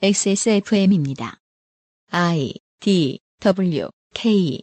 [0.00, 1.40] XSFM입니다.
[2.12, 4.62] I D W K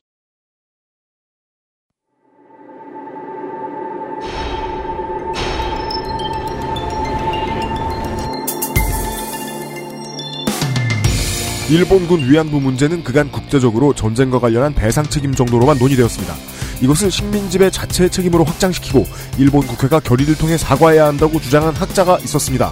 [11.70, 16.34] 일본군 위안부 문제는 그간 국제적으로 전쟁과 관련한 배상 책임 정도로만 논의되었습니다.
[16.82, 19.06] 이것을 식민지배 자체의 책임으로 확장시키고
[19.38, 22.72] 일본 국회가 결의를 통해 사과해야 한다고 주장한 학자가 있었습니다.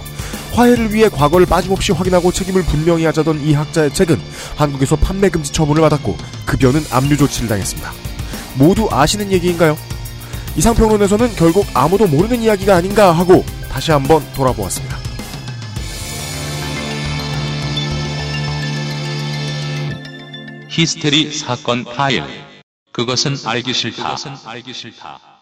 [0.54, 4.20] 화해를 위해 과거를 빠짐없이 확인하고 책임을 분명히 하자던 이 학자의 책은
[4.56, 7.92] 한국에서 판매 금지 처분을 받았고 급여는 압류 조치를 당했습니다.
[8.56, 9.76] 모두 아시는 얘기인가요?
[10.56, 14.96] 이상평론에서는 결국 아무도 모르는 이야기가 아닌가 하고 다시 한번 돌아보았습니다.
[20.68, 22.24] 히스테리 사건 파일.
[22.92, 25.33] 그것은 알기 싫다.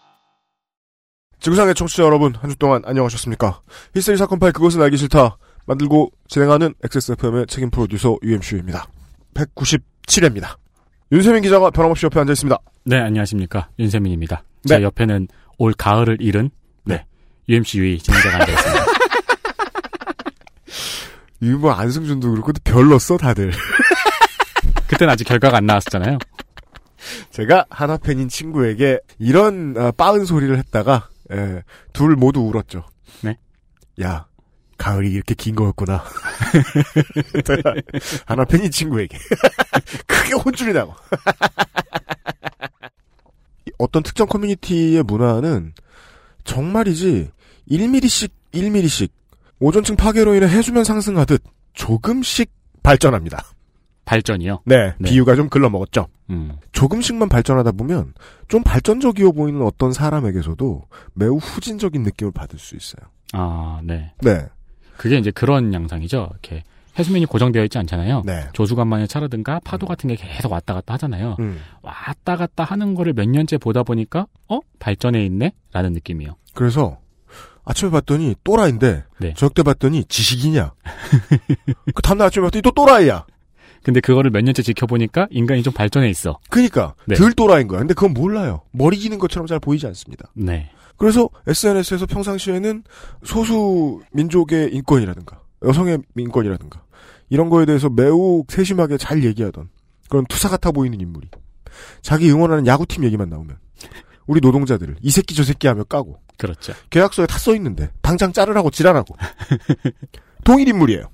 [1.42, 3.60] 지구상의 청취자 여러분, 한 주 동안 안녕하셨습니까?
[3.95, 5.37] 히스테리 사건 파일 그것은 알기 싫다.
[5.66, 8.87] 만들고 진행하는 XSFM의 책임 프로듀서 UMC입니다.
[9.34, 10.56] 197회입니다.
[11.11, 12.58] 윤세민 기자가 변함없이 옆에 앉아 있습니다.
[12.84, 13.69] 네, 안녕하십니까.
[13.78, 14.44] 윤세민입니다.
[14.64, 14.77] 네.
[14.77, 16.50] 제 옆에는 올 가을을 잃은,
[16.84, 17.05] 네.
[17.48, 18.84] UMC 유이 진행자가 앉아있습니다.
[21.42, 23.52] 이거 뭐 안승준도 그렇고 별 넣었어 다들.
[24.86, 26.19] 그때는 아직 결과가 안 나왔었잖아요.
[27.30, 32.84] 제가 하나 팬인 친구에게 이런 어, 빠은 소리를 했다가 예, 둘 모두 울었죠.
[33.22, 33.36] 네.
[34.00, 34.27] 야
[34.78, 36.02] 가을이 이렇게 긴 거였구나.
[38.27, 39.19] 하나 팬인 친구에게
[40.06, 40.94] 크게 혼쭐이 나고.
[43.78, 45.72] 어떤 특정 커뮤니티의 문화는
[46.44, 47.30] 정말이지
[47.70, 49.11] 1mm씩 1mm씩
[49.61, 52.50] 오존층 파괴로 인해 해수면 상승하듯 조금씩
[52.83, 53.44] 발전합니다.
[54.05, 54.62] 발전이요.
[54.64, 55.11] 네, 네.
[55.11, 56.08] 비유가 좀 글러먹었죠.
[56.31, 56.56] 음.
[56.72, 58.14] 조금씩만 발전하다 보면
[58.48, 60.83] 좀 발전적이어 보이는 어떤 사람에게서도
[61.14, 63.06] 매우 후진적인 느낌을 받을 수 있어요.
[63.33, 64.12] 아, 네.
[64.20, 64.47] 네,
[64.97, 66.28] 그게 이제 그런 양상이죠.
[66.30, 66.64] 이렇게
[66.98, 68.23] 해수면이 고정되어 있지 않잖아요.
[68.27, 68.48] 네.
[68.53, 71.36] 조수간만에 차르든가 파도 같은 게 계속 왔다 갔다 하잖아요.
[71.41, 71.61] 음.
[71.80, 74.61] 왔다 갔다 하는 거를 몇 년째 보다 보니까, 어?
[74.79, 75.52] 발전해 있네?
[75.73, 76.36] 라는 느낌이요.
[76.55, 76.98] 그래서
[77.64, 79.34] 아침에 봤더니 또라이인데 네.
[79.34, 80.73] 저녁 때 봤더니 지식이냐.
[81.95, 83.24] 그 다음날 아침에 봤더니 또 또라이야.
[83.83, 86.39] 근데 그거를 몇 년째 지켜보니까 인간이 좀 발전해 있어.
[86.51, 87.17] 그니까 네.
[87.17, 87.81] 덜 또라이인 거야.
[87.81, 88.63] 근데 그건 몰라요.
[88.70, 90.31] 머리 기는 것처럼 잘 보이지 않습니다.
[90.35, 90.70] 네.
[90.97, 92.85] 그래서 SNS에서 평상시에는
[93.25, 96.83] 소수 민족의 인권이라든가 여성의 인권이라든가
[97.29, 99.69] 이런 거에 대해서 매우 세심하게 잘 얘기하던
[100.09, 101.29] 그런 투사 같아 보이는 인물이
[102.03, 103.57] 자기 응원하는 야구팀 얘기만 나오면
[104.27, 106.73] 우리 노동자들을 이 새끼 저 새끼 하며 까고 그렇죠.
[106.91, 109.17] 계약서에 다 써 있는데 당장 자르라고 지랄하고
[110.45, 111.07] 동일 인물이에요.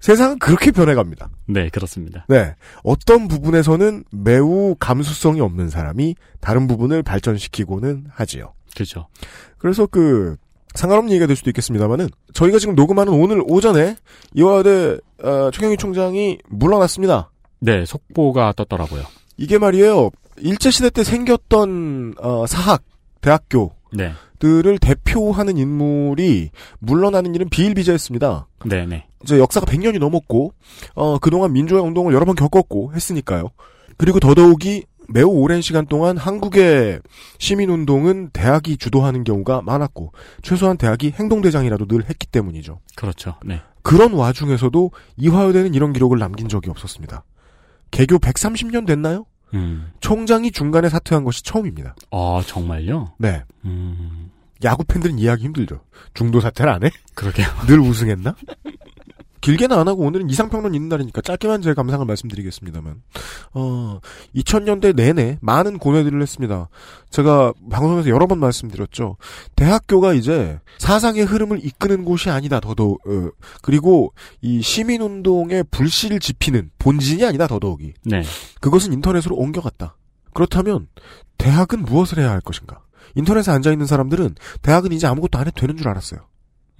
[0.00, 1.30] 세상은 그렇게 변해갑니다.
[1.46, 2.26] 네, 그렇습니다.
[2.28, 2.54] 네.
[2.82, 8.54] 어떤 부분에서는 매우 감수성이 없는 사람이 다른 부분을 발전시키고는 하지요.
[8.74, 9.08] 그렇죠.
[9.58, 10.36] 그래서 그
[10.74, 13.96] 상관없는 얘기가 될 수도 있겠습니다만은 저희가 지금 녹음하는 오늘 오전에
[14.34, 17.30] 이화여대 어, 최경희 총장이 물러났습니다.
[17.60, 19.02] 네, 속보가 떴더라고요.
[19.38, 20.10] 이게 말이에요.
[20.38, 22.82] 일제 시대 때 생겼던 어, 사학
[23.22, 24.12] 대학교 네.
[24.38, 28.46] 들을 대표하는 인물이 물러나는 일은 비일비재했습니다.
[28.66, 29.06] 네, 네.
[29.26, 30.52] 이제 역사가 100년이 넘었고
[30.94, 33.50] 어, 그동안 민주화 운동을 여러 번 겪었고 했으니까요.
[33.96, 37.00] 그리고 더더욱이 매우 오랜 시간 동안 한국의
[37.38, 42.80] 시민운동은 대학이 주도하는 경우가 많았고 최소한 대학이 행동대장이라도 늘 했기 때문이죠.
[42.94, 43.34] 그렇죠.
[43.44, 43.60] 네.
[43.82, 47.24] 그런 와중에서도 이화여대는 이런 기록을 남긴 적이 없었습니다.
[47.90, 49.26] 개교 130년 됐나요?
[49.54, 49.92] 음.
[50.00, 51.94] 총장이 중간에 사퇴한 것이 처음입니다.
[52.10, 53.14] 아, 정말요?
[53.18, 53.44] 네.
[53.64, 54.30] 음.
[54.64, 55.80] 야구 팬들은 이해하기 힘들죠.
[56.14, 56.90] 중도 사퇴를 안 해?
[57.14, 57.46] 그러게요.
[57.68, 58.34] 늘 우승했나?
[59.46, 63.00] 길게는 안 하고 오늘은 이상평론 있는 날이니까 짧게만 제 감상을 말씀드리겠습니다만,
[63.54, 64.00] 어,
[64.34, 66.68] 2000년대 내내 많은 고뇌들을 했습니다.
[67.10, 69.16] 제가 방송에서 여러 번 말씀드렸죠.
[69.54, 73.30] 대학교가 이제 사상의 흐름을 이끄는 곳이 아니다, 더더욱, 어,
[73.62, 77.94] 그리고 이 시민운동의 불씨를 지피는 본진이 아니다, 더더욱이.
[78.04, 78.22] 네.
[78.60, 79.96] 그것은 인터넷으로 옮겨갔다.
[80.34, 80.88] 그렇다면,
[81.38, 82.80] 대학은 무엇을 해야 할 것인가?
[83.14, 86.20] 인터넷에 앉아있는 사람들은 대학은 이제 아무것도 안 해도 되는 줄 알았어요.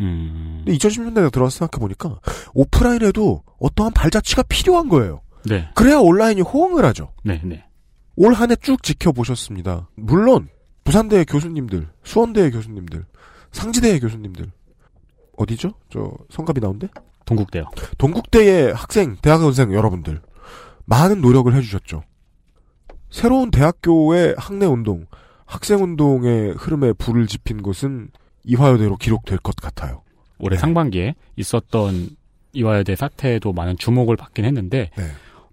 [0.01, 0.63] 음.
[0.65, 2.21] 근데 2010년대에 들어와서 생각해보니까
[2.55, 5.23] 오프라인에도 어떠한 발자취가 필요한 거예요.
[5.45, 5.69] 네.
[5.75, 7.13] 그래야 온라인이 호응을 하죠.
[7.25, 7.65] 네, 네.
[8.17, 9.89] 올 한 해 쭉 지켜보셨습니다.
[9.95, 10.49] 물론
[10.85, 13.05] 부산대의 교수님들, 수원대의 교수님들,
[13.53, 14.51] 상지대의 교수님들
[15.37, 15.73] 어디죠?
[15.91, 16.89] 저 성갑이 나온데?
[17.27, 17.65] 동국대요.
[17.99, 20.21] 동국대의 학생, 대학원생 여러분들
[20.85, 22.03] 많은 노력을 해주셨죠.
[23.11, 25.07] 새로운 대학교의 학내 운동,
[25.45, 28.11] 학생 운동의 흐름에 불을 지핀 것은
[28.47, 30.03] 이화여대로 기록될 것 같아요.
[30.39, 30.61] 올해 네.
[30.61, 32.11] 상반기에 있었던
[32.53, 35.05] 이화여대 사태도 많은 주목을 받긴 했는데 네.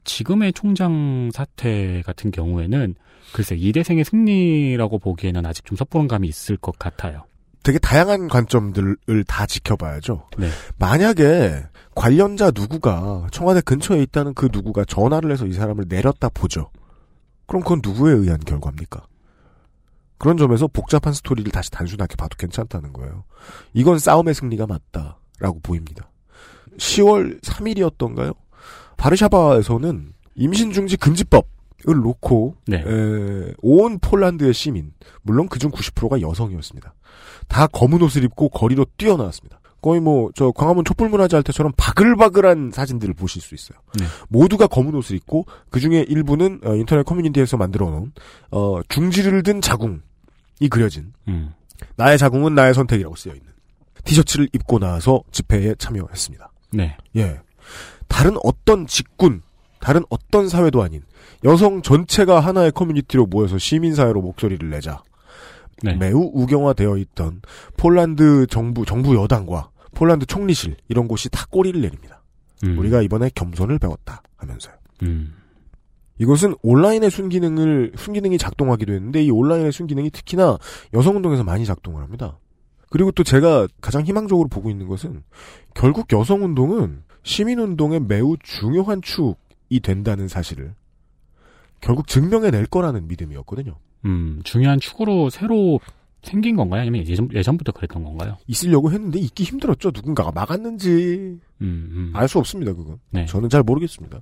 [0.05, 2.95] 지금의 총장 사태 같은 경우에는
[3.33, 7.23] 글쎄 이대생의 승리라고 보기에는 아직 좀 섣부른 감이 있을 것 같아요.
[7.63, 10.27] 되게 다양한 관점들을 다 지켜봐야죠.
[10.37, 10.49] 네.
[10.77, 11.63] 만약에
[11.95, 16.69] 관련자 누구가 청와대 근처에 있다는 그 누구가 전화를 해서 이 사람을 내렸다 보죠.
[17.47, 19.05] 그럼 그건 누구에 의한 결과입니까?
[20.23, 23.25] 그런 점에서 복잡한 스토리를 다시 단순하게 봐도 괜찮다는 거예요.
[23.73, 26.09] 이건 싸움의 승리가 맞다라고 보입니다.
[26.77, 28.33] 10월 3일이었던가요?
[28.95, 31.51] 바르샤바에서는 임신중지 금지법
[31.89, 32.77] 을 놓고 네.
[32.77, 34.93] 에, 온 폴란드의 시민,
[35.23, 36.93] 물론 그중 90%가 여성이었습니다.
[37.49, 39.59] 다 검은 옷을 입고 거리로 뛰어나왔습니다.
[39.81, 43.77] 거의 뭐 저 광화문 촛불문화제 할 때처럼 바글바글한 사진들을 보실 수 있어요.
[43.99, 44.05] 네.
[44.29, 48.13] 모두가 검은 옷을 입고 그 중에 일부는 어, 인터넷 커뮤니티에서 만들어 놓은
[48.51, 49.99] 어, 중지를 든 자궁
[50.59, 51.51] 이 그려진 음.
[51.95, 53.51] 나의 자궁은 나의 선택이라고 쓰여 있는
[54.03, 56.51] 티셔츠를 입고 나와서 집회에 참여했습니다.
[56.71, 56.97] 네.
[57.15, 57.39] 예.
[58.07, 59.41] 다른 어떤 직군,
[59.79, 61.01] 다른 어떤 사회도 아닌
[61.43, 65.03] 여성 전체가 하나의 커뮤니티로 모여서 시민사회로 목소리를 내자
[65.81, 65.95] 네.
[65.95, 67.41] 매우 우경화되어 있던
[67.77, 72.21] 폴란드 정부, 정부 여당과 폴란드 총리실 이런 곳이 다 꼬리를 내립니다.
[72.63, 72.77] 음.
[72.77, 74.73] 우리가 이번에 겸손을 배웠다 하면서요.
[75.03, 75.35] 음.
[76.19, 80.57] 이것은 온라인의 순기능을, 순기능이 작동하기도 했는데 이 온라인의 순기능이 특히나
[80.93, 82.37] 여성운동에서 많이 작동을 합니다.
[82.89, 85.23] 그리고 또 제가 가장 희망적으로 보고 있는 것은
[85.73, 90.75] 결국 여성운동은 시민운동의 매우 중요한 축이 된다는 사실을
[91.81, 93.75] 결국 증명해낼 거라는 믿음이었거든요.
[94.05, 94.41] 음.
[94.43, 95.79] 중요한 축으로 새로
[96.21, 96.81] 생긴 건가요?
[96.81, 98.37] 아니면 예전, 예전부터 그랬던 건가요?
[98.47, 99.91] 있으려고 했는데 있기 힘들었죠.
[99.93, 101.41] 누군가가 막았는지 음.
[101.61, 102.11] 음.
[102.13, 102.73] 알수 없습니다.
[102.73, 103.25] 그건 네.
[103.25, 104.21] 저는 잘 모르겠습니다.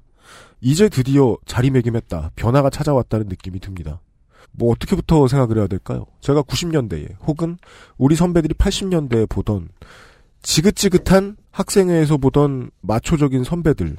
[0.62, 2.32] 이제 드디어 자리매김했다.
[2.36, 4.00] 변화가 찾아왔다는 느낌이 듭니다.
[4.52, 6.06] 뭐 어떻게부터 생각을 해야 될까요?
[6.20, 7.58] 제가 90년대에 혹은
[7.98, 9.70] 우리 선배들이 80년대에 보던
[10.44, 13.96] 지긋지긋한 학생회에서 보던 마초적인 선배들이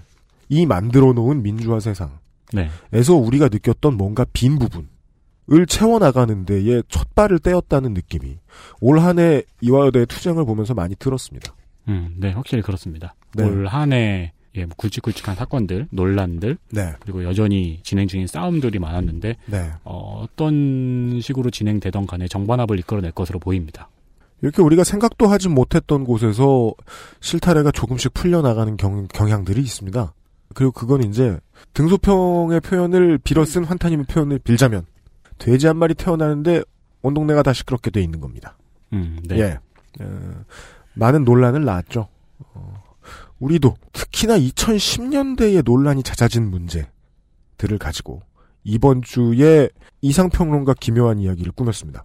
[0.69, 2.19] 만들어 놓은 민주화 세상에서
[2.52, 2.69] 네.
[2.93, 8.38] 우리가 느꼈던 뭔가 빈 부분을 채워나가는 데에 첫 발을 떼었다는 느낌이
[8.81, 11.55] 올 한 해 이화여대의 투쟁을 보면서 많이 들었습니다.
[11.88, 12.17] 음.
[12.19, 12.32] 네.
[12.32, 13.14] 확실히 그렇습니다.
[13.35, 13.44] 네.
[13.44, 19.37] 올 한 해 예, 뭐 굵직굵직한 사건들, 논란들, 네, 그리고 여전히 진행 중인 싸움들이 많았는데
[19.46, 19.70] 네.
[19.84, 23.88] 어, 어떤 식으로 진행되던 간에 정반합을 이끌어낼 것으로 보입니다.
[24.43, 26.75] 이렇게 우리가 생각도 하지 못했던 곳에서
[27.20, 30.12] 실타래가 조금씩 풀려나가는 경, 경향들이 있습니다.
[30.54, 31.38] 그리고 그건 이제
[31.75, 34.84] 등소평의 표현을 빌어 쓴 환타님의 표현을 빌자면
[35.38, 36.62] 돼지 한 마리 태어나는데
[37.02, 38.56] 온 동네가 다 시끄럽게 돼 있는 겁니다.
[38.93, 39.38] 음, 네.
[39.38, 39.58] 예.
[40.00, 40.44] 어,
[40.94, 42.08] 많은 논란을 낳았죠.
[42.54, 42.72] 어,
[43.43, 48.23] 우리도 특히나 2010년대에 논란이 잦아진 문제들을 가지고
[48.62, 49.69] 이번 주에
[50.00, 52.05] 이상평론가 기묘한 이야기를 꾸몄습니다.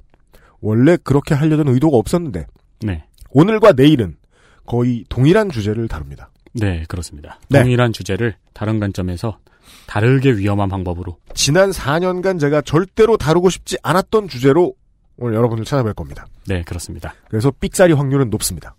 [0.62, 2.48] 원래 그렇게 하려던 의도가 없었는데
[2.82, 3.06] 네.
[3.30, 4.18] 오늘과 내일은
[4.66, 6.32] 거의 동일한 주제를 다룹니다.
[6.54, 7.40] 네, 그렇습니다.
[7.50, 7.62] 네.
[7.62, 9.38] 동일한 주제를 다른 관점에서
[9.86, 14.74] 다르게 위험한 방법으로 지난 4년간 제가 절대로 다루고 싶지 않았던 주제로
[15.18, 16.26] 오늘 여러분을 찾아뵐 겁니다.
[16.48, 17.14] 네, 그렇습니다.
[17.30, 18.76] 그래서 삑사리 확률은 높습니다.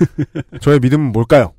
[0.62, 1.52] 저의 믿음은 뭘까요?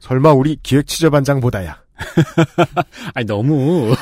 [0.00, 1.82] 설마 우리 기획 취재반장보다야.
[3.14, 3.94] 아니 너무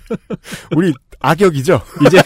[0.74, 1.80] 우리 악역이죠?
[2.06, 2.22] 이제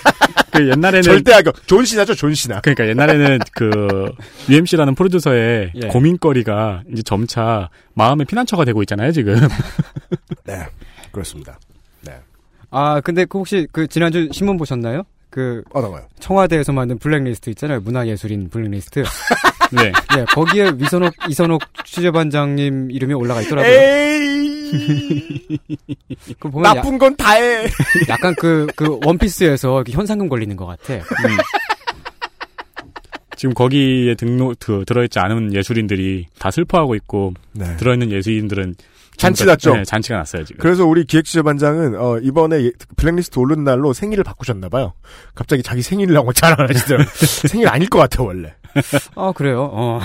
[0.53, 1.67] 그 옛날에는 절대 악역.
[1.67, 2.61] 존 시나죠, 존 시나.
[2.61, 4.11] 그러니까 옛날에는 그
[4.49, 5.89] UMC라는 프로듀서의 예.
[5.89, 9.37] 고민거리가 이제 점차 마음의 피난처가 되고 있잖아요, 지금.
[10.45, 10.67] 네,
[11.13, 11.59] 그렇습니다.
[12.71, 15.05] 아, 근데 그 혹시 그 지난주 신문 보셨나요?
[15.31, 16.07] 그 거요?
[16.21, 17.81] 청와대에서 만든 블랙리스트 있잖아요.
[17.81, 19.05] 문화예술인 블랙리스트.
[19.73, 19.93] 네.
[20.17, 23.71] 예, 거기에 위선옥 이선옥 취재반장님 이름이 올라가 있더라고요.
[23.73, 25.59] 에이,
[26.39, 27.67] 그 보면 야, 나쁜 건다 해.
[28.09, 30.95] 약간 그, 그 원피스에서 이렇게 현상금 걸리는 것 같아.
[30.95, 31.03] 음.
[33.37, 37.77] 지금 거기에 등록 그, 들어있지 않은 예술인들이 다 슬퍼하고 있고 네.
[37.77, 38.75] 들어있는 예술인들은
[39.19, 39.75] 잔치 났죠?
[39.75, 40.61] 네, 잔치가 났어요 지금.
[40.61, 44.95] 그래서 우리 기획취재반장은 어, 이번에 예- 블랙리스트 오른 날로 생일을 바꾸셨나봐요.
[45.35, 47.09] 갑자기 자기 생일이라고 자랑을 하시더라고요.
[47.49, 48.55] 생일 아닐 것 같아 원래.
[49.17, 49.69] 아, 그래요?
[49.73, 50.01] 어.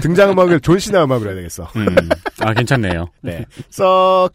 [0.00, 1.68] 등장음악을 존시나 음악으로 해야 되겠어.
[1.76, 1.86] 음,
[2.40, 3.06] 아 괜찮네요.
[3.20, 3.44] 네.
[3.70, 4.30] 썩.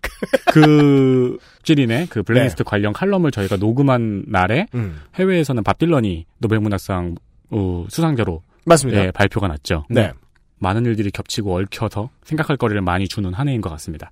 [0.52, 2.70] 그 찌린의 그 블랙리스트 네.
[2.70, 7.16] 관련 칼럼을 저희가 녹음한 날에 음, 해외에서는 밥 딜런이 노벨문학상
[7.52, 9.06] 어, 수상자로 맞습니다.
[9.06, 9.86] 예, 발표가 났죠.
[9.90, 10.12] 네.
[10.60, 14.12] 많은 일들이 겹치고 얽혀서 생각할 거리를 많이 주는 한 해인 것 같습니다.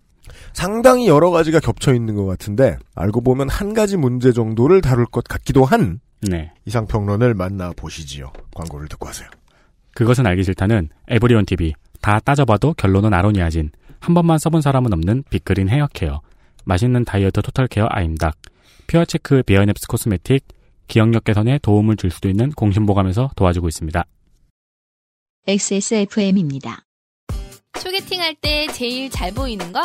[0.53, 5.23] 상당히 여러 가지가 겹쳐 있는 것 같은데 알고 보면 한 가지 문제 정도를 다룰 것
[5.23, 6.51] 같기도 한 네.
[6.65, 8.31] 이상 평론을 만나 보시지요.
[8.55, 9.29] 광고를 듣고 하세요.
[9.93, 11.73] 그것은 알기 싫다는 에브리온 TV.
[12.01, 13.71] 다 따져봐도 결론은 아로니아진.
[13.99, 16.21] 한 번만 써본 사람은 없는 빅그린 헤어케어.
[16.65, 18.35] 맛있는 다이어트 total care 아임닭.
[18.87, 20.45] 퓨어체크 비어넵스 코스메틱.
[20.87, 24.03] 기억력 개선에 도움을 줄 수도 있는 공신보감에서 도와주고 있습니다.
[25.47, 26.83] XSFM입니다.
[27.77, 29.79] 소개팅 할 때 제일 잘 보이는 거?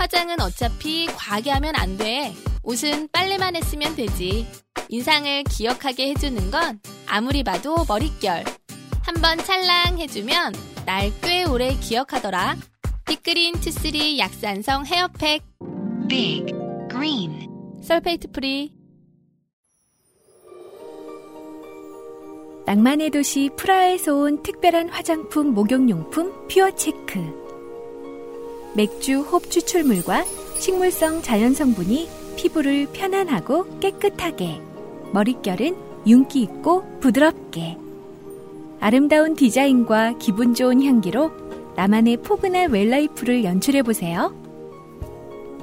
[0.00, 2.32] 화장은 어차피 과하게 하면 안 돼.
[2.62, 4.46] 옷은 빨래만 했으면 되지.
[4.88, 8.44] 인상을 기억하게 해주는 건 아무리 봐도 머릿결.
[9.02, 10.54] 한번 찰랑 해주면
[10.86, 12.56] 날 꽤 오래 기억하더라.
[13.06, 15.42] 빅그린 투쓰리 약산성 헤어팩.
[16.08, 16.46] Big
[16.90, 17.48] Green.
[17.82, 18.72] sulfate free.
[22.64, 27.39] 낭만의 도시 프라하에서 온 특별한 화장품 목욕용품 퓨어체크.
[28.74, 30.24] 맥주 홉 추출물과
[30.58, 34.60] 식물성 자연 성분이 피부를 편안하고 깨끗하게,
[35.12, 37.76] 머릿결은 윤기 있고 부드럽게.
[38.78, 41.30] 아름다운 디자인과 기분 좋은 향기로
[41.76, 44.34] 나만의 포근한 웰라이프를 연출해 보세요.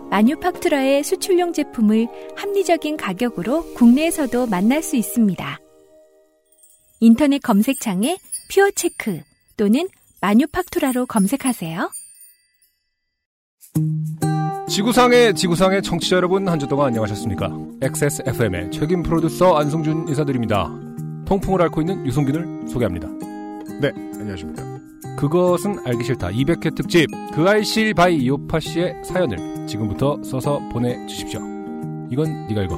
[0.09, 5.59] 마뉴팍투라의 수출용 제품을 합리적인 가격으로 국내에서도 만날 수 있습니다.
[6.99, 8.17] 인터넷 검색창에
[8.49, 9.21] 퓨어체크
[9.57, 9.87] 또는
[10.21, 11.89] 마뉴팍투라로 검색하세요.
[14.69, 17.51] 지구상의 지구상의 청취자 여러분 한 주 동안 안녕하셨습니까?
[17.81, 20.69] XSFM의 책임 프로듀서 안승준 인사드립니다.
[21.25, 23.07] 통풍을 앓고 있는 유승균을 소개합니다.
[23.81, 24.63] 네, 안녕하십니까.
[25.17, 31.39] 그것은 알기 싫다 200회 특집 그알싫 by 요팟시의 사연을 지금부터 써서 보내주십시오.
[32.12, 32.77] 이건 네가 읽어.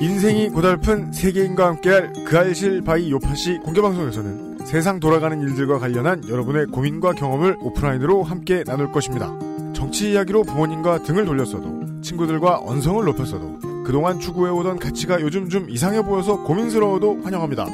[0.00, 7.56] 인생이 고달픈 세계인과 함께할 그알싫 by 요팟시 공개방송에서는 세상 돌아가는 일들과 관련한 여러분의 고민과 경험을
[7.60, 9.32] 오프라인으로 함께 나눌 것입니다.
[9.74, 16.42] 정치 이야기로 부모님과 등을 돌렸어도 친구들과 언성을 높였어도 그동안 추구해오던 가치가 요즘 좀 이상해 보여서
[16.42, 17.66] 고민스러워도 환영합니다.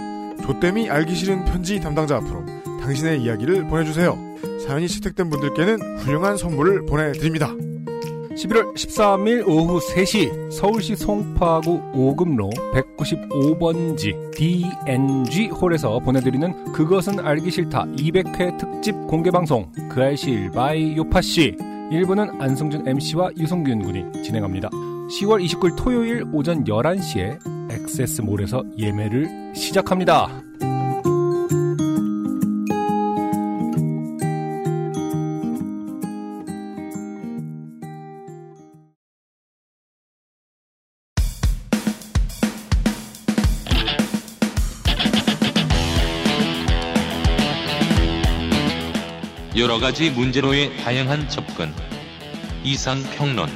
[0.42, 2.44] 조땜이 알기 싫은 편지 담당자 앞으로
[2.80, 4.18] 당신의 이야기를 보내주세요.
[4.66, 7.54] 사연이 채택된 분들께는 훌륭한 선물을 보내드립니다.
[8.34, 18.56] 11월 13일 오후 3시 서울시 송파구 오금로 195번지 DNG 홀에서 보내드리는 그것은 알기 싫다 200회
[18.56, 21.56] 특집 공개방송 그알싫 by 요팟시
[21.90, 24.70] 1부는 안승준 MC와 유성균 군이 진행합니다.
[24.70, 27.38] 10월 29일 토요일 오전 11시에
[27.72, 30.28] 엑세스몰에서 예매를 시작합니다.
[49.70, 51.72] 여러 가지 문제로의 다양한 접근.
[52.64, 53.48] 이상 평론.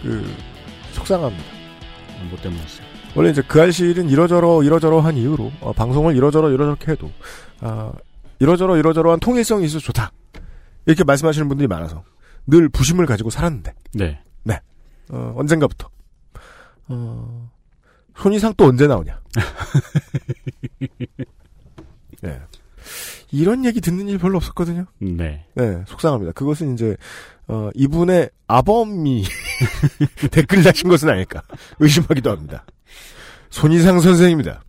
[0.00, 0.34] 그
[0.92, 1.44] 속상합니다.
[2.30, 2.86] 뭐 때문이었어요?
[3.14, 7.12] 원래 이제 그 알실은 이러저러 이러저러한 이유로 어, 방송을 이러저러 이러저렇게 해도
[7.60, 7.92] 아,
[8.38, 10.10] 이러저러 이러저러한 통일성이 있어서 좋다
[10.86, 12.02] 이렇게 말씀하시는 분들이 많아서
[12.46, 14.22] 늘 부심을 가지고 살았는데 네.
[15.10, 15.90] 어, 언젠가부터
[16.92, 17.50] 어,
[18.16, 19.20] 손이상 또 언제 나오냐
[22.24, 22.40] 예.
[23.30, 25.46] 이런 얘기 듣는 일 별로 없었거든요 네.
[25.54, 26.96] 네 속상합니다 그것은 이제
[27.48, 29.24] 어, 이분의 아범이
[30.30, 31.42] 댓글 다신 것은 아닐까
[31.78, 32.64] 의심하기도 합니다
[33.50, 34.62] 손이상 선생입니다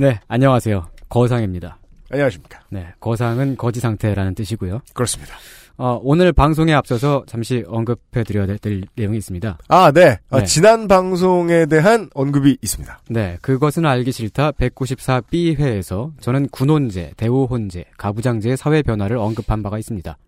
[0.00, 0.88] 네, 안녕하세요.
[1.08, 1.76] 거상입니다.
[2.08, 4.80] 안녕하십니까 네, 거상은 거지 상태라는 뜻이고요.
[4.94, 5.34] 그렇습니다
[5.78, 9.58] 어, 오늘 방송에 앞서서 잠시 언급해드려야 될 내용이 있습니다.
[9.68, 10.18] 아, 네.
[10.28, 10.44] 아, 네.
[10.44, 13.00] 지난 방송에 대한 언급이 있습니다.
[13.10, 20.18] 네, 그것은 알기 싫다 194B회에서 저는 군혼제, 대우혼제, 가부장제의 사회 변화를 언급한 바가 있습니다.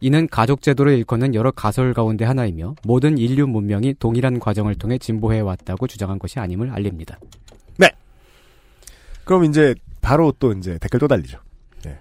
[0.00, 5.86] 이는 가족제도를 일컫는 여러 가설 가운데 하나이며 모든 인류 문명이 동일한 과정을 통해 진보해 왔다고
[5.86, 7.18] 주장한 것이 아님을 알립니다.
[9.24, 11.38] 그럼 이제 바로 또 이제 댓글 또 달리죠.
[11.84, 11.98] 네.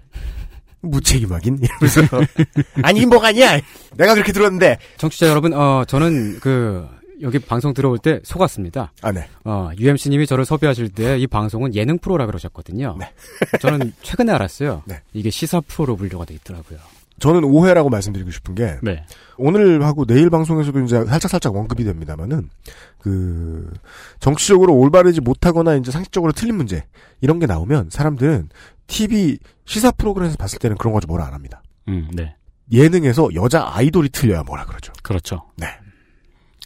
[0.82, 2.02] 무책임하긴 이러면서
[2.84, 3.60] 아니 뭐가 아니야.
[3.96, 4.78] 내가 그렇게 들었는데.
[4.98, 6.88] 청취자 여러분, 어, 저는 그
[7.22, 8.92] 여기 방송 들어올 때 속았습니다.
[9.04, 9.28] 아, 네.
[9.44, 12.98] 어, UMC님이 저를 섭외하실 때 이 방송은 예능 프로라 그러셨거든요.
[13.00, 13.12] 네.
[13.60, 14.82] 저는 최근에 알았어요.
[14.86, 15.02] 네.
[15.14, 16.80] 이게 시사 프로로 분류가 돼 있더라고요.
[17.22, 19.06] 저는 오해라고 말씀드리고 싶은 게 네.
[19.38, 22.50] 오늘 하고 내일 방송에서도 이제 살짝 살짝 언급이 됩니다만은
[22.98, 23.72] 그
[24.20, 26.84] 정치적으로 올바르지 못하거나 이제 상식적으로 틀린 문제
[27.22, 28.50] 이런 게 나오면 사람들은
[28.88, 31.62] TV 시사 프로그램에서 봤을 때는 그런 거지 뭐라 안 합니다.
[31.88, 32.36] 음, 네.
[32.72, 34.92] 예능에서 여자 아이돌이 틀려야 뭐라 그러죠.
[35.04, 35.44] 그렇죠.
[35.58, 35.68] 네.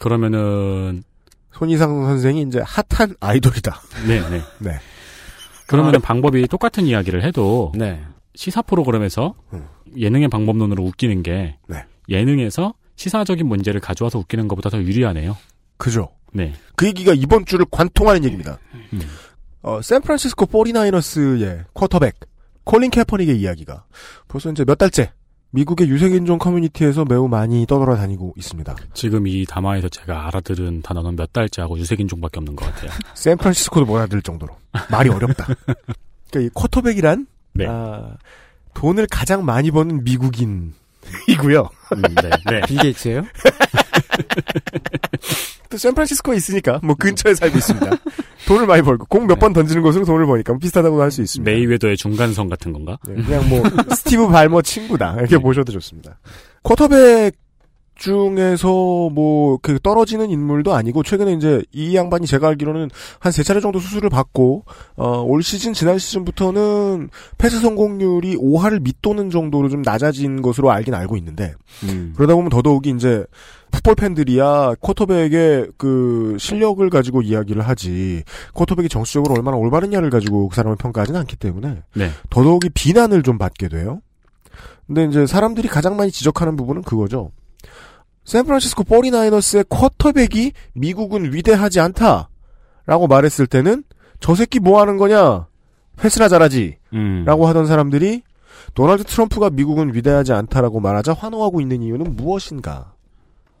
[0.00, 1.02] 그러면은,
[1.52, 3.80] 손이상 선생이 이제 핫한 아이돌이다.
[4.06, 4.42] 네, 네.
[4.60, 4.78] 네.
[5.66, 8.04] 그러면은 방법이 똑같은 이야기를 해도 네.
[8.36, 9.66] 시사 프로그램에서 음.
[9.96, 11.84] 예능의 방법론으로 웃기는 게 네.
[12.08, 15.36] 예능에서 시사적인 문제를 가져와서 웃기는 것보다 더 유리하네요.
[15.76, 16.10] 그죠.
[16.32, 16.52] 네.
[16.76, 18.58] 그 얘기가 이번 주를 관통하는 얘기입니다.
[18.92, 19.00] 음.
[19.62, 22.14] 어, 샌프란시스코 49이너스의 쿼터백
[22.64, 23.84] 콜린 캐퍼닉의 이야기가
[24.28, 25.12] 벌써 이제 몇 달째
[25.50, 28.76] 미국의 유색인종 커뮤니티에서 매우 많이 떠돌아다니고 있습니다.
[28.92, 32.90] 지금 이 담화에서 제가 알아들은 단어는 몇 달째하고 유색인종밖에 없는 것 같아요.
[33.14, 34.54] 샌프란시스코도 못 알아들 정도로
[34.90, 35.46] 말이 어렵다.
[36.30, 37.26] 그러니까 이 쿼터백이란
[37.56, 37.66] 네.
[37.68, 38.16] 아,
[38.74, 40.74] 돈을 가장 많이 버는 미국인
[41.28, 41.68] 이고요.
[41.94, 42.60] 음, 네, 네.
[42.66, 43.22] 빌 게이츠예요?
[45.70, 47.90] 또 샌프란시스코에 있으니까 뭐 근처에 살고 있습니다.
[48.46, 51.50] 돈을 많이 벌고 공 몇 번 던지는 것으로 돈을 버니까 뭐 비슷하다고 할 수 있습니다.
[51.50, 52.98] 메이웨더의 중간선 같은 건가?
[53.06, 53.62] 네, 그냥 뭐
[53.94, 56.18] 스티브 발머 친구다 이렇게 보셔도 좋습니다.
[56.62, 57.34] 쿼터백
[57.96, 58.68] 중에서
[59.12, 63.78] 뭐 그 떨어지는 인물도 아니고 최근에 이제 이 양반이 제가 알기로는 한 세 차례 정도
[63.80, 64.64] 수술을 받고
[64.96, 71.16] 어, 올 시즌 지난 시즌부터는 패스 성공률이 5할을 밑도는 정도로 좀 낮아진 것으로 알긴 알고
[71.16, 72.12] 있는데 음.
[72.16, 73.24] 그러다 보면 더더욱이 이제
[73.72, 78.22] 풋볼 팬들이야 쿼터백의 그 실력을 가지고 이야기를 하지
[78.54, 82.10] 쿼터백이 정수적으로 얼마나 올바르냐를 가지고 그 사람을 평가하지는 않기 때문에 네.
[82.30, 84.00] 더더욱이 비난을 좀 받게 돼요.
[84.86, 87.32] 근데 이제 사람들이 가장 많이 지적하는 부분은 그거죠.
[88.26, 92.28] 샌프란시스코 49너스의 쿼터백이 미국은 위대하지 않다.
[92.84, 93.84] 라고 말했을 때는
[94.20, 95.46] 저 새끼 뭐 하는 거냐?
[95.96, 96.76] 패스나 잘하지.
[96.92, 97.24] 음.
[97.24, 98.22] 라고 하던 사람들이
[98.74, 102.94] 도널드 트럼프가 미국은 위대하지 않다라고 말하자 환호하고 있는 이유는 무엇인가?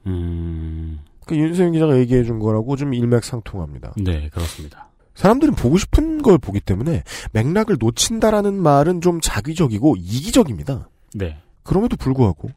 [0.06, 1.00] 음.
[1.26, 3.94] 그 윤세윤 기자가 얘기해 준 거라고 좀 일맥상통합니다.
[3.96, 4.88] 네, 그렇습니다.
[5.14, 10.88] 사람들은 보고 싶은 걸 보기 때문에 맥락을 놓친다라는 말은 좀 자기적이고 이기적입니다.
[11.14, 11.38] 네.
[11.62, 12.50] 그럼에도 불구하고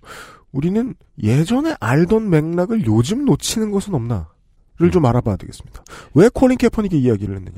[0.52, 4.26] 우리는 예전에 알던 맥락을 요즘 놓치는 것은 없나를
[4.82, 4.92] 음.
[4.92, 5.84] 좀 알아봐야 되겠습니다.
[6.14, 7.58] 왜 콜린 캐퍼닉이 이야기를 했느냐?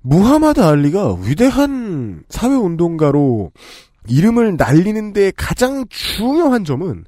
[0.00, 3.52] 무하마드 알리가 위대한 사회 운동가로
[4.08, 7.04] 이름을 날리는데 가장 중요한 점은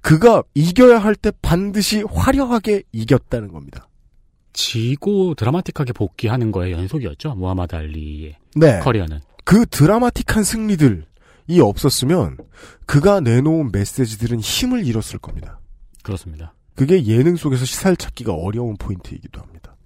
[0.00, 3.88] 그가 이겨야 할 때 반드시 화려하게 이겼다는 겁니다.
[4.54, 7.34] 지고 드라마틱하게 복귀하는 거의 연속이었죠.
[7.34, 8.80] 무하마드 알리의 네.
[8.80, 9.20] 커리어는.
[9.44, 11.04] 그 드라마틱한 승리들
[11.50, 12.36] 이 없었으면
[12.86, 15.58] 그가 내놓은 메시지들은 힘을 잃었을 겁니다.
[16.04, 16.54] 그렇습니다.
[16.76, 19.76] 그게 예능 속에서 시사를 찾기가 어려운 포인트이기도 합니다.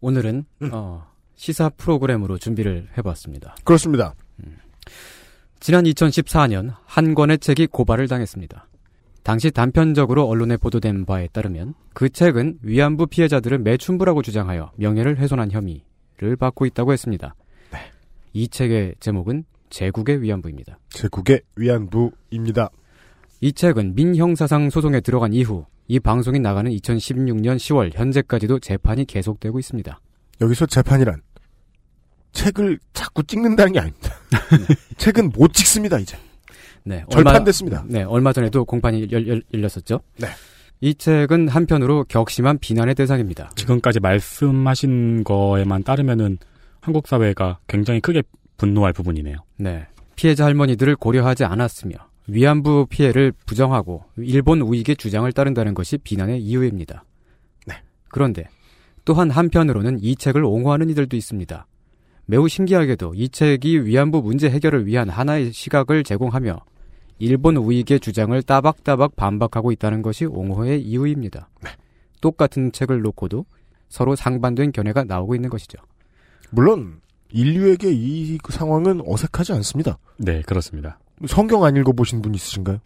[0.00, 0.70] 오늘은 음.
[0.72, 3.56] 어, 시사 프로그램으로 준비를 해봤습니다.
[3.62, 4.14] 그렇습니다.
[5.60, 8.66] 지난 2014년 한 권의 책이 고발을 당했습니다.
[9.22, 16.36] 당시 단편적으로 언론에 보도된 바에 따르면 그 책은 위안부 피해자들을 매춘부라고 주장하여 명예를 훼손한 혐의를
[16.38, 17.36] 받고 있다고 했습니다.
[18.32, 20.78] 이 책의 제목은 제국의 위안부입니다.
[20.90, 22.68] 제국의 위안부입니다.
[23.40, 30.00] 이 책은 민형사상 소송에 들어간 이후 이 방송이 나가는 2016년 10월 현재까지도 재판이 계속되고 있습니다.
[30.42, 31.22] 여기서 재판이란
[32.32, 34.10] 책을 자꾸 찍는다는 게 아닙니다.
[34.98, 36.18] 책은 못 찍습니다 이제.
[36.84, 37.84] 네, 절판됐습니다.
[37.88, 40.00] 네, 얼마 전에도 공판이 열, 열, 열렸었죠.
[40.18, 40.28] 네.
[40.82, 43.52] 이 책은 한편으로 격심한 비난의 대상입니다.
[43.54, 46.38] 지금까지 말씀하신 거에만 따르면은
[46.80, 48.22] 한국 사회가 굉장히 크게
[48.62, 49.38] 분노할 부분이네요.
[49.56, 49.88] 네.
[50.14, 51.96] 피해자 할머니들을 고려하지 않았으며
[52.28, 57.04] 위안부 피해를 부정하고 일본 우익의 주장을 따른다는 것이 비난의 이유입니다.
[57.66, 57.74] 네.
[58.08, 58.48] 그런데
[59.04, 61.66] 또한 한편으로는 이 책을 옹호하는 이들도 있습니다.
[62.26, 66.60] 매우 신기하게도 이 책이 위안부 문제 해결을 위한 하나의 시각을 제공하며
[67.18, 71.48] 일본 우익의 주장을 따박따박 반박하고 있다는 것이 옹호의 이유입니다.
[72.20, 73.44] 똑같은 책을 놓고도
[73.88, 75.78] 서로 상반된 견해가 나오고 있는 것이죠.
[76.50, 77.01] 물론
[77.32, 79.98] 인류에게 이 상황은 어색하지 않습니다.
[80.16, 80.98] 네, 그렇습니다.
[81.26, 82.80] 성경 안 읽어보신 분 있으신가요?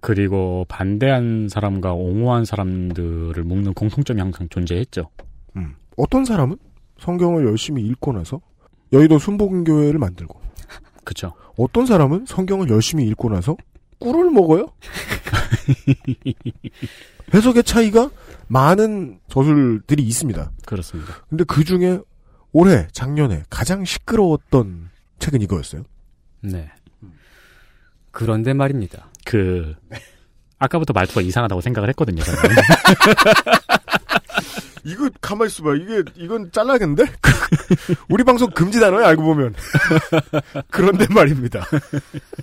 [0.00, 5.08] 그리고 반대한 사람과 옹호한 사람들을 묶는 공통점이 항상 존재했죠.
[5.56, 5.76] 음.
[5.96, 6.58] 어떤 사람은
[6.98, 8.40] 성경을 열심히 읽고 나서
[8.92, 10.38] 여의도 순복음교회를 만들고
[11.04, 11.32] 그쵸.
[11.58, 13.56] 어떤 사람은 성경을 열심히 읽고 나서
[13.98, 14.68] 꿀을 먹어요?
[17.32, 18.10] 해석의 차이가
[18.48, 20.50] 많은 저술들이 있습니다.
[20.66, 21.14] 그렇습니다.
[21.28, 22.00] 근데 그 중에
[22.54, 24.88] 올해, 작년에 가장 시끄러웠던
[25.18, 25.82] 책은 이거였어요.
[26.40, 26.70] 네.
[28.12, 29.10] 그런데 말입니다.
[29.24, 29.74] 그,
[30.60, 32.22] 아까부터 말투가 이상하다고 생각을 했거든요.
[34.84, 35.74] 이거 가만 있어봐.
[35.74, 37.06] 이게 이건 잘라야겠는데?
[38.08, 39.54] 우리 방송 금지 단어야 알고 보면.
[40.70, 41.66] 그런데 말입니다.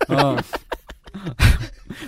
[0.10, 0.36] 어,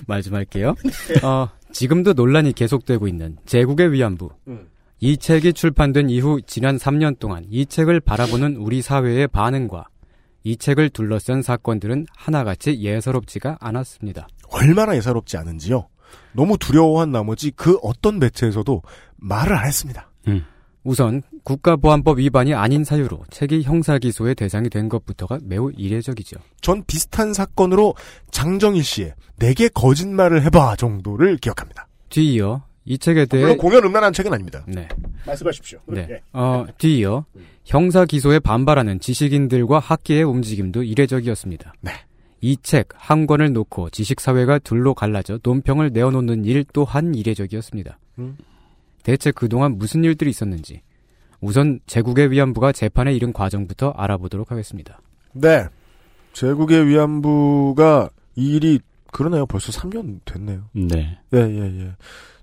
[0.08, 0.76] 말좀 할게요.
[1.24, 4.30] 어, 지금도 논란이 계속되고 있는 제국의 위안부.
[4.50, 4.73] 음.
[5.04, 9.90] 이 책이 출판된 이후 지난 3년 동안 이 책을 바라보는 우리 사회의 반응과
[10.46, 14.30] 이 책을 둘러싼 사건들은 하나같이 예사롭지가 않았습니다.
[14.48, 15.90] 얼마나 예사롭지 않은지요.
[16.32, 18.82] 너무 두려워한 나머지 그 어떤 매체에서도
[19.18, 20.10] 말을 안 했습니다.
[20.86, 26.38] 우선 국가보안법 위반이 아닌 사유로 책이 형사기소의 대상이 된 것부터가 매우 이례적이죠.
[26.62, 27.96] 전 비슷한 사건으로
[28.32, 31.90] 장정일 씨의 내게 거짓말을 해봐 정도를 기억합니다.
[32.08, 34.64] 뒤이어 이 책에 대해 물론 공연 음란한 책은 아닙니다.
[34.68, 34.88] 네.
[35.26, 35.80] 말씀하십시오.
[35.88, 36.08] 네.
[36.10, 36.22] 예.
[36.34, 37.26] 어, 뒤이어
[37.66, 41.74] 형사 기소에 반발하는 지식인들과 학계의 움직임도 이례적이었습니다.
[41.82, 41.92] 네.
[42.42, 47.98] 이 책 한 권을 놓고 지식 사회가 둘로 갈라져 논평을 내어놓는 일 또한 이례적이었습니다.
[48.20, 48.38] 음.
[49.04, 50.82] 대체 그동안 무슨 일들이 있었는지
[51.40, 55.00] 우선 제국의 위안부가 재판에 이른 과정부터 알아보도록 하겠습니다.
[55.34, 55.66] 네.
[56.34, 58.80] 제국의 위안부가 이 일이
[59.12, 59.46] 그러네요.
[59.46, 60.64] 벌써 3년 됐네요.
[60.74, 61.18] 네.
[61.34, 61.92] 예, 예, 예.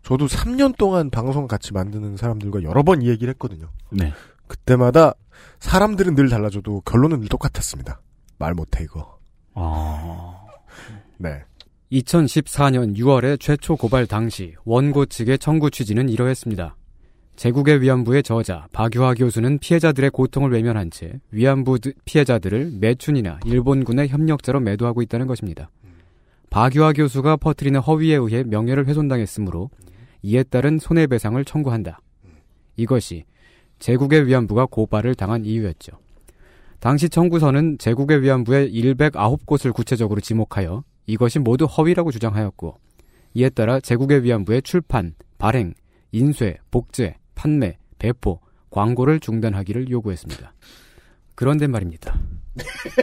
[0.02, 3.68] 저도 3년 동안 방송 같이 만드는 사람들과 여러 번 이 얘기를 했거든요.
[3.90, 4.12] 네.
[4.46, 5.14] 그때마다
[5.60, 8.00] 사람들은 늘 달라져도 결론은 늘 똑같았습니다.
[8.38, 9.18] 말 못해, 이거.
[9.54, 10.36] 아.
[11.18, 11.42] 네.
[11.92, 16.76] 2014년 6월에 최초 고발 당시 원고 측의 청구 취지는 이러했습니다.
[17.36, 24.60] 제국의 위안부의 저자 박유하 교수는 피해자들의 고통을 외면한 채 위안부 드- 피해자들을 매춘이나 일본군의 협력자로
[24.60, 25.70] 매도하고 있다는 것입니다.
[26.50, 29.70] 박유하 교수가 퍼뜨리는 허위에 의해 명예를 훼손당했으므로
[30.22, 32.00] 이에 따른 손해배상을 청구한다.
[32.76, 33.24] 이것이
[33.78, 35.92] 제국의 위안부가 고발을 당한 이유였죠.
[36.78, 42.78] 당시 청구서는 제국의 위안부의 109곳을 구체적으로 지목하여 이것이 모두 허위라고 주장하였고
[43.34, 45.74] 이에 따라 제국의 위안부의 출판, 발행,
[46.12, 50.52] 인쇄, 복제, 판매, 배포, 광고를 중단하기를 요구했습니다.
[51.34, 52.18] 그런데 말입니다.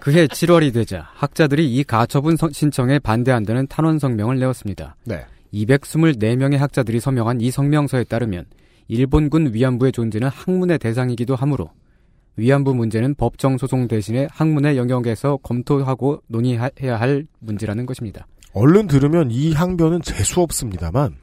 [0.00, 4.96] 그해 7월이 되자 학자들이 이 가처분 서- 신청에 반대한다는 탄원 성명을 내었습니다.
[5.04, 5.24] 네.
[5.54, 8.44] 224명의 학자들이 서명한 이 성명서에 따르면
[8.88, 11.70] 일본군 위안부의 존재는 학문의 대상이기도 하므로
[12.36, 18.26] 위안부 문제는 법정 소송 대신에 학문의 영역에서 검토하고 논의해야 할 문제라는 것입니다.
[18.52, 21.16] 얼른 들으면 이 항변은 재수 없습니다만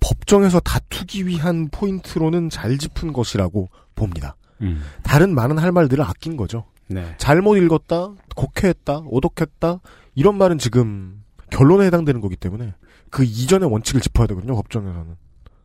[0.00, 4.36] 법정에서 다투기 위한 포인트로는 잘 짚은 것이라고 봅니다.
[4.60, 4.82] 음.
[5.02, 6.64] 다른 많은 할 말들을 아낀 거죠.
[6.88, 7.14] 네.
[7.18, 9.80] 잘못 읽었다, 곡해했다, 오독했다
[10.14, 12.74] 이런 말은 지금 결론에 해당되는 거기 때문에
[13.10, 14.54] 그 이전의 원칙을 짚어야 되거든요.
[14.56, 15.16] 법정에서는.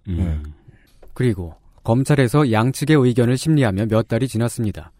[0.10, 0.44] 음.
[1.14, 4.92] 그리고 검찰에서 양측의 의견을 심리하며 몇 달이 지났습니다.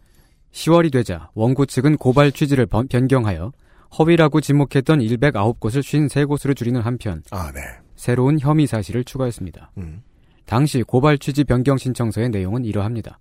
[0.52, 3.52] 10월이 되자 원고 측은 고발 취지를 번- 변경하여
[3.98, 7.60] 허위라고 지목했던 109곳을 53곳으로 줄이는 한편 아, 네.
[7.94, 9.72] 새로운 혐의 사실을 추가했습니다.
[9.78, 10.02] 음.
[10.44, 13.18] 당시 고발 취지 변경 신청서의 내용은 이러합니다.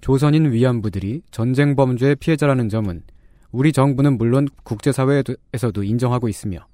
[0.00, 3.02] 조선인 위안부들이 전쟁 범죄의 피해자라는 점은
[3.50, 6.66] 우리 정부는 물론 국제사회에서도 인정하고 있으며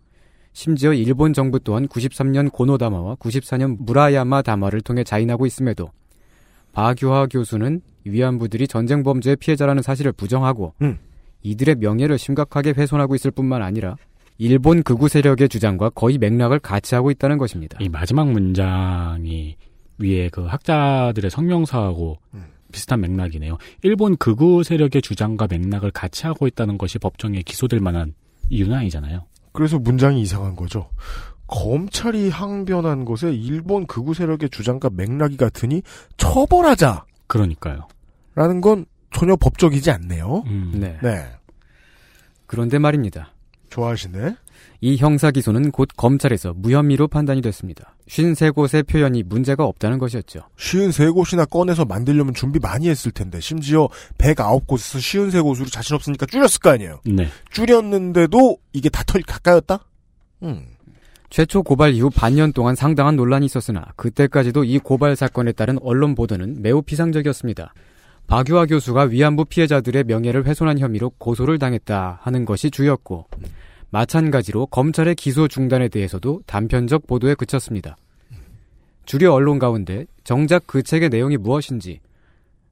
[0.52, 5.90] 심지어 일본 정부 또한 93년 고노다마와 94년 무라야마 다마를 통해 자인하고 있음에도
[6.72, 10.98] 박유하 교수는 위안부들이 전쟁 범죄의 피해자라는 사실을 부정하고 음.
[11.42, 13.96] 이들의 명예를 심각하게 훼손하고 있을 뿐만 아니라
[14.38, 17.78] 일본 극우 세력의 주장과 거의 맥락을 같이 하고 있다는 것입니다.
[17.80, 19.56] 이 마지막 문장이
[19.98, 22.44] 위에 그 학자들의 성명서하고 음.
[22.74, 23.56] 비슷한 맥락이네요.
[23.84, 28.14] 일본 극우 세력의 주장과 맥락을 같이 하고 있다는 것이 법정에 기소될 만한
[28.50, 29.26] 이유는 아니잖아요.
[29.52, 30.90] 그래서 문장이 이상한 거죠.
[31.46, 35.82] 검찰이 항변한 것에 일본 극우 세력의 주장과 맥락이 같으니
[36.16, 37.04] 처벌하자.
[37.28, 37.86] 그러니까요.
[38.34, 40.42] 라는 건 전혀 법적이지 않네요.
[40.46, 40.72] 음.
[40.74, 40.98] 네.
[41.00, 41.30] 네.
[42.46, 43.32] 그런데 말입니다.
[43.70, 44.34] 좋아하시네.
[44.80, 47.93] 이 형사 기소는 곧 검찰에서 무혐의로 판단이 됐습니다.
[48.08, 50.40] 53곳의 표현이 문제가 없다는 것이었죠.
[50.56, 53.88] 쉬운 세 곳이나 꺼내서 만들려면 준비 많이 했을 텐데 심지어
[54.18, 57.00] 109곳에서 쉬운 세 곳으로 자신 없으니까 줄였을 거 아니에요.
[57.06, 57.28] 네.
[57.50, 59.84] 줄였는데도 이게 다 털 가까였다?
[60.42, 60.66] 음.
[61.30, 66.62] 최초 고발 이후 반년 동안 상당한 논란이 있었으나 그때까지도 이 고발 사건에 따른 언론 보도는
[66.62, 67.74] 매우 피상적이었습니다.
[68.26, 73.26] 박유하 교수가 위안부 피해자들의 명예를 훼손한 혐의로 고소를 당했다 하는 것이 주였고
[73.94, 77.96] 마찬가지로 검찰의 기소 중단에 대해서도 단편적 보도에 그쳤습니다.
[79.04, 82.00] 주류 언론 가운데 정작 그 책의 내용이 무엇인지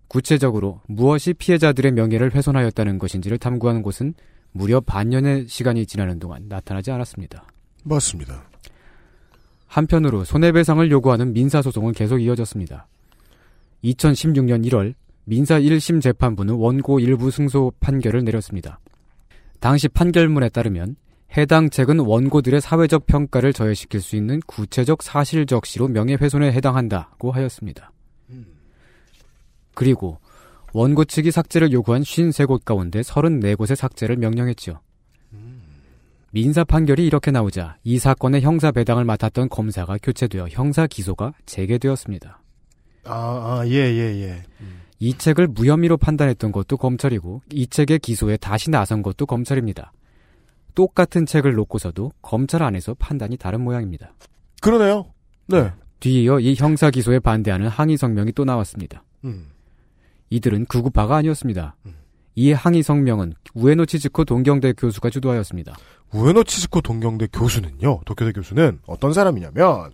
[0.08, 4.14] 구체적으로 무엇이 피해자들의 명예를 훼손하였다는 것인지를 탐구하는 곳은
[4.50, 7.44] 무려 반년의 시간이 지나는 동안 나타나지 않았습니다.
[7.85, 8.42] 맞습니다.
[9.68, 12.88] 한편으로 손해배상을 요구하는 민사소송은 계속 이어졌습니다.
[13.85, 18.80] 2016년 1월 민사 1심 재판부는 원고 일부 승소 판결을 내렸습니다.
[19.61, 20.96] 당시 판결문에 따르면
[21.36, 27.90] 해당 책은 원고들의 사회적 평가를 저해시킬 수 있는 구체적 사실적시로 명예훼손에 해당한다고 하였습니다.
[29.74, 30.18] 그리고
[30.74, 34.80] 원고 측이 삭제를 요구한 53곳 가운데 34곳의 삭제를 명령했죠.
[36.30, 42.40] 민사 판결이 이렇게 나오자 이 사건의 형사 배당을 맡았던 검사가 교체되어 형사 기소가 재개되었습니다.
[43.04, 44.42] 아, 아, 예, 예, 예.
[44.98, 49.92] 이 책을 무혐의로 판단했던 것도 검찰이고 이 책의 기소에 다시 나선 것도 검찰입니다.
[50.74, 54.14] 똑같은 책을 놓고서도 검찰 안에서 판단이 다른 모양입니다.
[54.61, 55.12] 그러네요.
[55.46, 55.72] 네.
[56.00, 59.04] 뒤이어 이 형사 기소에 반대하는 항의 성명이 또 나왔습니다.
[59.24, 59.50] 음.
[60.30, 61.76] 이들은 구구파가 아니었습니다.
[62.35, 65.76] 이 항의 성명은 우에노 치즈코 동경대 교수가 주도하였습니다.
[66.12, 69.92] 우에노 치즈코 동경대 교수는요, 도쿄대 교수는 어떤 사람이냐면,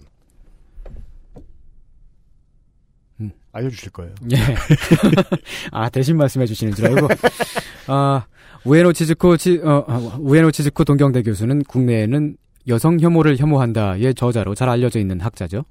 [3.20, 3.30] 음.
[3.52, 4.14] 알려주실 거예요.
[4.30, 4.36] 예.
[5.72, 7.08] 아, 대신 말씀해 주시는 줄 알고.
[7.88, 8.26] 아,
[8.64, 12.36] 우에노 치즈코, 치, 어, 아, 우에노 치즈코 동경대 교수는 국내에는
[12.68, 15.64] 여성 혐오를 혐오한다의 저자로 잘 알려져 있는 학자죠.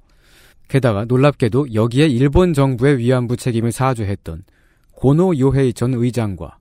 [0.68, 4.42] 게다가 놀랍게도 여기에 일본 정부의 위안부 책임을 사주했던
[4.92, 6.58] 고노 요헤이 전 의장과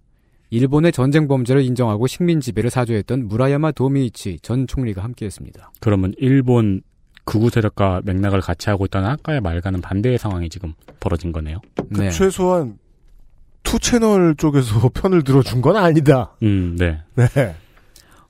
[0.50, 5.72] 일본의 전쟁 범죄를 인정하고 식민 지배를 사죄했던 무라야마 도미이치 전 총리가 함께했습니다.
[5.82, 6.82] 그러면 일본
[7.26, 11.60] 극우 세력과 맥락을 같이 하고 있던 아까의 말과는 반대의 상황이 지금 벌어진 거네요.
[11.94, 12.10] 그 네.
[12.10, 12.78] 최소한
[13.68, 16.32] 투 채널 쪽에서 편을 들어준 건 아니다.
[16.42, 17.02] 음, 네.
[17.16, 17.56] 네.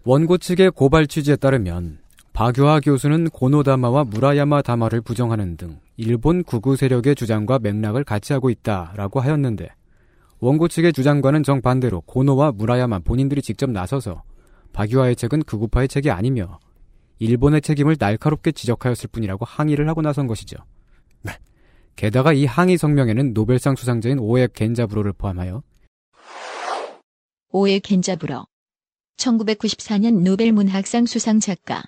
[0.04, 2.00] 원고 측의 고발 취지에 따르면
[2.34, 8.50] 박유하 교수는 고노 담화와 무라야마 담화를 부정하는 등 일본 극우 세력의 주장과 맥락을 같이 하고
[8.50, 9.70] 있다라고 하였는데
[10.40, 14.24] 원고 측의 주장과는 정반대로 고노와 무라야마 본인들이 직접 나서서
[14.74, 16.58] 박유하의 책은 극우파의 책이 아니며
[17.20, 20.58] 일본의 책임을 날카롭게 지적하였을 뿐이라고 항의를 하고 나선 것이죠.
[21.98, 22.08] 네.
[22.08, 25.64] 게다가 이 항의 성명에는 노벨상 수상자인 오에 겐자부로를 포함하여
[27.52, 28.46] 오에 겐자부러
[29.18, 31.84] 1994년 노벨 문학상 수상 작가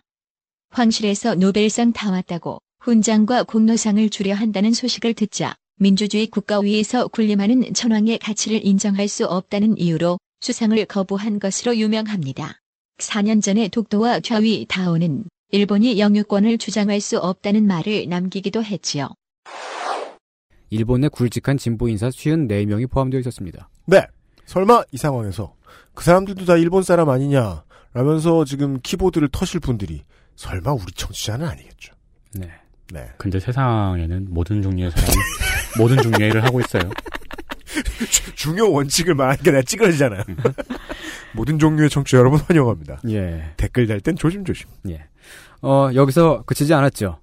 [0.71, 8.17] 황실에서 노벨상 다 왔다고 훈장과 공로상을 주려 한다는 소식을 듣자 민주주의 국가 위에서 군림하는 천황의
[8.19, 12.59] 가치를 인정할 수 없다는 이유로 수상을 거부한 것으로 유명합니다.
[12.97, 19.09] 4년 전에 독도와 좌위 다오는 일본이 영유권을 주장할 수 없다는 말을 남기기도 했지요.
[20.69, 23.69] 일본의 굵직한 진보 인사 54명이 포함되어 있었습니다.
[23.85, 24.05] 네.
[24.45, 25.53] 설마 이 상황에서
[25.93, 30.03] 그 사람들도 다 일본 사람 아니냐 라면서 지금 키보드를 터실 분들이
[30.35, 31.93] 설마 우리 청취자는 아니겠죠.
[32.33, 32.49] 네.
[32.91, 33.07] 네.
[33.17, 35.13] 근데 세상에는 모든 종류의 사람이
[35.77, 36.89] 모든 종류의 일을 하고 있어요.
[38.35, 40.23] 중요 원칙을 말하니까 내가 찌그러지잖아요.
[41.35, 43.01] 모든 종류의 청취자 여러분 환영합니다.
[43.09, 43.53] 예.
[43.57, 44.67] 댓글 달 땐 조심조심.
[44.89, 45.03] 예.
[45.61, 47.19] 어, 여기서 그치지 않았죠.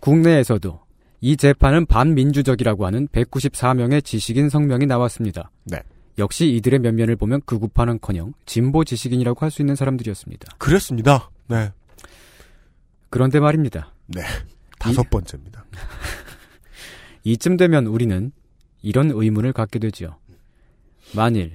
[0.00, 0.80] 국내에서도
[1.24, 5.50] 이 재판은 반민주적이라고 하는 194명의 지식인 성명이 나왔습니다.
[5.64, 5.78] 네.
[6.18, 10.56] 역시 이들의 면면을 보면 극우파는커녕 진보 지식인이라고 할 수 있는 사람들이었습니다.
[10.58, 11.30] 그랬습니다.
[11.48, 11.72] 네.
[13.08, 13.94] 그런데 말입니다.
[14.08, 14.20] 네.
[14.78, 15.64] 다섯 번째입니다.
[17.24, 18.30] 이쯤 되면 우리는
[18.82, 20.18] 이런 의문을 갖게 되지요.
[21.16, 21.54] 만일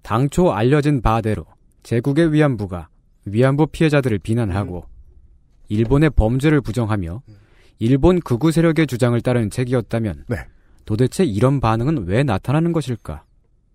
[0.00, 1.44] 당초 알려진 바대로
[1.82, 2.88] 제국의 위안부가
[3.26, 4.86] 위안부 피해자들을 비난하고
[5.68, 7.20] 일본의 범죄를 부정하며
[7.78, 10.36] 일본 극우 세력의 주장을 따르는 책이었다면 네.
[10.84, 13.24] 도대체 이런 반응은 왜 나타나는 것일까?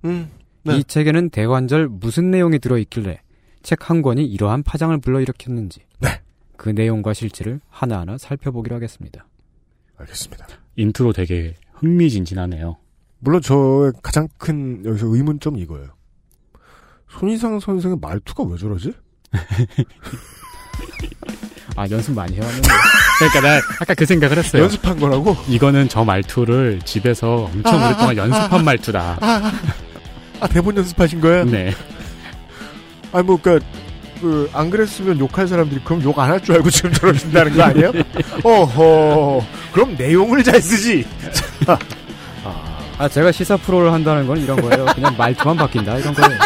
[0.06, 0.30] 음.
[0.64, 0.78] 네.
[0.78, 3.22] 이 책에는 대관절 무슨 내용이 들어있길래
[3.64, 6.22] 책 한 권이 이러한 파장을 불러일으켰는지 네.
[6.58, 9.28] 그 내용과 실체를 하나하나 살펴보기로 하겠습니다.
[9.98, 10.48] 알겠습니다.
[10.76, 12.78] 인트로 되게 흥미진진하네요.
[13.20, 15.90] 물론 저의 가장 큰 여기서 의문점이 이거예요.
[17.10, 18.94] 손희상 선생의 말투가 왜 저러지?
[21.78, 22.62] 아 연습 많이 해왔네.
[23.20, 24.64] 그러니까 나 아까 그 생각을 했어요.
[24.64, 25.38] 연습한 거라고?
[25.48, 29.18] 이거는 저 말투를 집에서 엄청 아, 오랫동안 아, 연습한 아, 말투다.
[29.22, 29.52] 아, 아,
[30.42, 31.46] 아, 대본 연습하신 거예요?
[31.46, 31.72] 네.
[33.14, 33.64] 아니, 뭐, 그니까,
[34.20, 37.92] 그, 안 그랬으면 욕할 사람들이 그럼 욕 안 할 줄 알고 지금 저러신다는 거 아니에요?
[38.44, 41.06] 어허, 그럼 내용을 잘 쓰지.
[43.00, 44.86] 아 제가 시사 프로를 한다는 건 이런 거예요.
[44.96, 46.40] 그냥 말투만 바뀐다 이런 거예요.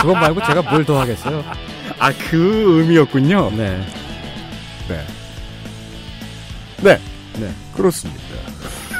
[0.00, 1.44] 그것 말고 제가 뭘 더 하겠어요?
[1.98, 3.50] 아, 그 의미였군요.
[3.52, 3.86] 네.
[4.88, 5.06] 네.
[6.82, 7.00] 네.
[7.38, 7.54] 네.
[7.74, 8.20] 그렇습니다.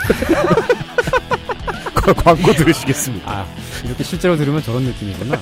[2.14, 3.30] 광고 들으시겠습니다.
[3.30, 3.46] 아
[3.84, 5.40] 이렇게 실제로 들으면 저런 느낌이구나.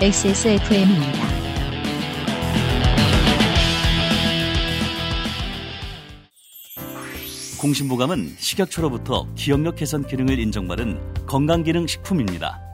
[0.00, 1.28] XSFM입니다.
[7.58, 12.67] 공신보감은 식약처로부터 기억력 개선 기능을 인정받은 건강기능 식품입니다.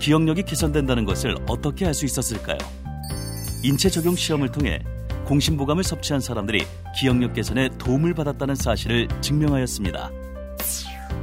[0.00, 2.58] 기억력이 개선된다는 것을 어떻게 알 수 있었을까요?
[3.62, 4.80] 인체 적용 시험을 통해
[5.26, 6.66] 공신보감을 섭취한 사람들이
[6.98, 10.10] 기억력 개선에 도움을 받았다는 사실을 증명하였습니다.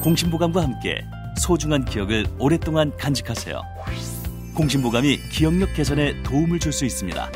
[0.01, 1.03] 공신보감과 함께
[1.41, 3.61] 소중한 기억을 오랫동안 간직하세요.
[4.55, 7.31] 공신보감이 기억력 개선에 도움을 줄 수 있습니다.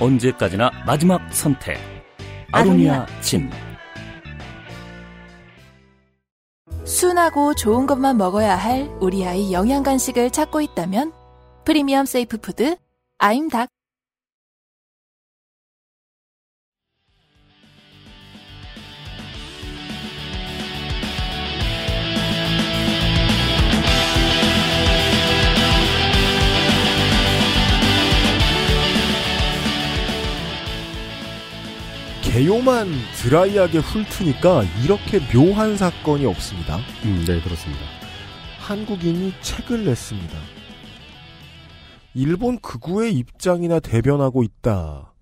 [0.00, 1.78] 언제까지나 마지막 선택.
[2.52, 3.50] 아로니아 진.
[6.98, 11.12] 순하고 좋은 것만 먹어야 할 우리 아이 영양 간식을 찾고 있다면
[11.64, 12.76] 프리미엄 safe food
[13.18, 13.68] 아임닭
[32.38, 36.76] 개요만 드라이하게 훑으니까 이렇게 묘한 사건이 없습니다.
[37.04, 37.82] 음, 네, 그렇습니다.
[38.60, 40.38] 한국인이 책을 냈습니다.
[42.14, 45.12] 일본 극우의 입장이나 대변하고 있다.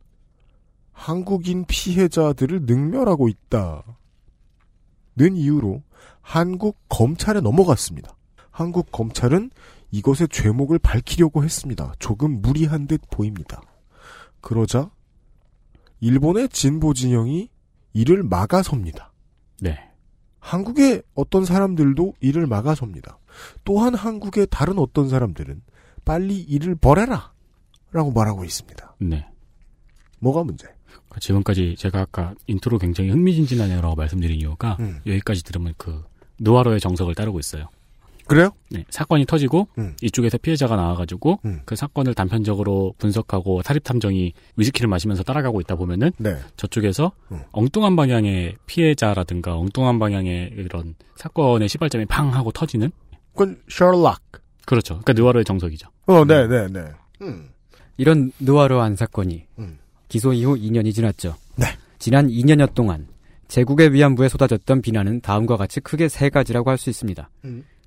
[0.93, 3.83] 한국인 피해자들을 능멸하고 있다.
[5.17, 5.83] 는 이유로
[6.21, 8.15] 한국 검찰에 넘어갔습니다.
[8.51, 9.53] 한국 검찰은
[9.91, 11.95] 이것의 죄목을 밝히려고 했습니다.
[11.99, 13.63] 조금 무리한 듯 보입니다.
[14.43, 14.91] 그러자
[16.01, 17.49] 일본의 진보 진영이
[17.93, 19.13] 이를 막아섭니다.
[19.61, 19.79] 네.
[20.41, 23.19] 한국의 어떤 사람들도 이를 막아섭니다.
[23.65, 25.63] 또한 한국의 다른 어떤 사람들은
[26.05, 27.33] 빨리 이를 버려라
[27.91, 28.97] 라고 말하고 있습니다.
[29.01, 29.27] 네.
[30.21, 30.69] 뭐가 문제?
[31.21, 35.01] 지금까지 제가 아까 인트로 굉장히 흥미진진하네요라고 말씀드린 이유가 음.
[35.07, 36.05] 여기까지 들으면 그
[36.41, 37.69] 누아르의 정석을 따르고 있어요.
[38.27, 38.51] 그래요?
[38.71, 39.95] 네, 사건이 터지고 음.
[40.03, 41.61] 이쪽에서 피해자가 나와가지고 음.
[41.65, 46.37] 그 사건을 단편적으로 분석하고 사립 탐정이 위스키를 마시면서 따라가고 있다 보면은 네.
[46.57, 47.41] 저쪽에서 음.
[47.53, 52.91] 엉뚱한 방향의 피해자라든가 엉뚱한 방향의 이런 사건의 시발점이 팡 하고 터지는
[53.33, 54.19] 그건 셜록.
[54.65, 55.01] 그렇죠.
[55.05, 55.89] 그러니까 누아로의 정석이죠.
[56.07, 56.85] 어, 네, 네, 네.
[57.23, 57.49] 음.
[57.97, 59.79] 이런 느와르한 사건이 음.
[60.09, 61.37] 기소 이후 2년이 지났죠.
[61.55, 61.67] 네.
[61.99, 63.07] 지난 2년여 동안
[63.49, 67.31] 제국의 위안부에 쏟아졌던 비난은 다음과 같이 크게 세 가지라고 할 수 있습니다.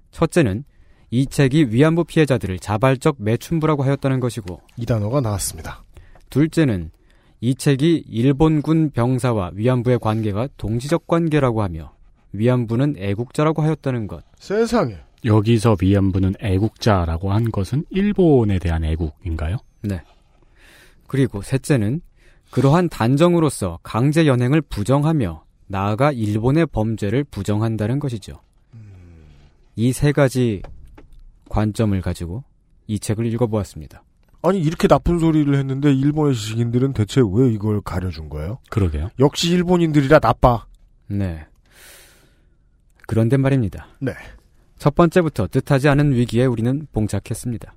[0.10, 0.12] 음.
[0.12, 0.64] 첫째는
[1.12, 5.84] 이 책이 위안부 피해자들을 자발적 매춘부라고 하였다는 것이고 이 단어가 나왔습니다.
[6.30, 6.92] 둘째는
[7.42, 11.94] 이 책이 일본군 병사와 위안부의 관계가 동지적 관계라고 하며
[12.34, 14.24] 위안부는 애국자라고 하였다는 것.
[14.38, 14.98] 세상에.
[15.26, 19.58] 여기서 위안부는 애국자라고 한 것은 일본에 대한 애국인가요?
[19.82, 20.02] 네.
[21.08, 22.02] 그리고 셋째는
[22.52, 28.42] 그러한 단정으로서 강제 연행을 부정하며 나아가 일본의 범죄를 부정한다는 것이죠.
[29.80, 30.62] 이 세 가지
[31.50, 32.44] 관점을 가지고
[32.88, 34.04] 이 책을 읽어보았습니다.
[34.42, 38.60] 아니 이렇게 나쁜 소리를 했는데 일본의 지식인들은 대체 왜 이걸 가려준 거예요?
[38.70, 39.10] 그러게요.
[39.20, 40.66] 역시 일본인들이라 나빠.
[41.08, 41.46] 네.
[43.08, 43.88] 그런데 말입니다.
[44.02, 44.12] 네.
[44.78, 47.74] 첫 번째부터 뜻하지 않은 위기에 우리는 봉착했습니다.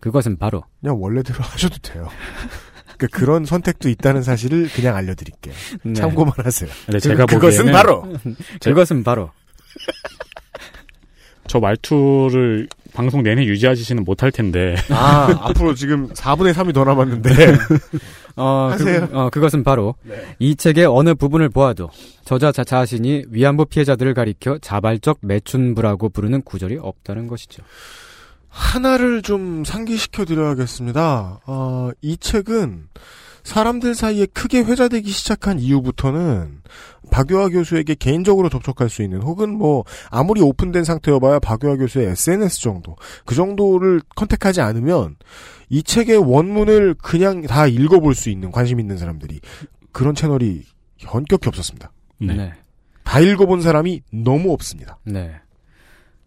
[0.00, 2.08] 그것은 바로 그냥 원래대로 하셔도 돼요.
[2.96, 5.54] 그러니까 그런 선택도 있다는 사실을 그냥 알려드릴게요.
[5.84, 5.92] 네.
[5.92, 6.70] 참고만 하세요.
[6.86, 8.14] 근데 제가 그, 그것은 보기에는 바로
[8.64, 9.30] 그것은 바로
[11.48, 14.76] 저 말투를 방송 내내 유지하시지는 못할 텐데.
[14.90, 17.30] 아 앞으로 지금 4분의 3이 더 남았는데
[18.36, 19.08] 어, 하세요.
[19.08, 19.94] 그, 어, 그것은 바로
[20.38, 21.90] 이 책의 어느 부분을 보아도
[22.24, 27.62] 저자 자, 자신이 위안부 피해자들을 가리켜 자발적 매춘부라고 부르는 구절이 없다는 것이죠.
[28.48, 31.40] 하나를 좀 상기시켜 드려야겠습니다.
[31.46, 32.88] 어, 이 책은
[33.48, 36.60] 사람들 사이에 크게 회자되기 시작한 이후부터는
[37.10, 42.96] 박유하 교수에게 개인적으로 접촉할 수 있는 혹은 뭐 아무리 오픈된 상태여봐야 박유하 교수의 SNS 정도
[43.24, 45.16] 그 정도를 컨택하지 않으면
[45.70, 49.40] 이 책의 원문을 그냥 다 읽어볼 수 있는 관심 있는 사람들이
[49.92, 50.64] 그런 채널이
[50.98, 51.90] 현격히 없었습니다.
[52.18, 52.52] 네.
[53.02, 54.98] 다 읽어본 사람이 너무 없습니다.
[55.04, 55.32] 네.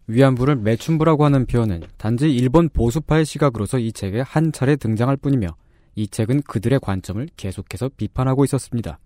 [0.08, 5.54] 위안부를 매춘부라고 하는 표현은 단지 일본 보수파의 시각으로서 이 책에 한 차례 등장할 뿐이며
[5.94, 8.98] 이 책은 그들의 관점을 계속해서 비판하고 있었습니다.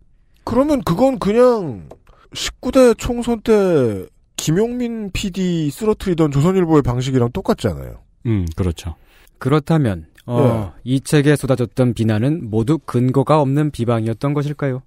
[0.45, 1.89] 그러면 그건 그냥
[2.33, 7.99] 19대 총선 때 김용민 PD 쓰러뜨리던 조선일보의 방식이랑 똑같잖아요.
[8.27, 8.95] 음, 그렇죠.
[9.39, 14.83] 그렇다면 어, 이 책에 쏟아졌던 비난은 모두 근거가 없는 비방이었던 것일까요?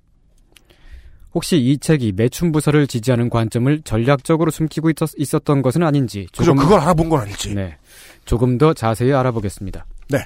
[1.33, 6.79] 혹시 이 책이 매춘 부서를 지지하는 관점을 전략적으로 숨기고 있었, 던 것은 아닌지 그죠, 그걸
[6.79, 7.53] 알아본 건 아닐지.
[7.53, 7.77] 네,
[8.25, 9.85] 조금 더 자세히 알아보겠습니다.
[10.09, 10.25] 네.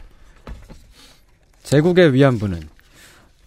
[1.64, 2.62] 제국의 위안부는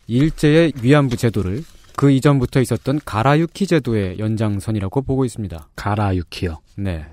[0.07, 1.65] 일제의 위안부 제도를
[1.97, 5.69] 그 이전부터 있었던 가라유키 제도의 연장선이라고 보고 있습니다.
[5.77, 6.59] 가라유키요.
[6.77, 7.07] 네.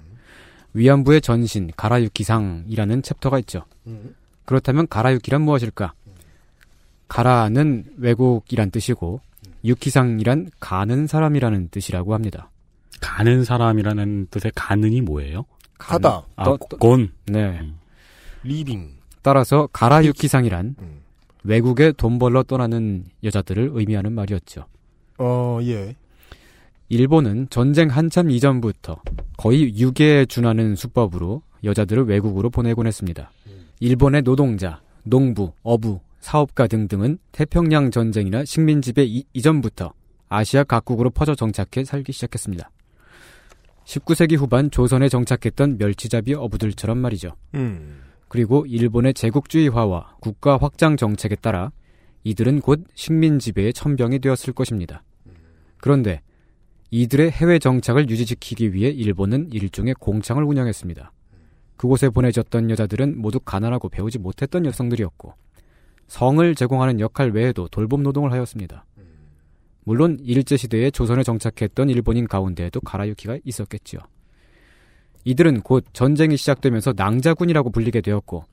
[0.73, 3.63] 위안부의 전신 가라유키상이라는 chapter가 있죠.
[4.45, 5.93] 그렇다면 가라유키란 무엇일까?
[7.07, 9.21] 가라는 외국이란 뜻이고
[9.63, 12.49] 유키상이란 가는 사람이라는 뜻이라고 합니다.
[12.99, 15.45] 가는 사람이라는 뜻의 가는이 뭐예요?
[15.77, 16.23] 가다.
[16.35, 17.11] 아, 떠- gone.
[17.25, 17.61] 네.
[18.43, 18.97] Leaving.
[19.23, 21.01] 따라서 가라유키상이란 음.
[21.43, 24.65] 외국에 돈 벌러 떠나는 여자들을 의미하는 말이었죠.
[25.17, 25.95] 어, 예.
[26.89, 29.01] 일본은 전쟁 한참 이전부터
[29.37, 33.31] 거의 유괴에 준하는 수법으로 여자들을 외국으로 보내곤 했습니다.
[33.79, 39.93] 일본의 노동자, 농부, 어부, 사업가 등등은 태평양 전쟁이나 식민 지배 이, 이전부터
[40.29, 42.69] 아시아 각국으로 퍼져 정착해 살기 시작했습니다.
[43.85, 47.35] 19세기 후반 조선에 정착했던 멸치잡이 어부들처럼 말이죠.
[47.55, 48.01] 음.
[48.33, 51.71] 그리고 일본의 제국주의화와 국가 확장 정책에 따라
[52.23, 55.03] 이들은 곧 식민 지배의 천병이 되었을 것입니다.
[55.77, 56.19] 그런데
[56.89, 61.11] 이들의 해외 정착을 유지시키기 위해 일본은 일종의 공창을 운영했습니다.
[61.77, 65.35] 그곳에 보내졌던 여자들은 모두 가난하고 배우지 못했던 여성들이었고
[66.07, 68.83] 성을 제공하는 역할 외에도 돌봄 노동을 하였습니다.
[69.83, 73.99] 물론 일제시대에 조선에 정착했던 일본인 가운데에도 가라유키가 있었겠지요.
[75.25, 78.43] 이들은 곧 전쟁이 시작되면서 낭자군이라고 불리게 되었고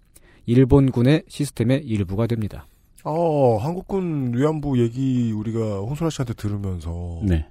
[0.46, 2.66] 일본군의 시스템의 일부가 됩니다.
[3.04, 7.46] 어, 한국군 위안부 얘기 우리가 홍소라 씨한테 들으면서 네.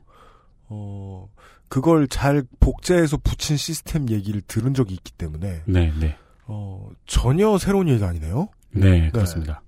[0.68, 1.28] 어,
[1.68, 6.16] 그걸 잘 복제해서 붙인 시스템 얘기를 들은 적이 있기 때문에 네, 네.
[6.46, 8.50] 어, 전혀 새로운 얘기가 아니네요.
[8.72, 9.62] 네, 그렇습니다.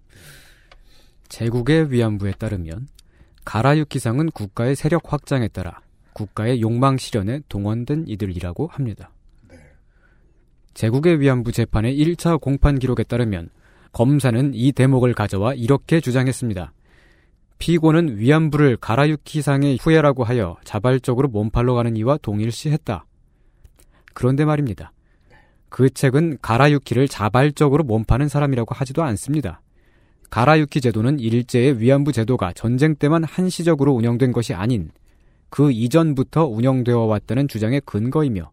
[1.29, 2.87] 제국의 위안부에 따르면
[3.45, 5.79] 가라유키상은 국가의 세력 확장에 따라
[6.13, 9.11] 국가의 욕망 실현에 동원된 이들이라고 합니다.
[10.73, 13.49] 제국의 위안부 재판의 1차 공판 기록에 따르면
[13.91, 16.73] 검사는 이 대목을 가져와 이렇게 주장했습니다.
[17.59, 23.05] 피고는 위안부를 가라유키상의 후예라고 하여 자발적으로 몸팔러 가는 이와 동일시했다.
[24.13, 24.91] 그런데 말입니다.
[25.69, 29.61] 그 책은 가라유키를 자발적으로 몸파는 사람이라고 하지도 않습니다.
[30.31, 34.89] 가라유키 제도는 일제의 위안부 제도가 전쟁 때만 한시적으로 운영된 것이 아닌
[35.49, 38.49] 그 이전부터 운영되어 왔다는 주장의 근거이며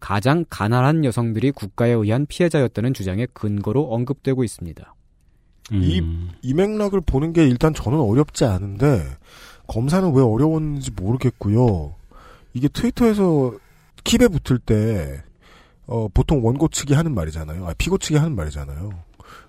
[0.00, 4.94] 가장 가난한 여성들이 국가에 의한 피해자였다는 주장의 근거로 언급되고 있습니다.
[5.72, 6.02] 이,
[6.42, 9.04] 이 맥락을 보는 게 일단 저는 어렵지 않은데,
[9.68, 11.94] 검사는 왜 어려웠는지 모르겠고요.
[12.54, 13.54] 이게 트위터에서
[14.02, 15.22] 킵에 붙을 때,
[15.86, 17.66] 어, 보통 원고 측이 하는 말이잖아요.
[17.66, 18.90] 아, 피고 측이 하는 말이잖아요.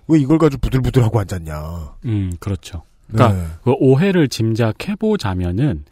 [0.08, 1.94] 왜 이걸 가지고 부들부들하고 앉았냐.
[2.04, 2.82] 음, 그렇죠.
[3.08, 3.48] 그러니까 네.
[3.64, 5.84] 그 오해를 짐작해 보자면은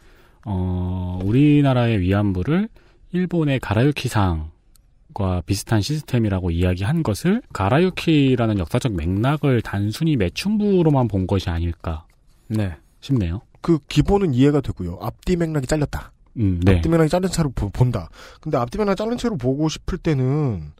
[0.45, 2.69] 어, 우리나라의 위안부를
[3.11, 4.50] 일본의 가라유키상
[5.13, 12.05] 과 비슷한 시스템이라고 이야기한 것을 가라유키라는 역사적 맥락을 단순히 매춘부로만 본 것이 아닐까
[12.47, 12.75] 네.
[13.01, 13.41] 싶네요.
[13.61, 14.99] 그 기본은 이해가 되고요.
[15.01, 16.11] 앞뒤 맥락이 잘렸다.
[16.37, 16.77] 음, 네.
[16.77, 18.09] 앞뒤 맥락이 잘린 채로 보- 본다.
[18.39, 20.71] 근데 앞뒤 맥락 잘린 채로 보고 싶을 때는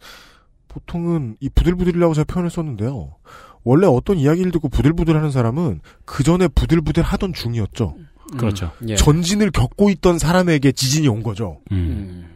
[0.67, 3.15] 보통은 이 부들부들이라고 제가 표현을 썼는데요.
[3.63, 7.95] 원래 어떤 이야기를 듣고 부들부들하는 사람은 그 전에 부들부들 하던 중이었죠.
[8.37, 8.71] 그렇죠.
[8.81, 8.95] 음, 예.
[8.95, 11.59] 전진을 겪고 있던 사람에게 지진이 온 거죠.
[11.71, 12.29] 음.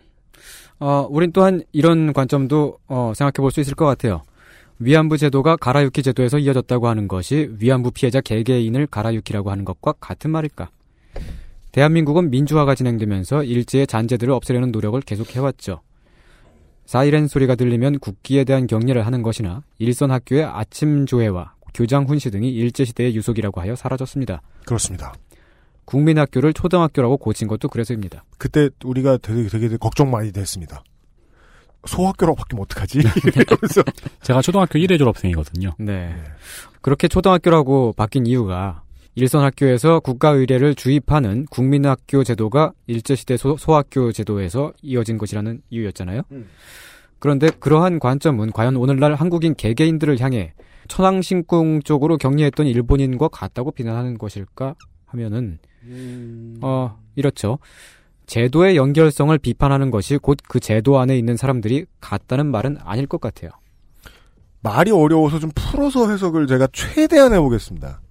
[0.79, 4.21] 어, 우린 또한 이런 관점도 어, 생각해 볼 수 있을 것 같아요.
[4.79, 10.69] 위안부 제도가 가라유키 제도에서 이어졌다고 하는 것이 위안부 피해자 개개인을 가라유키라고 하는 것과 같은 말일까?
[11.71, 15.81] 대한민국은 민주화가 진행되면서 일제의 잔재들을 없애려는 노력을 계속해왔죠.
[16.85, 22.49] 사이렌 소리가 들리면 국기에 대한 경례를 하는 것이나 일선 학교의 아침 조회와 교장 훈시 등이
[22.51, 24.41] 일제시대의 유속이라고 하여 사라졌습니다.
[24.65, 25.13] 그렇습니다.
[25.85, 28.23] 국민학교를 초등학교라고 고친 것도 그래서입니다.
[28.37, 30.83] 그때 우리가 되게, 되게, 되게 걱정 많이 됐습니다.
[31.85, 32.99] 소학교라고 바뀌면 어떡하지?
[32.99, 33.83] 이러면서
[34.21, 35.73] 제가 초등학교 1회 졸업생이거든요.
[35.77, 36.15] 네.
[36.81, 38.81] 그렇게 초등학교라고 바뀐 이유가
[39.15, 46.21] 일선 학교에서 국가 의례를 주입하는 국민학교 제도가 일제시대 소, 소학교 제도에서 이어진 것이라는 이유였잖아요.
[47.19, 50.53] 그런데 그러한 관점은 과연 오늘날 한국인 개개인들을 향해
[50.89, 54.75] 천황신궁 쪽으로 격리했던 일본인과 같다고 비난하는 것일까
[55.05, 55.59] 하면은
[56.61, 57.59] 어 이렇죠.
[58.25, 63.51] 제도의 연결성을 비판하는 것이 곧 그 제도 안에 있는 사람들이 같다는 말은 아닐 것 같아요.
[64.61, 68.01] 말이 어려워서 좀 풀어서 해석을 제가 최대한 해보겠습니다.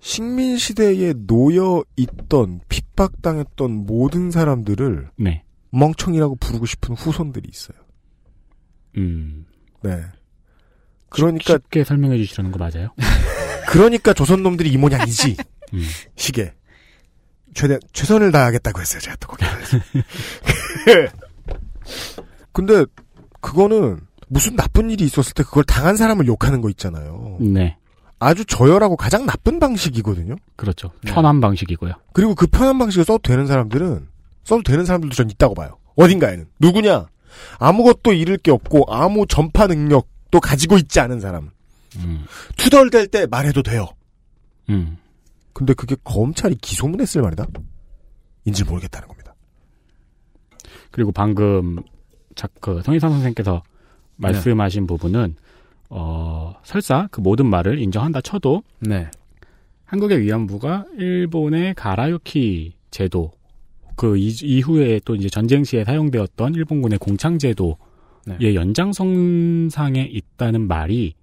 [0.00, 5.44] 식민 시대에 놓여 있던, 핍박당했던 모든 사람들을 네.
[5.70, 7.78] 멍청이라고 부르고 싶은 후손들이 있어요.
[8.96, 9.44] 음.
[9.82, 10.00] 네.
[11.08, 12.88] 그러니까, 쉽게 설명해 주시려는 거 맞아요?
[13.70, 15.36] 그러니까 조선 놈들이 이 모양이지.
[15.74, 15.82] 음.
[16.16, 16.54] 시계.
[17.54, 19.44] 최대, 최선을 다하겠다고 했어요, 제가 또 거기.
[22.52, 22.84] 근데,
[23.40, 27.38] 그거는, 무슨 나쁜 일이 있었을 때 그걸 당한 사람을 욕하는 거 있잖아요.
[27.40, 27.76] 네.
[28.20, 30.36] 아주 저열하고 가장 나쁜 방식이거든요.
[30.56, 30.90] 그렇죠.
[31.06, 31.94] 편한 방식이고요.
[32.12, 34.08] 그리고 그 편한 방식을 써도 되는 사람들은
[34.44, 35.78] 써도 되는 사람들도 전 있다고 봐요.
[35.96, 37.06] 어딘가에는 누구냐?
[37.58, 41.50] 아무것도 잃을 게 없고 아무 전파 능력도 가지고 있지 않은 사람.
[41.96, 42.24] 음.
[42.56, 43.88] 투덜댈 때 말해도 돼요.
[44.68, 44.98] 음.
[45.52, 47.46] 근데 그게 검찰이 기소문했을 말이다.
[48.44, 49.34] 인지 모르겠다는 겁니다.
[50.90, 51.80] 그리고 방금
[52.34, 53.62] 자, 그 성희상 선생께서
[54.16, 55.36] 말씀하신 부분은
[55.90, 59.10] 어, 설사 그 모든 말을 인정한다 쳐도 네.
[59.84, 63.32] 한국의 위안부가 일본의 가라유키 제도
[63.96, 67.76] 그 이, 이후에 또 이제 전쟁 시에 사용되었던 일본군의 공창 제도의
[68.26, 68.54] 네.
[68.54, 71.14] 연장선상에 있다는 말이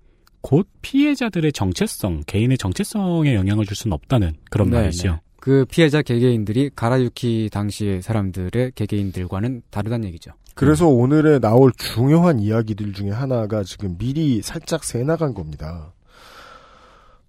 [0.45, 5.13] 곧 피해자들의 정체성, 개인의 정체성에 영향을 줄 수는 없다는 그런 네, 말이죠.
[5.13, 5.21] 네.
[5.37, 10.33] 그 피해자 개개인들이 가라유키 당시의 사람들의 개개인들과는 다르다는 얘기죠.
[10.53, 15.93] 그래서 오늘에 나올 중요한 이야기들 중에 하나가 지금 미리 살짝 새 나간 겁니다.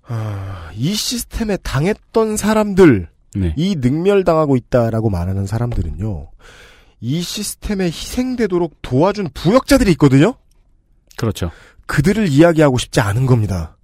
[0.03, 3.55] 아, 이 시스템에 당했던 사람들, 네.
[3.57, 6.33] 이 능멸당하고 있다라고 말하는 사람들은요,
[7.01, 10.35] 이 시스템에 희생되도록 도와준 부역자들이 있거든요?
[11.17, 11.51] 그렇죠.
[11.87, 13.76] 그들을 이야기하고 싶지 않은 겁니다.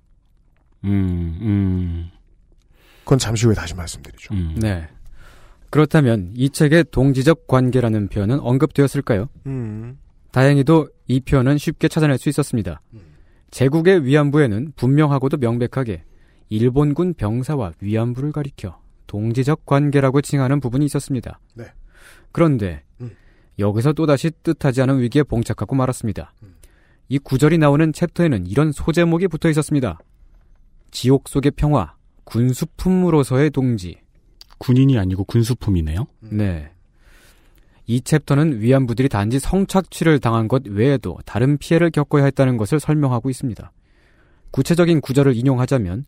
[0.85, 2.11] 음, 음,
[3.05, 4.35] 그건 잠시 후에 다시 말씀드리죠.
[4.35, 4.57] 음.
[4.59, 4.89] 네.
[5.71, 9.29] 그렇다면 이 책의 동지적 관계라는 표현은 언급되었을까요?
[9.47, 9.99] 음.
[10.31, 12.81] 다행히도 이 표현은 쉽게 찾아낼 수 있었습니다.
[13.51, 16.05] 제국의 위안부에는 분명하고도 명백하게
[16.49, 21.39] 일본군 병사와 위안부를 가리켜 동지적 관계라고 칭하는 부분이 있었습니다.
[21.55, 21.67] 네.
[22.33, 23.11] 그런데 음.
[23.59, 26.33] 여기서 또다시 뜻하지 않은 위기에 봉착하고 말았습니다.
[27.13, 29.99] 이 구절이 나오는 챕터에는 이런 소제목이 붙어 있었습니다.
[30.93, 31.95] 지옥 속의 평화,
[32.25, 33.99] 군수품으로서의 동지.
[34.57, 36.07] 군인이 아니고 군수품이네요.
[36.21, 36.71] 네.
[37.87, 43.71] 이 챕터는 위안부들이 단지 성착취를 당한 것 외에도 다른 피해를 겪어야 했다는 것을 설명하고 있습니다.
[44.51, 46.07] 구체적인 구절을 인용하자면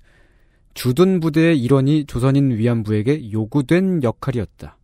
[0.72, 4.78] 주둔 부대의 일원이 조선인 위안부에게 요구된 역할이었다.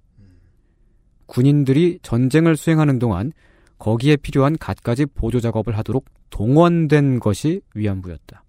[1.24, 3.32] 군인들이 전쟁을 수행하는 동안
[3.80, 8.44] 거기에 필요한 갖가지 보조 작업을 하도록 동원된 것이 위안부였다.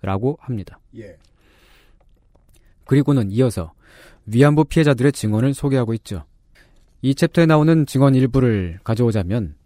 [0.00, 0.78] 라고 합니다.
[0.96, 1.18] 예.
[2.84, 3.72] 그리고는 이어서
[4.26, 6.24] 위안부 피해자들의 증언을 소개하고 있죠.
[7.02, 9.56] 이 챕터에 나오는 증언 일부를 가져오자면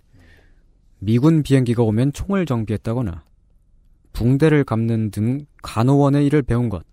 [0.98, 3.22] 미군 비행기가 오면 총을 정비했다거나
[4.12, 6.84] 붕대를 감는 등 간호원의 일을 배운 것,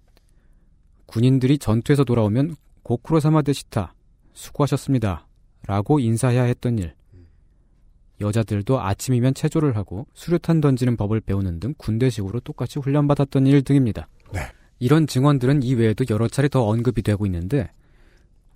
[1.07, 3.93] 군인들이 전투에서 돌아오면 고쿠로 사마 데시타
[4.33, 5.27] 수고하셨습니다.
[5.65, 6.93] 라고 인사해야 했던 일,
[8.19, 14.07] 여자들도 아침이면 체조를 하고 수류탄 던지는 법을 배우는 등 군대식으로 똑같이 훈련받았던 일 등입니다.
[14.33, 14.41] 네.
[14.79, 17.71] 이런 증언들은 이외에도 여러 차례 더 언급이 되고 있는데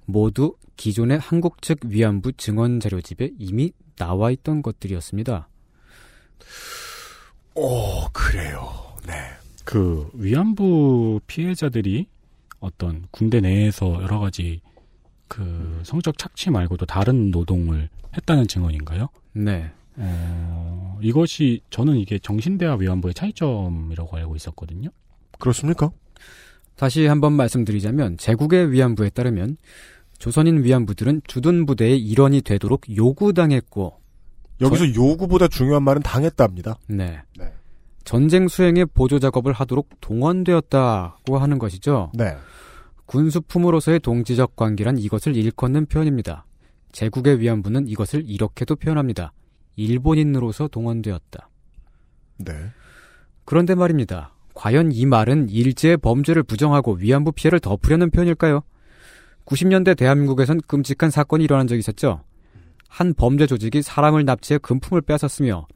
[0.05, 5.47] 모두 기존의 한국 측 위안부 증언 자료집에 이미 나와 있던 것들이었습니다.
[7.55, 8.69] 오, 그래요.
[9.05, 9.13] 네.
[9.63, 12.07] 그 위안부 피해자들이
[12.59, 14.61] 어떤 군대 내에서 여러 가지
[15.31, 19.07] 그 성적 착취 말고도 다른 노동을 했다는 증언인가요?
[19.31, 19.71] 네.
[19.95, 24.89] 어, 이것이 저는 이게 정신대와 위안부의 차이점이라고 알고 있었거든요.
[25.39, 25.89] 그렇습니까?
[26.75, 29.55] 다시 한번 말씀드리자면 제국의 위안부에 따르면
[30.17, 34.01] 조선인 위안부들은 주둔 부대의 일원이 되도록 요구당했고
[34.59, 36.77] 여기서 요구보다 중요한 말은 당했답니다.
[36.89, 37.21] 네.
[37.37, 37.53] 네.
[38.03, 42.11] 전쟁 수행에 보조 작업을 하도록 동원되었다고 하는 것이죠.
[42.15, 42.35] 네.
[43.11, 46.45] 군수품으로서의 동지적 관계란 이것을 일컫는 표현입니다.
[46.93, 49.33] 제국의 위안부는 이것을 이렇게도 표현합니다.
[49.75, 51.49] 일본인으로서 동원되었다.
[52.37, 52.53] 네.
[53.43, 54.33] 그런데 말입니다.
[54.53, 58.63] 과연 이 말은 일제의 범죄를 부정하고 위안부 피해를 덮으려는 표현일까요?
[59.45, 62.23] 90년대 대한민국에선 끔찍한 사건이 일어난 적이 있었죠.
[62.87, 65.67] 한 범죄 조직이 사람을 납치해 금품을 빼앗았으며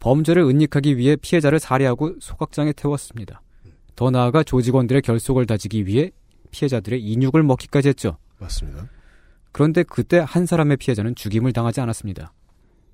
[0.00, 3.40] 범죄를 은닉하기 위해 피해자를 살해하고 소각장에 태웠습니다.
[3.96, 6.10] 더 나아가 조직원들의 결속을 다지기 위해
[6.54, 8.16] 피해자들의 인육을 먹기까지 했죠.
[8.38, 8.88] 맞습니다.
[9.50, 12.32] 그런데 그때 한 사람의 피해자는 죽임을 당하지 않았습니다.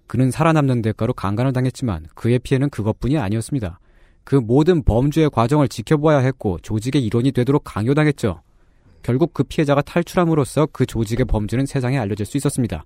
[0.07, 3.79] 그는 살아남는 대가로 강간을 당했지만 그의 피해는 그것뿐이 아니었습니다.
[4.25, 8.43] 그 모든 범죄의 과정을 지켜보아야 했고 조직의 일원이 되도록 강요당했죠.
[9.03, 12.85] 결국 그 피해자가 탈출함으로써 그 조직의 범죄는 세상에 알려질 수 있었습니다.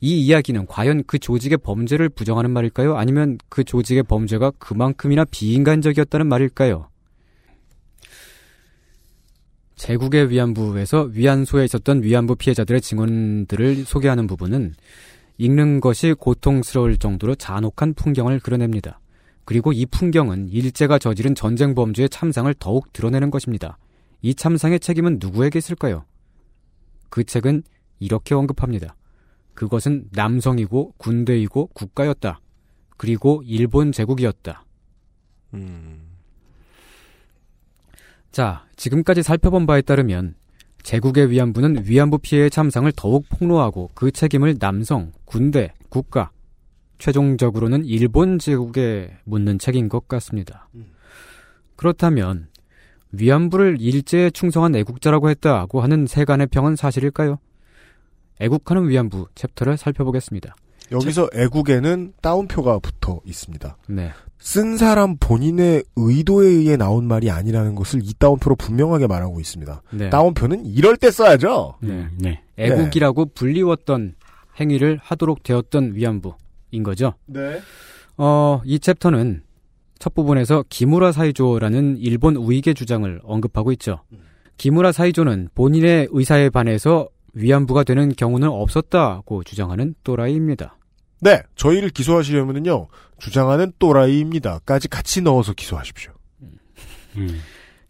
[0.00, 2.96] 이 이야기는 과연 그 조직의 범죄를 부정하는 말일까요?
[2.96, 6.88] 아니면 그 조직의 범죄가 그만큼이나 비인간적이었다는 말일까요?
[9.82, 14.74] 제국의 위안부에서 위안소에 있었던 위안부 피해자들의 증언들을 소개하는 부분은
[15.38, 19.00] 읽는 것이 고통스러울 정도로 잔혹한 풍경을 그려냅니다.
[19.44, 23.76] 그리고 이 풍경은 일제가 저지른 전쟁 범죄의 참상을 더욱 드러내는 것입니다.
[24.20, 26.04] 이 참상의 책임은 누구에게 있을까요?
[27.10, 27.64] 그 책은
[27.98, 28.94] 이렇게 언급합니다.
[29.54, 32.40] 그것은 남성이고 군대이고 국가였다.
[32.96, 34.64] 그리고 일본 제국이었다.
[35.54, 36.11] 음.
[38.32, 40.34] 자, 지금까지 살펴본 바에 따르면
[40.82, 46.30] 제국의 위안부는 위안부 피해의 참상을 더욱 폭로하고 그 책임을 남성, 군대, 국가,
[46.98, 50.68] 최종적으로는 일본 제국에 묻는 책인 것 같습니다.
[51.76, 52.48] 그렇다면
[53.12, 57.38] 위안부를 일제에 충성한 애국자라고 했다고 하는 세간의 평은 사실일까요?
[58.40, 60.54] 애국하는 위안부 챕터를 살펴보겠습니다.
[60.90, 63.76] 여기서 애국에는 따옴표가 붙어 있습니다.
[63.88, 64.12] 네.
[64.44, 69.82] 쓴 사람 본인의 의도에 의해 나온 말이 아니라는 것을 이 따옴표로 분명하게 말하고 있습니다.
[69.92, 70.10] 네.
[70.10, 71.76] 따옴표는 이럴 때 써야죠.
[71.80, 72.08] 네.
[72.18, 72.42] 네.
[72.58, 74.16] 애국이라고 불리웠던
[74.58, 77.14] 행위를 하도록 되었던 위안부인 거죠.
[77.26, 77.60] 네.
[78.16, 79.44] 어, 이 챕터는
[80.00, 84.00] 첫 부분에서 기무라 사이조라는 일본 우익의 주장을 언급하고 있죠.
[84.56, 90.76] 기무라 사이조는 본인의 의사에 반해서 위안부가 되는 경우는 없었다고 주장하는 또라이입니다.
[91.22, 96.12] 네, 저희를 기소하시려면요 주장하는 또라이입니다까지 같이 넣어서 기소하십시오.
[97.16, 97.40] 음.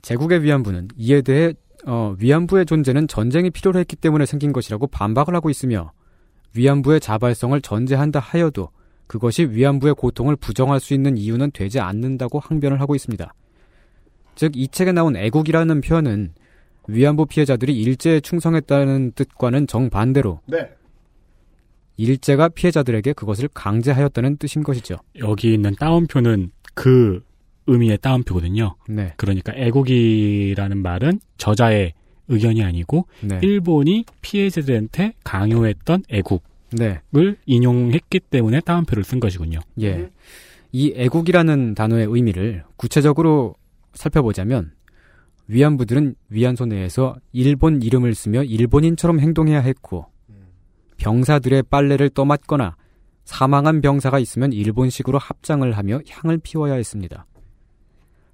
[0.03, 1.55] 제국의 위안부는 이에 대해
[1.87, 5.93] 어, 위안부의 존재는 전쟁이 필요로 했기 때문에 생긴 것이라고 반박을 하고 있으며
[6.55, 8.69] 위안부의 자발성을 전제한다 하여도
[9.07, 13.33] 그것이 위안부의 고통을 부정할 수 있는 이유는 되지 않는다고 항변을 하고 있습니다.
[14.35, 16.35] 즉, 이 책에 나온 애국이라는 표현은
[16.87, 20.71] 위안부 피해자들이 일제에 충성했다는 뜻과는 정반대로 네.
[21.97, 24.97] 일제가 피해자들에게 그것을 강제하였다는 뜻인 것이죠.
[25.19, 27.23] 여기 있는 따옴표는 그
[27.67, 28.77] 의미의 따옴표거든요.
[28.89, 29.15] 네.
[29.17, 31.93] 그러니까 애국이라는 말은 저자의
[32.29, 33.39] 의견이 아니고 네.
[33.43, 36.41] 일본이 피해자들한테 강요했던 애국을
[36.73, 37.01] 네.
[37.47, 39.61] 인용했기 때문에 따옴표를 쓴 것이군요.
[39.83, 40.11] 예.
[40.73, 43.55] 이 애국이라는 단어의 의미를 구체적으로
[43.93, 44.73] 살펴보자면
[45.49, 50.07] 위안부들은 위안소 내에서 일본 이름을 쓰며 일본인처럼 행동해야 했고
[51.03, 52.77] 병사들의 빨래를 떠맡거나
[53.25, 57.27] 사망한 병사가 있으면 일본식으로 합장을 하며 향을 피워야 했습니다.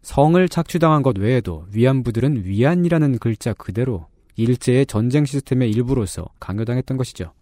[0.03, 4.07] 성을 착취당한 것 외에도 위안부들은 위안이라는 글자 그대로
[4.37, 7.33] 일제의 전쟁 시스템의 일부로서 강요당했던 것이죠.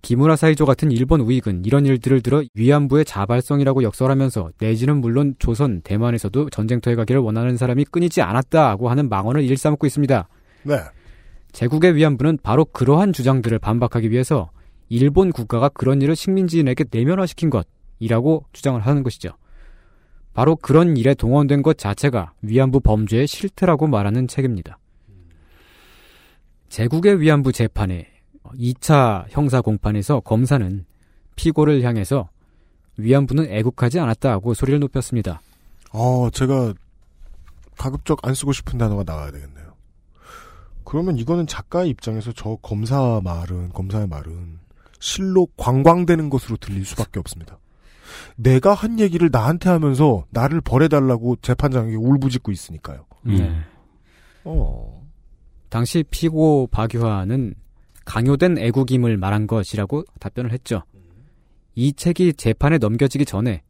[0.00, 6.48] 기무라 사이조 같은 일본 우익은 이런 일들을 들어 위안부의 자발성이라고 역설하면서 내지는 물론 조선, 대만에서도
[6.48, 10.28] 전쟁터에 가기를 원하는 사람이 끊이지 않았다고 하는 망언을 일삼고 있습니다.
[10.62, 10.76] 네.
[11.54, 14.50] 제국의 위안부는 바로 그러한 주장들을 반박하기 위해서
[14.88, 19.30] 일본 국가가 그런 일을 식민지인에게 내면화시킨 것이라고 주장을 하는 것이죠.
[20.34, 24.78] 바로 그런 일에 동원된 것 자체가 위안부 범죄의 실태라고 말하는 책입니다.
[26.68, 28.08] 제국의 위안부 재판에
[28.58, 30.84] 2차 형사 공판에서 검사는
[31.36, 32.28] 피고를 향해서
[32.96, 35.40] 위안부는 애국하지 않았다고 소리를 높였습니다.
[35.92, 36.74] 어, 제가
[37.78, 39.53] 가급적 안 쓰고 싶은 단어가 나와야 되겠네요.
[40.94, 44.60] 그러면 이거는 작가의 입장에서 저 검사 말은, 검사의 말은
[45.00, 47.58] 실로 관광되는 것으로 들릴 수밖에 없습니다.
[48.36, 53.06] 내가 한 얘기를 나한테 하면서 나를 벌해달라고 재판장에게 울부짖고 있으니까요.
[53.22, 53.52] 네.
[54.44, 55.04] 어.
[55.68, 57.56] 당시 피고 박유하는
[58.04, 60.84] 강요된 애국임을 말한 것이라고 답변을 했죠.
[61.74, 63.62] 이 책이 재판에 넘겨지기 전에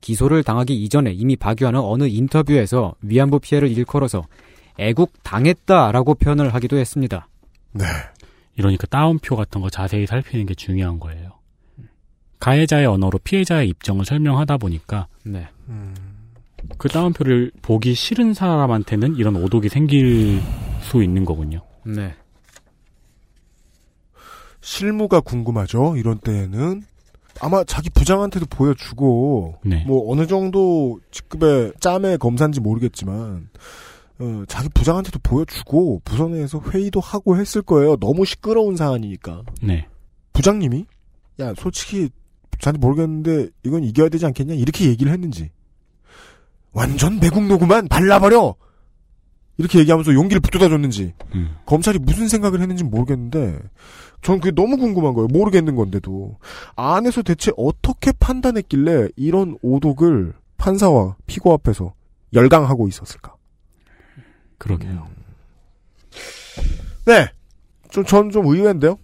[0.00, 4.22] 기소를 당하기 이전에 이미 박유하는 어느 인터뷰에서 위안부 피해를 일컬어서
[4.78, 7.28] 애국 당했다라고 표현을 하기도 했습니다.
[7.72, 7.84] 네.
[8.56, 11.38] 이러니까 따옴표 같은 거 자세히 살피는 게 중요한 거예요.
[12.40, 15.48] 가해자의 언어로 피해자의 입장을 설명하다 보니까 네.
[16.78, 20.40] 그 따옴표를 보기 싫은 사람한테는 이런 오독이 생길
[20.82, 21.60] 수 있는 거군요.
[21.84, 22.14] 네.
[24.60, 25.96] 실무가 궁금하죠.
[25.96, 26.82] 이런 때에는
[27.40, 29.84] 아마 자기 부장한테도 보여주고 네.
[29.86, 33.48] 뭐 어느 정도 직급의 짬의 검사인지 모르겠지만
[34.20, 37.96] 어, 자기 부장한테도 보여주고 부서 내에서 회의도 하고 했을 거예요.
[37.96, 39.42] 너무 시끄러운 사안이니까.
[39.62, 39.86] 네.
[40.32, 40.86] 부장님이
[41.40, 42.10] 야 솔직히
[42.58, 45.50] 자한테 모르겠는데 이건 이겨야 되지 않겠냐 이렇게 얘기를 했는지
[46.72, 48.54] 완전 매국 노구만 발라버려
[49.58, 51.56] 이렇게 얘기하면서 용기를 북돋아줬는지 음.
[51.66, 53.58] 검찰이 무슨 생각을 했는지 모르겠는데
[54.22, 56.36] 전 그게 너무 궁금한 거예요 모르겠는 건데도
[56.76, 61.94] 안에서 대체 어떻게 판단했길래 이런 오독을 판사와 피고 앞에서
[62.32, 63.34] 열강하고 있었을까
[64.58, 65.06] 그러게요.
[67.06, 67.28] 네.
[67.90, 68.98] 좀, 전 좀 의외인데요?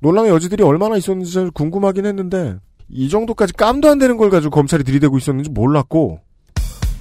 [0.00, 2.56] 논란의 여지들이 얼마나 있었는지 잘 궁금하긴 했는데,
[2.88, 6.20] 이 정도까지 깜도 안 되는 걸 가지고 검찰이 들이대고 있었는지 몰랐고,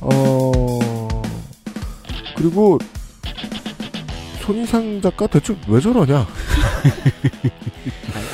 [0.01, 1.21] 어,
[2.35, 2.77] 그리고,
[4.41, 6.19] 손희상 작가 대체 왜 저러냐?
[6.19, 6.27] 아,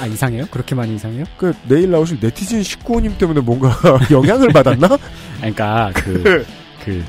[0.02, 0.46] 아, 이상해요?
[0.52, 1.24] 그렇게 많이 이상해요?
[1.38, 3.76] 그, 내일 나오실 네티즌 19호님 때문에 뭔가
[4.12, 4.90] 영향을 받았나?
[5.38, 6.46] 그러니까 그,
[6.86, 7.04] 그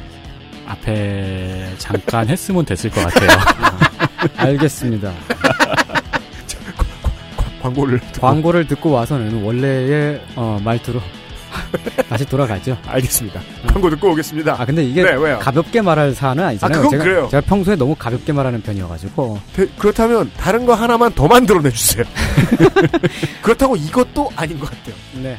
[0.67, 3.39] 앞에 잠깐 했으면 됐을 것 같아요.
[4.37, 5.13] 알겠습니다.
[7.63, 8.21] 광고를 듣고.
[8.27, 11.01] 광고를 듣고 와서는 원래의 어, 말투로
[12.09, 12.77] 다시 돌아가죠.
[12.87, 13.41] 알겠습니다.
[13.67, 14.57] 광고 듣고 오겠습니다.
[14.61, 15.39] 아 근데 이게 네?
[15.39, 16.79] 가볍게 말할 사안은 아니잖아요.
[16.79, 17.29] 아, 그건 제가, 그래요.
[17.31, 22.05] 제가 평소에 너무 가볍게 말하는 편이어가지고 대- 그렇다면 다른 거 하나만 더 만들어내 주세요.
[23.41, 24.95] 그렇다고 이것도 아닌 것 같아요.
[25.23, 25.39] 네.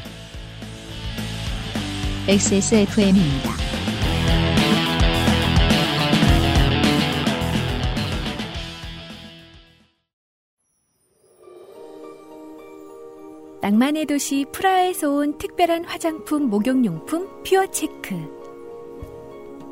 [2.28, 3.52] XSFM입니다.
[13.66, 18.14] 낭만의 도시 프라하에서 온 특별한 화장품 목욕용품 퓨어체크.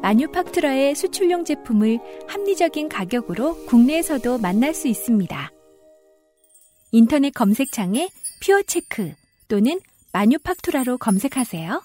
[0.02, 5.52] 마뉴팍투라의 수출용 제품을 합리적인 가격으로 국내에서도 만날 수 있습니다.
[6.92, 8.10] 인터넷 검색창에
[8.44, 9.14] 퓨어체크
[9.48, 9.80] 또는
[10.12, 11.80] 마뉴팍투라로 검색하세요.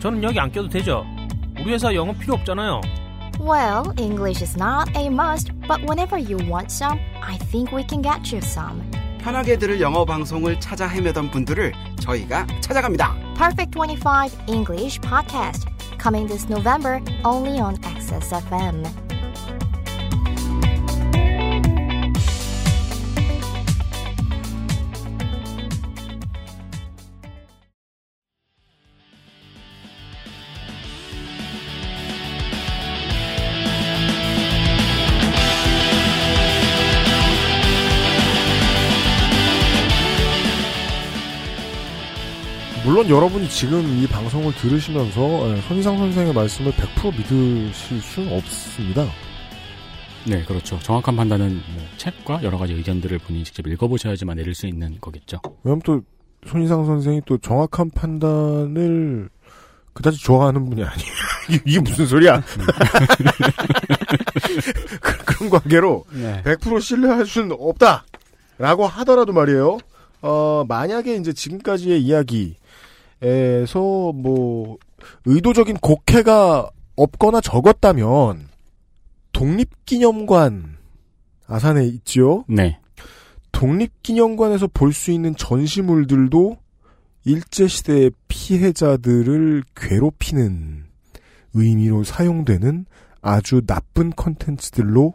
[0.00, 1.02] 저는 여기 안 껴도 되죠?
[1.62, 2.82] 우리 회사 영어 필요 없잖아요.
[3.39, 8.01] Well, English is not a must, but whenever you want some, I think we can
[8.01, 8.81] get you some.
[9.19, 13.15] 편하게 들을 영어 방송을 찾아 헤매던 분들을 저희가 찾아갑니다.
[13.35, 15.65] Perfect 25 English Podcast,
[15.97, 18.33] coming this November only on Access
[42.98, 49.06] 물론 여러분이 지금 이 방송을 들으시면서 예, 손희상 선생의 말씀을 100% 믿으실 수는 없습니다.
[50.26, 50.80] 네, 그렇죠.
[50.80, 55.40] 정확한 판단은 뭐 책과 여러 가지 의견들을 본인이 직접 읽어보셔야지만 내릴 수 있는 거겠죠.
[55.62, 56.00] 왜냐면 또
[56.48, 59.28] 손희상 선생이 또 정확한 판단을
[59.92, 61.12] 그다지 좋아하는 분이 아니에요.
[61.64, 62.42] 이게, 무슨 소리야?
[65.00, 66.42] 그- 그런 관계로 네.
[66.42, 68.04] 100% 신뢰할 수는 없다.
[68.58, 69.78] 라고 하더라도 말이에요.
[70.20, 72.56] 어, 만약에 이제 지금까지의 이야기
[73.22, 74.78] 에서 뭐,
[75.24, 78.48] 의도적인 곡해가 없거나 적었다면,
[79.32, 80.76] 독립기념관,
[81.46, 82.44] 아산에 있지요?
[82.48, 82.78] 네.
[83.52, 86.56] 독립기념관에서 볼 수 있는 전시물들도
[87.24, 90.84] 일제시대의 피해자들을 괴롭히는
[91.54, 92.86] 의미로 사용되는
[93.20, 95.14] 아주 나쁜 컨텐츠들로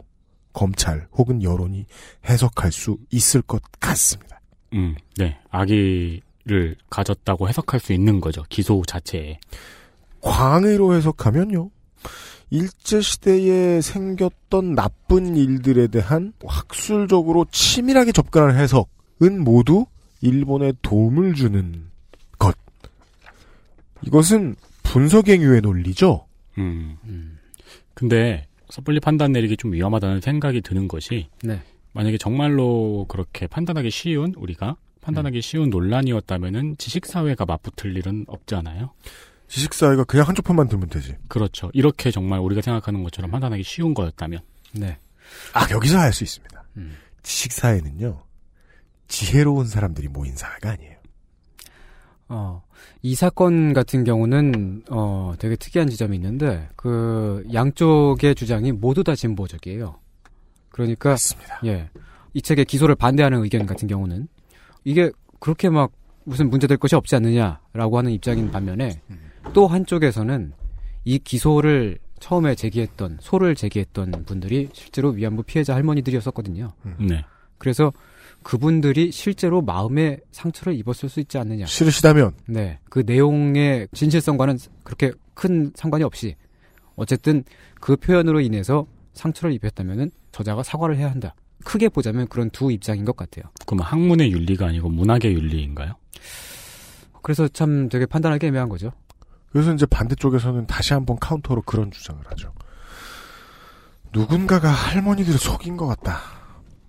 [0.52, 1.86] 검찰 혹은 여론이
[2.28, 4.40] 해석할 수 있을 것 같습니다.
[4.74, 5.38] 음, 네.
[5.50, 8.44] 아기 를 가졌다고 해석할 수 있는 거죠.
[8.50, 9.38] 기소 자체에.
[10.20, 11.70] 광의로 해석하면요.
[12.50, 19.86] 일제시대에 생겼던 나쁜 일들에 대한 학술적으로 치밀하게 접근한 해석은 모두
[20.20, 21.86] 일본에 도움을 주는
[22.38, 22.54] 것.
[24.02, 26.26] 이것은 분석행위의 논리죠.
[26.58, 27.38] 음.
[27.94, 31.62] 근데 섣불리 판단 내리기 좀 위험하다는 생각이 드는 것이 네.
[31.92, 38.90] 만약에 정말로 그렇게 판단하기 쉬운 우리가 판단하기 쉬운 논란이었다면은 지식 사회가 맞붙을 일은 없잖아요.
[39.48, 41.14] 지식사회가 그냥 한쪽 편만 들면 되지.
[41.28, 41.70] 그렇죠.
[41.74, 44.40] 이렇게 정말 우리가 생각하는 것처럼 판단하기 쉬운 거였다면.
[44.72, 44.98] 네.
[45.52, 46.64] 아, 여기서 할수 있습니다.
[46.78, 46.96] 음.
[47.22, 48.22] 지식사회는요,
[49.08, 50.96] 지혜로운 사람들이 모인 사회가 아니에요.
[52.28, 52.62] 어,
[53.02, 59.98] 이 사건 같은 경우는 어, 되게 특이한 지점이 있는데 그 양쪽의 주장이 모두 다 진보적이에요.
[60.70, 61.60] 그러니까 맞습니다.
[61.66, 61.90] 예.
[62.32, 64.26] 이 책에 기소를 반대하는 의견 같은 경우는
[64.84, 65.10] 이게
[65.40, 65.92] 그렇게 막
[66.24, 69.00] 무슨 문제될 것이 없지 않느냐라고 하는 입장인 반면에
[69.52, 70.52] 또 한쪽에서는
[71.04, 76.72] 이 기소를 처음에 제기했던 소를 제기했던 분들이 실제로 위안부 피해자 할머니들이었었거든요.
[76.98, 77.24] 네.
[77.58, 77.92] 그래서
[78.42, 81.66] 그분들이 실제로 마음에 상처를 입었을 수 있지 않느냐.
[81.66, 82.78] 싫으시다면 네.
[82.88, 86.36] 그 내용의 진실성과는 그렇게 큰 상관이 없이
[86.96, 87.42] 어쨌든
[87.80, 91.34] 그 표현으로 인해서 상처를 입혔다면은 저자가 사과를 해야 한다.
[91.64, 93.44] 크게 보자면 그런 두 입장인 것 같아요.
[93.66, 95.94] 그럼 학문의 윤리가 아니고 문학의 윤리인가요?
[97.22, 98.92] 그래서 참 되게 판단하기 애매한 거죠.
[99.50, 102.52] 그래서 이제 반대쪽에서는 다시 한번 카운터로 그런 주장을 하죠.
[104.12, 106.20] 누군가가 할머니들을 속인 것 같다.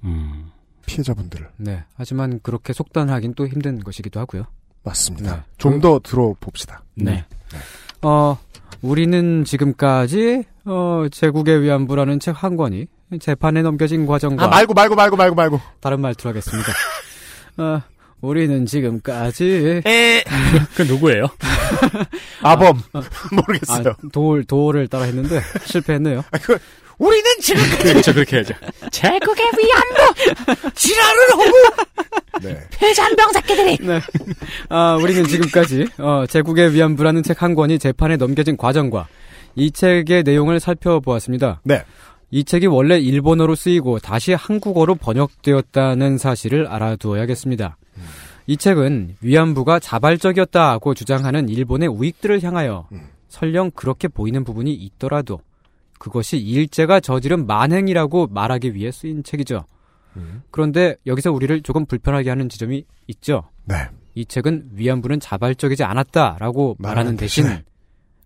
[0.04, 0.52] 음.
[0.86, 1.50] 피해자분들을.
[1.58, 1.84] 네.
[1.96, 4.46] 하지만 그렇게 속단하긴 또 힘든 것이기도 하고요.
[4.84, 5.36] 맞습니다.
[5.38, 5.42] 네.
[5.58, 6.84] 좀더 들어봅시다.
[6.96, 7.26] 네.
[8.02, 8.38] 어,
[8.86, 12.86] 우리는 지금까지 어, 제국의 위안부라는 책 한 권이
[13.20, 15.62] 재판에 넘겨진 과정과 아, 말고, 말고, 말고, 말고, 말고.
[15.80, 16.72] 다른 말투로 하겠습니다.
[17.58, 17.82] 어,
[18.22, 19.82] 우리는 지금까지
[20.76, 21.28] 그 누구예요?
[22.42, 22.82] 아범.
[23.32, 23.90] 모르겠어요.
[23.90, 26.24] 아, 도울 도울을 따라 했는데 실패했네요.
[26.98, 28.54] 우리는 지금 그렇죠, 그렇게 해야죠.
[28.92, 31.44] 제국의 위안부 지랄을 하고
[32.42, 32.60] 네.
[32.72, 34.00] 폐잔병 새끼들이 네.
[34.70, 39.08] 아, 우리는 지금까지 어, 제국의 위안부라는 책 한 권이 재판에 넘겨진 과정과
[39.56, 41.62] 이 책의 내용을 살펴보았습니다.
[41.64, 41.84] 네.
[42.32, 47.78] 이 책이 원래 일본어로 쓰이고 다시 한국어로 번역되었다는 사실을 알아두어야겠습니다.
[48.48, 52.88] 이 책은 위안부가 자발적이었다고 주장하는 일본의 우익들을 향하여
[53.30, 55.40] 설령 그렇게 보이는 부분이 있더라도
[56.00, 59.66] 그것이 일제가 저지른 만행이라고 말하기 위해 쓰인 책이죠.
[60.52, 63.44] 그런데 여기서 우리를 조금 불편하게 하는 지점이 있죠.
[63.66, 63.76] 네.
[64.14, 67.46] 이 책은 위안부는 자발적이지 않았다라고 말하는 대신.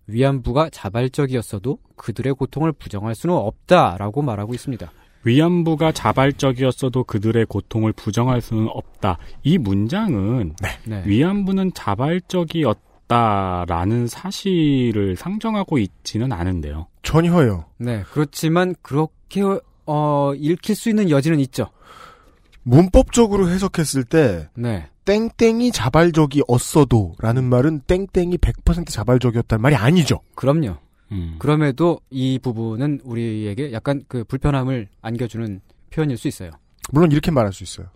[0.06, 4.90] 위안부가 자발적이었어도 그들의 고통을 부정할 수는 없다라고 말하고 있습니다.
[5.24, 9.18] 위안부가 자발적이었어도 그들의 고통을 부정할 수는 없다.
[9.42, 10.54] 이 문장은
[10.86, 11.02] 네.
[11.04, 12.80] 위안부는 자발적이었다
[13.16, 16.86] 라는 사실을 상정하고 있지는 않은데요.
[17.02, 17.64] 전혀요.
[17.78, 19.42] 네, 그렇지만 그렇게
[19.86, 21.66] 어, 읽힐 수 있는 여지는 있죠.
[22.62, 24.88] 문법적으로 해석했을 때 네.
[25.04, 30.20] 땡땡이 자발적이었어도 라는 말은 땡땡이 100% 자발적이었다는 말이 아니죠.
[30.36, 30.76] 그럼요.
[31.10, 31.36] 음.
[31.40, 36.50] 그럼에도 이 부분은 우리에게 약간 그 불편함을 안겨주는 표현일 수 있어요.
[36.92, 37.88] 물론 이렇게 말할 수 있어요.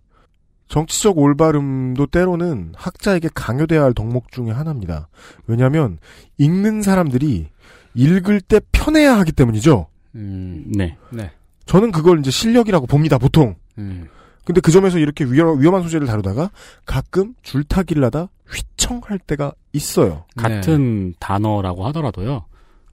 [0.74, 5.06] 정치적 올바름도 때로는 학자에게 강요돼야 할 덕목 중에 하나입니다.
[5.46, 5.98] 왜냐하면
[6.38, 7.46] 읽는 사람들이
[7.94, 9.86] 읽을 때 편해야 하기 때문이죠.
[10.16, 10.96] 음, 네.
[11.10, 11.30] 네.
[11.66, 13.54] 저는 그걸 이제 실력이라고 봅니다, 보통.
[13.78, 14.08] 음,
[14.44, 16.50] 근데 그 점에서 이렇게 위험, 위험한 소재를 다루다가
[16.86, 20.24] 가끔 줄타기를 하다 휘청할 때가 있어요.
[20.34, 22.46] 같은 단어라고 하더라도요.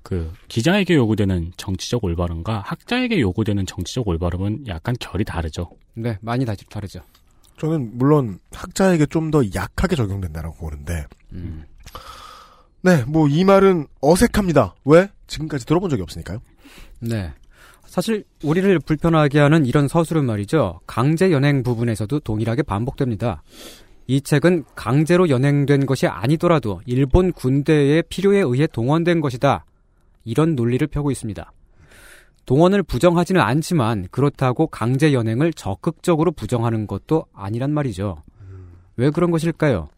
[0.03, 5.71] 그 기자에게 요구되는 정치적 올바름과 학자에게 요구되는 정치적 올바름은 약간 결이 다르죠.
[5.95, 7.01] 네, 많이 다 다르죠.
[7.61, 11.63] 저는 물론 학자에게 좀 더 약하게 적용된다라고 보는데, 음.
[12.81, 14.73] 네, 뭐 이 말은 어색합니다.
[14.85, 15.09] 왜?
[15.27, 16.39] 지금까지 들어본 적이 없으니까요.
[16.99, 17.31] 네.
[17.85, 20.79] 사실 우리를 불편하게 하는 이런 서술은 말이죠.
[20.87, 23.43] 강제 연행 부분에서도 동일하게 반복됩니다.
[24.07, 29.65] 이 책은 강제로 연행된 것이 아니더라도 일본 군대의 필요에 의해 동원된 것이다.
[30.25, 31.51] 이런 논리를 펴고 있습니다.
[32.45, 38.21] 동원을 부정하지는 않지만 그렇다고 강제 연행을 적극적으로 부정하는 것도 아니란 말이죠.
[38.97, 39.89] 왜 그런 것일까요?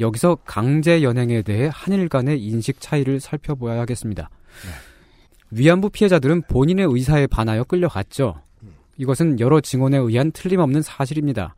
[0.00, 4.28] 여기서 강제 연행에 대해 한일 간의 인식 차이를 살펴보아야겠습니다.
[5.50, 8.34] 위안부 피해자들은 본인의 의사에 반하여 끌려갔죠.
[8.96, 11.54] 이것은 여러 증언에 의한 틀림없는 사실입니다.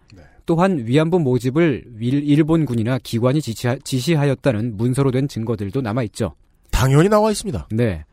[0.46, 6.34] 또한 위안부 모집을 윌- 일본군이나 기관이 지시하, 지시하였다는 문서로 된 증거들도 남아있죠.
[6.84, 7.68] 당연히 나와 있습니다.
[7.70, 8.04] 네.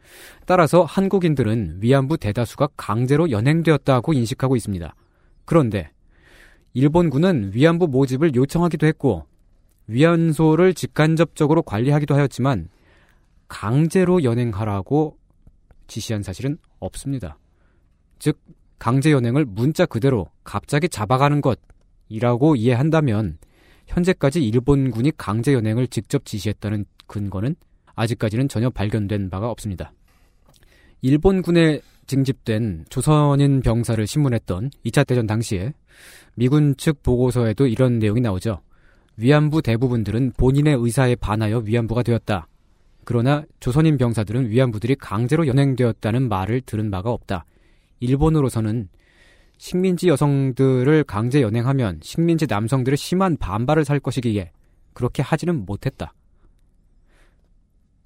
[0.46, 4.96] 따라서 한국인들은 위안부 대다수가 강제로 연행되었다고 인식하고 있습니다.
[5.44, 5.92] 그런데
[6.74, 9.26] 일본군은 위안부 모집을 요청하기도 했고
[9.88, 12.70] 위안소를 직간접적으로 관리하기도 하였지만
[13.50, 15.18] 강제로 연행하라고
[15.88, 17.38] 지시한 사실은 없습니다.
[18.20, 18.40] 즉
[18.80, 23.38] 강제 연행을 문자 그대로 갑자기 잡아가는 것이라고 이해한다면
[23.88, 27.58] 현재까지 일본군이 강제 연행을 직접 지시했다는 근거는
[27.96, 29.94] 아직까지는 전혀 발견된 바가 없습니다.
[31.02, 35.74] 일본군에 징집된 조선인 병사를 신문했던 2차 대전 당시에
[36.36, 38.62] 미군 측 보고서에도 이런 내용이 나오죠.
[39.18, 42.48] 위안부 대부분들은 본인의 의사에 반하여 위안부가 되었다.
[43.04, 47.46] 그러나 조선인 병사들은 위안부들이 강제로 연행되었다는 말을 들은 바가 없다.
[48.00, 48.90] 일본으로서는
[49.58, 54.52] 식민지 여성들을 강제 연행하면 식민지 남성들의 심한 반발을 살 것이기에
[54.94, 56.14] 그렇게 하지는 못했다.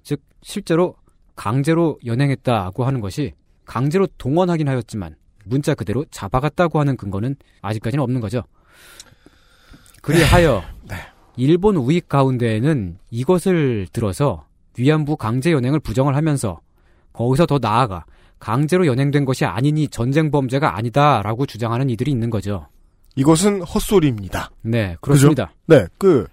[0.06, 0.94] 즉 실제로
[1.34, 3.32] 강제로 연행했다고 하는 것이
[3.64, 8.42] 강제로 동원하긴 하였지만 문자 그대로 잡아갔다고 하는 근거는 아직까지는 없는 거죠.
[10.02, 10.62] 그리하여
[11.36, 14.46] 일본 우익 가운데에는 이것을 들어서
[14.78, 16.60] 위안부 강제 연행을 부정을 하면서
[17.12, 18.04] 거기서 더 나아가
[18.38, 22.68] 강제로 연행된 것이 아니니 전쟁 범죄가 아니다라고 주장하는 이들이 있는 거죠.
[23.16, 24.50] 이것은 헛소리입니다.
[24.62, 25.46] 네, 그렇습니다.
[25.46, 25.56] 그죠?
[25.66, 26.28] 네, 그,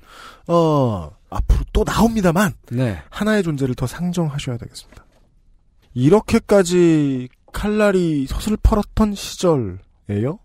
[0.47, 3.01] 어, 앞으로 또 나옵니다만, 네.
[3.09, 5.05] 하나의 존재를 더 상정하셔야 되겠습니다.
[5.93, 10.39] 이렇게까지 칼날이 서슬퍼렇던 시절에요?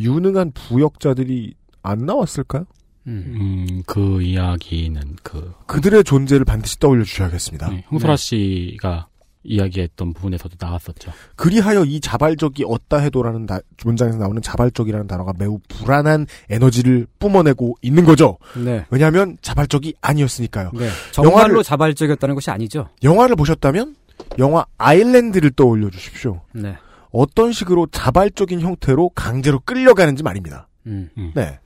[0.00, 2.66] 유능한 부역자들이 안 나왔을까요?
[3.06, 7.70] 음, 그 이야기는 그 그들의 존재를 반드시 떠올려 주셔야겠습니다.
[7.70, 8.16] 네, 홍소라 네.
[8.16, 9.08] 씨가
[9.48, 11.10] 이야기했던 부분에서도 나왔었죠.
[11.36, 18.04] 그리하여 이 자발적이 어따 해도라는 다- 문장에서 나오는 자발적이라는 단어가 매우 불안한 에너지를 뿜어내고 있는
[18.04, 18.38] 거죠.
[18.62, 18.84] 네.
[18.90, 20.70] 왜냐하면 자발적이 아니었으니까요.
[20.74, 20.88] 네.
[21.12, 22.88] 정말로 영화를, 자발적이었다는 것이 아니죠.
[23.02, 23.96] 영화를 보셨다면
[24.38, 26.40] 영화 아일랜드를 떠올려 주십시오.
[26.52, 26.76] 네.
[27.10, 30.68] 어떤 식으로 자발적인 형태로 강제로 끌려가는지 말입니다.
[30.86, 31.08] 음.
[31.34, 31.58] 네.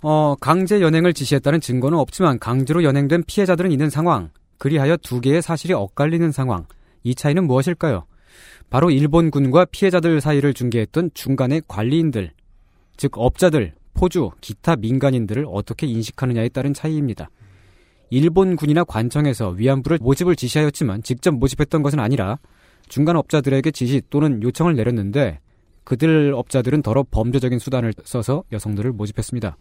[0.00, 4.30] 어, 강제 연행을 지시했다는 증거는 없지만 강제로 연행된 피해자들은 있는 상황.
[4.58, 6.66] 그리하여 두 개의 사실이 엇갈리는 상황.
[7.02, 8.06] 이 차이는 무엇일까요?
[8.70, 12.32] 바로 일본군과 피해자들 사이를 중개했던 중간의 관리인들,
[12.96, 17.30] 즉 업자들, 포주, 기타 민간인들을 어떻게 인식하느냐에 따른 차이입니다.
[18.10, 22.38] 일본군이나 관청에서 위안부를 모집을 지시하였지만 직접 모집했던 것은 아니라
[22.88, 25.40] 중간 업자들에게 지시 또는 요청을 내렸는데
[25.84, 29.56] 그들 업자들은 더러 범죄적인 수단을 써서 여성들을 모집했습니다.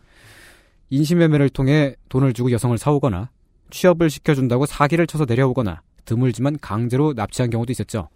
[0.89, 3.29] 인신매매를 통해 돈을 주고 여성을 사오거나
[3.69, 8.09] 취업을 시켜준다고 사기를 쳐서 내려오거나 드물지만 강제로 납치한 경우도 있었죠.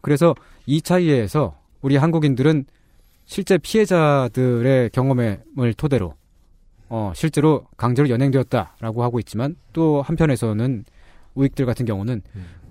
[0.00, 0.34] 그래서
[0.66, 2.66] 이 차이에서 우리 한국인들은
[3.24, 6.14] 실제 피해자들의 경험을 토대로
[6.88, 10.84] 어, 실제로 강제로 연행되었다라고 하고 있지만 또 한편에서는
[11.34, 12.22] 우익들 같은 경우는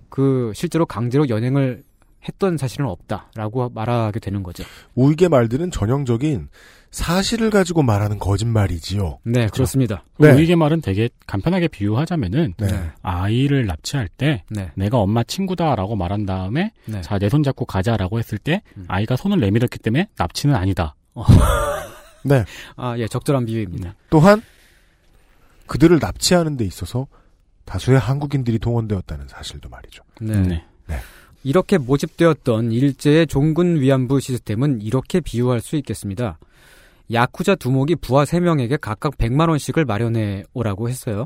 [0.09, 1.83] 그 실제로 강제로 연행을
[2.27, 4.63] 했던 사실은 없다라고 말하게 되는 거죠.
[4.95, 6.49] 우익의 말들은 전형적인
[6.91, 9.19] 사실을 가지고 말하는 거짓말이지요.
[9.23, 10.03] 네, 그렇습니다.
[10.17, 10.31] 네.
[10.31, 12.91] 우익의 말은 되게 간편하게 비유하자면은 네.
[13.01, 14.71] 아이를 납치할 때 네.
[14.75, 17.01] 내가 엄마 친구다라고 말한 다음에 네.
[17.01, 20.95] 자내 손 잡고 가자라고 했을 때 아이가 손을 내밀었기 때문에 납치는 아니다.
[22.23, 22.43] 네.
[22.75, 23.95] 아, 예, 적절한 비유입니다.
[24.09, 24.41] 또한
[25.67, 27.07] 그들을 납치하는 데 있어서
[27.65, 30.03] 다수의 한국인들이 동원되었다는 사실도 말이죠.
[30.21, 30.41] 네.
[30.41, 30.63] 네.
[31.43, 36.39] 이렇게 모집되었던 일제의 종군 위안부 시스템은 이렇게 비유할 수 있겠습니다.
[37.11, 41.25] 야쿠자 두목이 부하 3명에게 각각 100만 원씩을 마련해 오라고 했어요.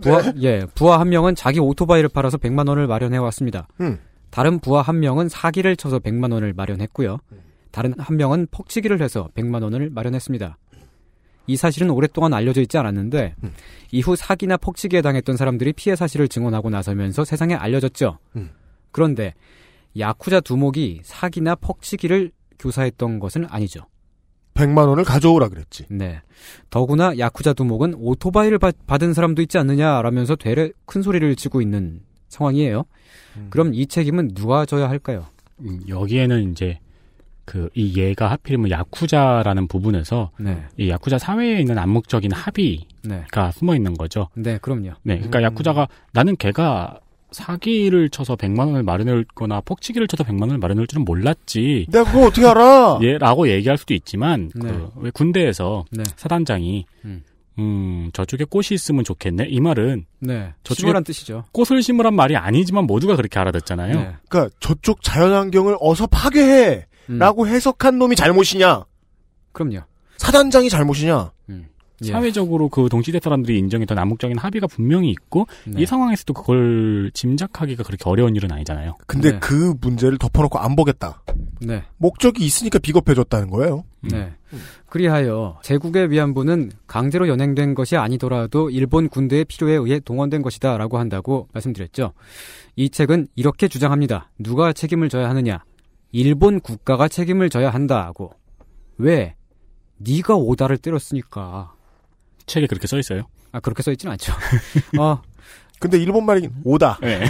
[0.00, 3.68] 부하, 예, 부하 한 명은 자기 오토바이를 팔아서 100만 원을 마련해 왔습니다.
[3.80, 3.98] 음.
[4.30, 7.18] 다른 부하 한 명은 사기를 쳐서 100만 원을 마련했고요.
[7.70, 10.56] 다른 한 명은 퍽치기를 해서 100만 원을 마련했습니다.
[11.48, 13.34] 이 사실은 오랫동안 알려져 있지 않았는데
[13.90, 18.18] 이후 사기나 퍽치기에 당했던 사람들이 피해 사실을 증언하고 나서면서 세상에 알려졌죠.
[18.36, 18.50] 음.
[18.90, 19.34] 그런데
[19.98, 23.80] 야쿠자 두목이 사기나 퍽치기를 교사했던 것은 아니죠.
[24.54, 25.86] 100만 원을 가져오라 그랬지.
[25.90, 26.20] 네.
[26.70, 32.84] 더구나 야쿠자 두목은 오토바이를 받, 받은 사람도 있지 않느냐라면서 되레 큰 소리를 치고 있는 상황이에요.
[33.50, 35.26] 그럼 이 책임은 누가 져야 할까요?
[35.60, 36.78] 음, 여기에는 이제
[37.44, 40.64] 그 이 얘가 하필이면 야쿠자라는 부분에서 네.
[40.76, 43.24] 이 야쿠자 사회에 있는 암묵적인 합의가 네.
[43.52, 44.28] 숨어 있는 거죠.
[44.34, 44.92] 네, 그럼요.
[45.02, 47.00] 네, 그러니까 야쿠자가 나는 걔가
[47.32, 51.86] 사기를 쳐서 100만 원을 마련했거나 폭치기를 쳐서 100만 원을 마련할 줄은 몰랐지.
[51.90, 52.98] 내가 그거 어떻게 알아?
[53.02, 54.70] 예, 라고 얘기할 수도 있지만 네.
[54.94, 56.02] 그왜 군대에서 네.
[56.16, 57.24] 사단장이 음.
[57.58, 59.46] 음, 저쪽에 꽃이 있으면 좋겠네.
[59.48, 60.52] 이 말은 네.
[60.64, 61.44] 저쪽에 심으란 뜻이죠.
[61.52, 63.94] 꽃을 심으란 말이 아니지만 모두가 그렇게 알아듣잖아요.
[63.94, 64.12] 네.
[64.28, 66.86] 그러니까 저쪽 자연환경을 어서 파괴해!
[67.10, 67.18] 음.
[67.18, 68.84] 라고 해석한 놈이 잘못이냐?
[69.52, 69.80] 그럼요.
[70.16, 71.32] 사단장이 잘못이냐?
[72.04, 72.12] 예.
[72.12, 75.82] 사회적으로 그 동시대 사람들이 인정했던 암묵적인 합의가 분명히 있고 네.
[75.82, 78.96] 이 상황에서도 그걸 짐작하기가 그렇게 어려운 일은 아니잖아요.
[79.06, 79.38] 근데 네.
[79.40, 81.22] 그 문제를 덮어놓고 안 보겠다.
[81.60, 81.84] 네.
[81.98, 83.84] 목적이 있으니까 비겁해졌다는 거예요.
[84.02, 84.32] 네.
[84.86, 92.12] 그리하여 제국의 위안부는 강제로 연행된 것이 아니더라도 일본 군대의 필요에 의해 동원된 것이다라고 한다고 말씀드렸죠.
[92.76, 94.30] 이 책은 이렇게 주장합니다.
[94.38, 95.64] 누가 책임을 져야 하느냐?
[96.10, 98.32] 일본 국가가 책임을 져야 한다고.
[98.98, 99.34] 왜?
[99.98, 101.72] 네가 오다를 때렸으니까.
[102.46, 103.22] 책에 그렇게 써 있어요.
[103.52, 104.32] 아 그렇게 써 있진 않죠.
[104.98, 105.20] 어.
[105.78, 106.98] 근데 일본 말이긴 오다.
[107.02, 107.24] 네.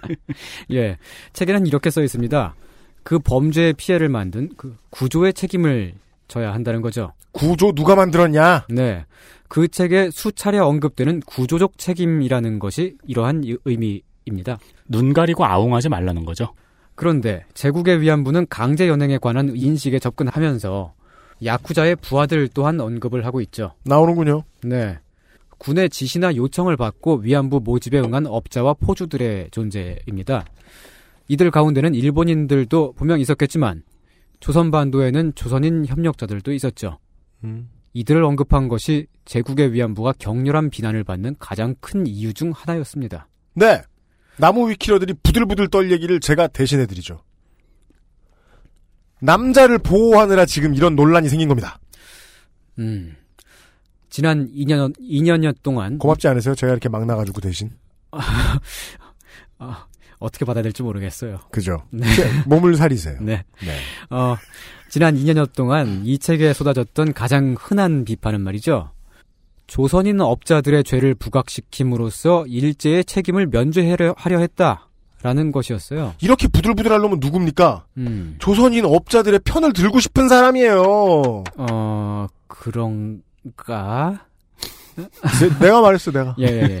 [0.72, 0.96] 예.
[1.32, 2.54] 책에는 이렇게 써 있습니다.
[3.02, 5.92] 그 범죄의 피해를 만든 그 구조의 책임을
[6.28, 7.12] 져야 한다는 거죠.
[7.32, 8.66] 구조 누가 만들었냐?
[8.70, 9.04] 네.
[9.48, 14.58] 그 책에 수차례 언급되는 구조적 책임이라는 것이 이러한 이- 의미입니다.
[14.88, 16.54] 눈 가리고 아웅하지 말라는 거죠.
[16.94, 20.94] 그런데 제국의 위안부는 강제 연행에 관한 인식에 접근하면서
[21.44, 23.72] 야쿠자의 부하들 또한 언급을 하고 있죠.
[23.84, 24.42] 나오는군요.
[24.64, 24.98] 네.
[25.58, 30.44] 군의 지시나 요청을 받고 위안부 모집에 응한 업자와 포주들의 존재입니다.
[31.28, 33.82] 이들 가운데는 일본인들도 분명 있었겠지만
[34.40, 36.98] 조선반도에는 조선인 협력자들도 있었죠.
[37.44, 37.70] 음.
[37.94, 43.28] 이들을 언급한 것이 제국의 위안부가 격렬한 비난을 받는 가장 큰 이유 중 하나였습니다.
[43.54, 43.82] 네.
[44.38, 47.22] 나무 위키러들이 부들부들 떨 얘기를 제가 대신해드리죠.
[49.22, 51.78] 남자를 보호하느라 지금 이런 논란이 생긴 겁니다.
[52.78, 53.16] 음.
[54.10, 55.98] 지난 2년, 2년여 동안.
[55.98, 56.54] 고맙지 않으세요?
[56.54, 57.70] 제가 이렇게 막 나가지고 대신.
[58.10, 58.58] 아,
[60.18, 61.38] 어떻게 받아야 될지 모르겠어요.
[61.50, 61.84] 그죠.
[61.90, 62.06] 네.
[62.46, 63.18] 몸을 사리세요.
[63.20, 63.44] 네.
[63.64, 63.78] 네.
[64.10, 64.36] 어,
[64.90, 68.90] 지난 2년여 동안 이 책에 쏟아졌던 가장 흔한 비판은 말이죠.
[69.68, 74.88] 조선인 업자들의 죄를 부각시킴으로써 일제의 책임을 면죄하려 하려 했다
[75.22, 76.14] 라는 것이었어요.
[76.20, 77.86] 이렇게 부들부들할 놈은 누굽니까?
[77.98, 78.36] 음.
[78.38, 81.44] 조선인 업자들의 편을 들고 싶은 사람이에요.
[81.56, 84.26] 어, 그런가?
[85.38, 86.34] 제- 내가 말했어, 내가.
[86.38, 86.78] 예, 예,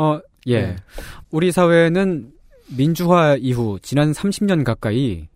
[0.00, 0.60] 어, 예.
[0.62, 0.76] 네.
[1.30, 2.32] 우리 사회는
[2.76, 5.28] 민주화 이후 지난 30년 가까이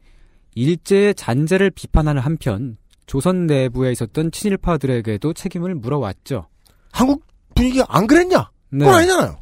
[0.54, 2.76] 일제의 잔재를 비판하는 한편
[3.06, 6.46] 조선 내부에 있었던 친일파들에게도 책임을 물어왔죠.
[6.92, 7.24] 한국
[7.54, 8.50] 분위기가 안 그랬냐?
[8.70, 8.84] 네.
[8.84, 9.36] 그건 아니잖아요.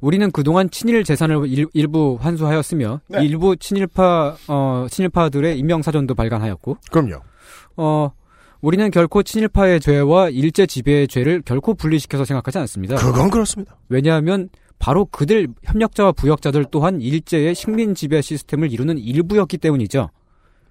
[0.00, 3.24] 우리는 그동안 친일 재산을 일, 부 환수하였으며 네.
[3.24, 7.20] 일부 친일파 어 친일파들의 인명 사전도 발간하였고 그럼요.
[7.76, 8.12] 어
[8.60, 12.96] 우리는 결코 친일파의 죄와 일제 지배의 죄를 결코 분리시켜서 생각하지 않습니다.
[12.96, 13.76] 그건 그렇습니다.
[13.88, 14.48] 왜냐하면
[14.78, 20.10] 바로 그들 협력자와 부역자들 또한 일제의 식민 지배 시스템을 이루는 일부였기 때문이죠.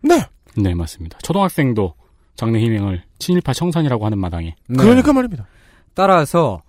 [0.01, 0.23] 네.
[0.57, 1.19] 네, 맞습니다.
[1.21, 1.93] 초등학생도
[2.36, 4.55] 장래 희명을 친일파 청산이라고 하는 마당에.
[4.67, 4.77] 네.
[4.77, 5.45] 그러니까 말입니다.
[5.93, 6.61] 따라서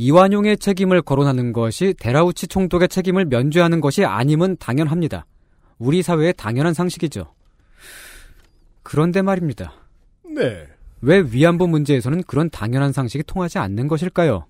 [0.00, 5.26] 이완용의 책임을 거론하는 것이 데라우치 총독의 책임을 면죄하는 것이 아님은 당연합니다.
[5.76, 7.34] 우리 사회의 당연한 상식이죠.
[8.84, 9.72] 그런데 말입니다.
[10.24, 10.68] 네.
[11.00, 14.46] 왜 위안부 문제에서는 그런 당연한 상식이 통하지 않는 것일까요?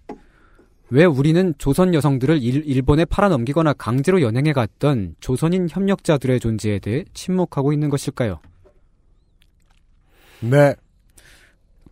[0.91, 7.73] 왜 우리는 조선 여성들을 일, 본에 팔아넘기거나 강제로 연행해 갔던 조선인 협력자들의 존재에 대해 침묵하고
[7.73, 8.39] 있는 것일까요?
[10.41, 10.75] 네.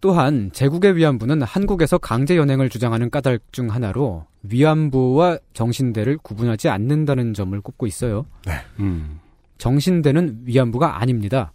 [0.06, 7.60] 또한 제국의 위안부는 한국에서 강제 연행을 주장하는 까닭 중 하나로 위안부와 정신대를 구분하지 않는다는 점을
[7.60, 8.24] 꼽고 있어요.
[8.46, 8.52] 네.
[8.78, 9.18] 음.
[9.58, 11.52] 정신대는 위안부가 아닙니다.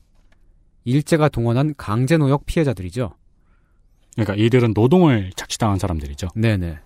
[0.84, 3.14] 일제가 동원한 강제 노역 피해자들이죠.
[4.16, 6.28] 그러니까 이들은 노동을 착취당한 사람들이죠.
[6.36, 6.78] 네네.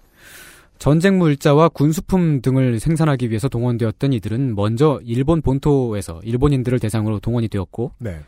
[0.78, 7.94] 전쟁 물자와 군수품 등을 생산하기 위해서 동원되었던 이들은 먼저 일본 본토에서 일본인들을 대상으로 동원이 되었고
[7.98, 8.20] 네.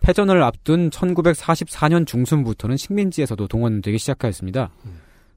[0.00, 4.70] 패전을 앞둔 1944년 중순부터는 식민지에서도 동원되기 시작하였습니다.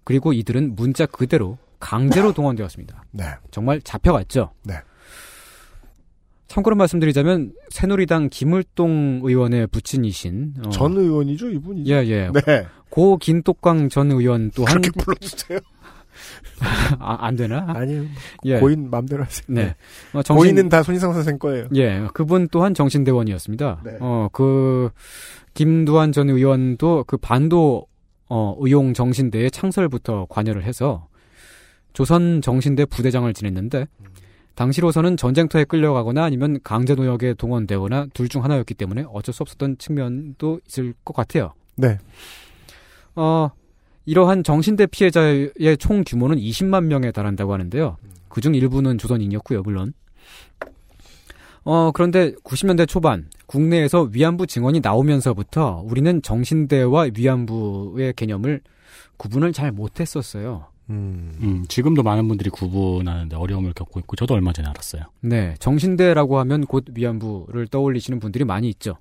[0.04, 3.06] 그리고 이들은 문자 그대로 강제로 동원되었습니다.
[3.12, 3.26] 네.
[3.52, 4.52] 정말 잡혀갔죠.
[4.64, 4.76] 네.
[6.48, 11.86] 참고로 말씀드리자면 새누리당 김을동 의원의 부친이신 어, 전 의원이죠, 이분이.
[11.88, 12.30] 예, 예.
[12.46, 12.68] 네.
[12.90, 15.60] 고 김똑광 전 의원 또한 그렇게 불러주세요.
[17.00, 17.66] 아, 안 되나?
[17.68, 18.06] 아니요.
[18.46, 18.60] 예.
[18.60, 19.44] 고인 맘대로 하세요.
[19.48, 19.76] 네.
[20.14, 21.68] 어, 고인은 다 손희상 선생 거예요.
[21.76, 23.82] 예, 그분 또한 정신대원이었습니다.
[23.84, 23.98] 네.
[24.00, 24.90] 어, 그,
[25.54, 27.88] 김두한 전 의원도 그 반도,
[28.30, 31.08] 어, 의용 정신대의 창설부터 관여를 해서
[31.94, 33.86] 조선 정신대 부대장을 지냈는데,
[34.56, 40.94] 당시로서는 전쟁터에 끌려가거나 아니면 강제노역에 동원되거나 둘 중 하나였기 때문에 어쩔 수 없었던 측면도 있을
[41.04, 41.54] 것 같아요.
[41.76, 41.98] 네.
[43.16, 43.50] 어,
[44.06, 47.98] 이러한 정신대 피해자의 총 규모는 20만 명에 달한다고 하는데요.
[48.30, 49.94] 그중 일부는 조선인이었고요, 물론.
[51.64, 58.62] 어, 그런데 90년대 초반 국내에서 위안부 증언이 나오면서부터 우리는 정신대와 위안부의 개념을
[59.18, 60.66] 구분을 잘 못했었어요.
[60.90, 65.04] 음, 지금도 많은 분들이 구분하는데 어려움을 겪고 있고 저도 얼마 전에 알았어요.
[65.22, 68.98] 네, 정신대라고 하면 곧 위안부를 떠올리시는 분들이 많이 있죠.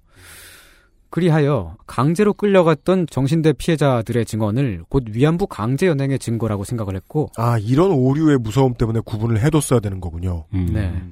[1.10, 7.90] 그리하여 강제로 끌려갔던 정신대 피해자들의 증언을 곧 위안부 강제 연행의 증거라고 생각을 했고 아, 이런
[7.90, 10.46] 오류의 무서움 때문에 구분을 해뒀어야 되는 거군요.
[10.52, 11.02] 네.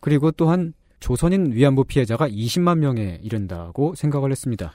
[0.00, 4.72] 그리고 또한 조선인 위안부 피해자가 20만 명에 이른다고 생각을 했습니다.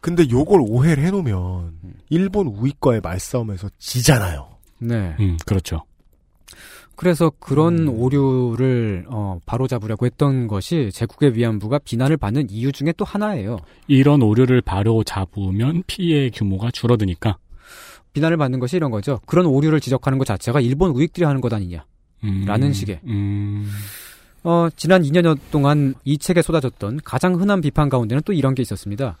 [0.00, 1.74] 근데 요걸 오해를 해놓으면
[2.08, 4.48] 일본 우익과의 말싸움에서 지잖아요.
[4.78, 5.16] 네.
[5.20, 5.84] 음, 그렇죠.
[6.98, 13.58] 그래서 그런 오류를 어, 바로잡으려고 했던 것이 제국의 위안부가 비난을 받는 이유 중에 또 하나예요.
[13.86, 17.38] 이런 오류를 바로 잡으면 피해 규모가 줄어드니까.
[18.14, 19.20] 비난을 받는 것이 이런 거죠.
[19.26, 21.86] 그런 오류를 지적하는 것 자체가 일본 우익들이 하는 것 아니냐.
[22.24, 22.98] 음, 라는 식의.
[23.04, 23.70] 음,
[24.42, 29.18] 어, 지난 2년여 동안 이 책에 쏟아졌던 가장 흔한 비판 가운데는 또 이런 게 있었습니다.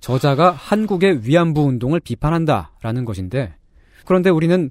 [0.00, 3.54] 저자가 한국의 위안부 운동을 비판한다라는 것인데,
[4.06, 4.70] 그런데 우리는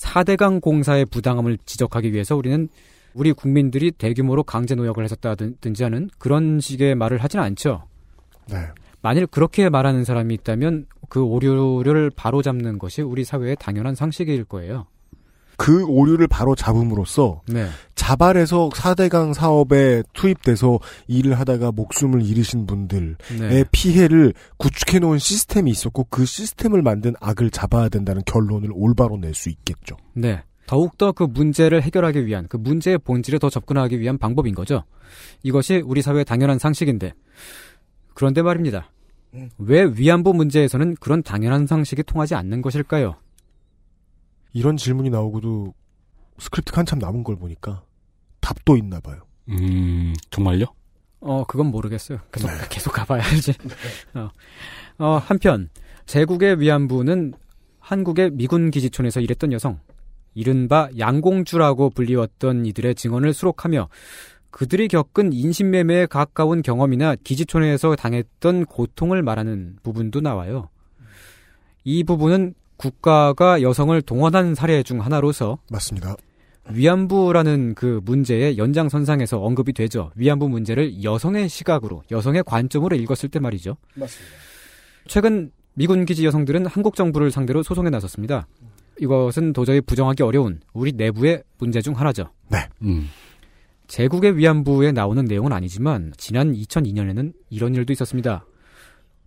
[0.00, 2.68] 4대강 공사의 부당함을 지적하기 위해서 우리는
[3.12, 7.84] 우리 국민들이 대규모로 강제 노역을 했었다든지 하는 그런 식의 말을 하지는 않죠.
[8.50, 8.56] 네.
[9.02, 14.86] 만일 그렇게 말하는 사람이 있다면 그 오류를 바로잡는 것이 우리 사회의 당연한 상식일 거예요.
[15.60, 17.66] 그 오류를 바로 잡음으로써 네.
[17.94, 23.64] 자발해서 4대강 사업에 투입돼서 일을 하다가 목숨을 잃으신 분들의 네.
[23.70, 29.50] 피해를 구축해 놓은 시스템이 있었고 그 시스템을 만든 악을 잡아야 된다는 결론을 올바로 낼 수
[29.50, 29.98] 있겠죠.
[30.14, 30.42] 네.
[30.66, 34.84] 더욱더 그 문제를 해결하기 위한, 그 문제의 본질에 더 접근하기 위한 방법인 거죠.
[35.42, 37.12] 이것이 우리 사회의 당연한 상식인데.
[38.14, 38.90] 그런데 말입니다.
[39.58, 43.16] 왜 위안부 문제에서는 그런 당연한 상식이 통하지 않는 것일까요?
[44.52, 45.74] 이런 질문이 나오고도
[46.38, 47.82] 스크립트가 한참 남은 걸 보니까
[48.40, 49.22] 답도 있나 봐요.
[49.48, 50.66] 음, 정말요?
[51.20, 52.18] 어, 그건 모르겠어요.
[52.32, 53.52] 계속, 계속 가봐야 알지.
[54.14, 54.30] 어.
[54.98, 55.68] 어, 한편,
[56.06, 57.34] 제국의 위안부는
[57.78, 59.80] 한국의 미군 기지촌에서 일했던 여성,
[60.34, 63.88] 이른바 양공주라고 불리웠던 이들의 증언을 수록하며
[64.50, 70.68] 그들이 겪은 인신매매에 가까운 경험이나 기지촌에서 당했던 고통을 말하는 부분도 나와요.
[71.84, 76.16] 이 부분은 국가가 여성을 동원한 사례 중 하나로서 맞습니다.
[76.70, 80.10] 위안부라는 그 문제의 연장선상에서 언급이 되죠.
[80.14, 83.76] 위안부 문제를 여성의 시각으로, 여성의 관점으로 읽었을 때 말이죠.
[83.94, 84.34] 맞습니다.
[85.06, 88.46] 최근 미군 기지 여성들은 한국 정부를 상대로 소송에 나섰습니다.
[88.98, 92.30] 이것은 도저히 부정하기 어려운 우리 내부의 문제 중 하나죠.
[92.48, 92.66] 네.
[92.82, 93.08] 음.
[93.88, 98.46] 제국의 위안부에 나오는 내용은 아니지만 지난 2002년에는 이런 일도 있었습니다.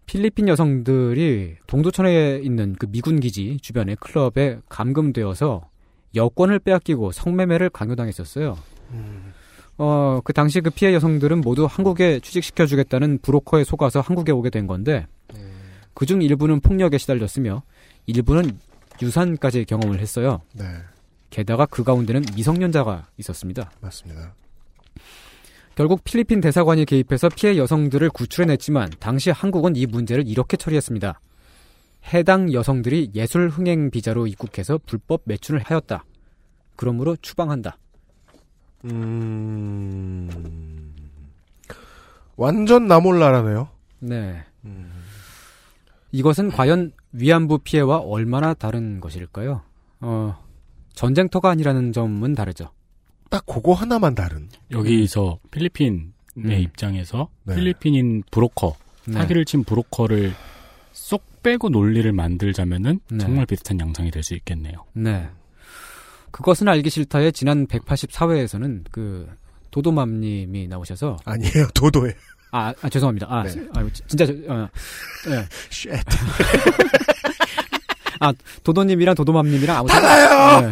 [0.05, 5.67] 필리핀 여성들이 동두천에 있는 그 미군 기지 주변의 클럽에 감금되어서
[6.15, 8.57] 여권을 빼앗기고 성매매를 강요당했었어요.
[9.77, 15.07] 어, 그 당시 그 피해 여성들은 모두 한국에 취직시켜주겠다는 브로커에 속아서 한국에 오게 된 건데,
[15.95, 17.63] 그중 일부는 폭력에 시달렸으며,
[18.05, 18.59] 일부는
[19.01, 20.41] 유산까지 경험을 했어요.
[20.53, 20.65] 네.
[21.31, 23.71] 게다가 그 가운데는 미성년자가 있었습니다.
[23.81, 24.35] 맞습니다.
[25.75, 31.19] 결국 필리핀 대사관이 개입해서 피해 여성들을 구출해냈지만 당시 한국은 이 문제를 이렇게 처리했습니다.
[32.13, 36.03] 해당 여성들이 예술 흥행 비자로 입국해서 불법 매춘을 하였다.
[36.75, 37.77] 그러므로 추방한다.
[38.85, 40.29] 음...
[42.35, 43.69] 완전 나몰라라네요.
[43.99, 44.43] 네.
[46.11, 49.61] 이것은 과연 위안부 피해와 얼마나 다른 것일까요?
[50.01, 50.37] 어,
[50.93, 52.69] 전쟁터가 아니라는 점은 다르죠.
[53.33, 54.47] 딱 그거 하나만 다른.
[54.69, 56.03] 여기서 필리핀의
[56.37, 56.51] 음.
[56.51, 57.55] 입장에서 네.
[57.55, 58.75] 필리핀인 브로커,
[59.07, 59.13] 네.
[59.13, 60.35] 사기를 친 브로커를
[60.91, 63.17] 쏙 빼고 논리를 만들자면은 네.
[63.17, 64.85] 정말 비슷한 양상이 될 수 있겠네요.
[64.93, 65.27] 네.
[66.29, 69.27] 그것은 알기 싫다의 지난 184회에서는 그
[69.71, 72.13] 도도맘님이 나오셔서 아니에요, 도도에.
[72.51, 73.25] 아, 아, 죄송합니다.
[73.31, 73.67] 아, 네.
[73.73, 74.69] 아, 진짜 저, 어,
[75.29, 75.89] 예.
[78.19, 78.31] 아,
[78.63, 80.61] 도도님이랑 도도맘님이랑 아무 달라요!
[80.61, 80.69] 네.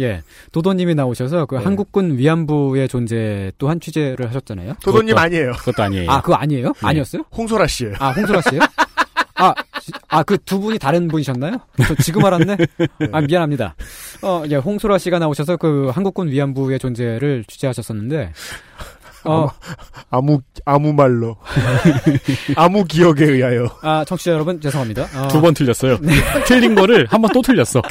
[0.00, 0.22] 예.
[0.52, 1.62] 도도님이 나오셔서 그 네.
[1.64, 4.74] 한국군 위안부의 존재 또한 취재를 하셨잖아요.
[4.82, 5.52] 도도님 그것도- 아니에요.
[5.52, 6.10] 그것도 아니에요.
[6.10, 6.68] 아, 그거 아니에요?
[6.68, 6.72] 네.
[6.88, 7.22] 아니었어요?
[7.36, 7.94] 홍소라 씨예요.
[7.98, 8.62] 아, 홍소라 씨예요?
[9.36, 11.58] 아, 지- 아, 그 두 분이 다른 분이셨나요?
[11.86, 12.56] 저 지금 알았네?
[13.12, 13.74] 아, 미안합니다.
[14.22, 18.32] 어, 예, 홍소라 씨가 나오셔서 그 한국군 위안부의 존재를 취재하셨었는데,
[19.24, 19.48] 어,
[20.10, 21.36] 아무 아무 말로
[22.56, 25.06] 아무 기억에 의하여 아, 청취자 여러분, 죄송합니다.
[25.14, 25.98] 어, 두번 틀렸어요.
[26.46, 27.82] 틀린 거를 한 번 또 틀렸어.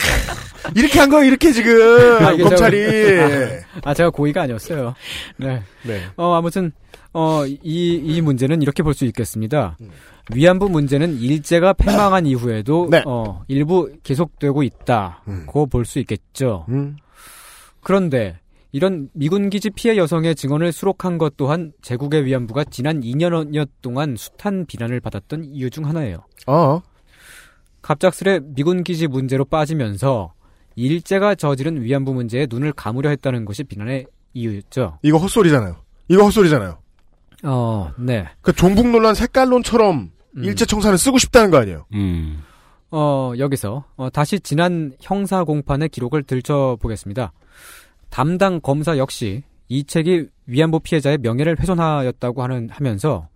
[0.76, 4.94] 이렇게 한 거 이렇게 지금 아, 검찰이 제가- 아, 제가 고의가 아니었어요.
[5.38, 5.62] 네.
[5.84, 6.02] 네.
[6.18, 6.72] 어, 아무튼,
[7.14, 9.78] 어, 이, 이 문제는 이렇게 볼 수 있겠습니다.
[10.32, 13.02] 위안부 문제는 일제가 패망한 이후에도, 네.
[13.06, 16.66] 어, 일부 계속되고 있다고 볼수 있겠죠.
[16.70, 16.98] 음.
[17.82, 18.38] 그런데,
[18.72, 24.66] 이런 미군 기지 피해 여성의 증언을 수록한 것 또한 제국의 위안부가 지난 2년여 동안 숱한
[24.68, 26.18] 비난을 받았던 이유 중 하나예요.
[26.46, 26.82] 어.
[27.82, 30.34] 갑작스레 미군 기지 문제로 빠지면서
[30.76, 35.00] 일제가 저지른 위안부 문제에 눈을 감으려 했다는 것이 비난의 이유였죠.
[35.02, 35.76] 이거 헛소리잖아요.
[36.08, 36.78] 이거 헛소리잖아요.
[37.44, 38.28] 어, 네.
[38.42, 41.86] 그 종북 논란 색깔론처럼 일제 청산을 쓰고 싶다는 거 아니에요.
[41.94, 42.44] 음.
[42.92, 47.32] 어, 여기서 어, 다시 지난 형사 공판의 기록을 들춰보겠습니다.
[48.10, 53.30] 담당 검사 역시 이 책이 위안부 피해자의 명예를 훼손하였다고 하는 하면서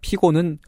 [0.00, 0.58] 피고는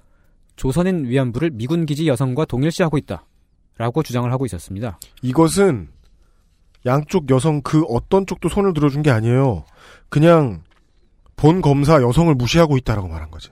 [0.56, 4.98] 조선인 위안부를 미군 기지 여성과 동일시하고 있다라고 주장을 하고 있었습니다.
[5.22, 5.88] 이것은
[6.86, 9.64] 양쪽 여성 그 어떤 쪽도 손을 들어준 게 아니에요.
[10.08, 10.62] 그냥
[11.36, 13.50] 본 검사 여성을 무시하고 있다라고 말한 거지.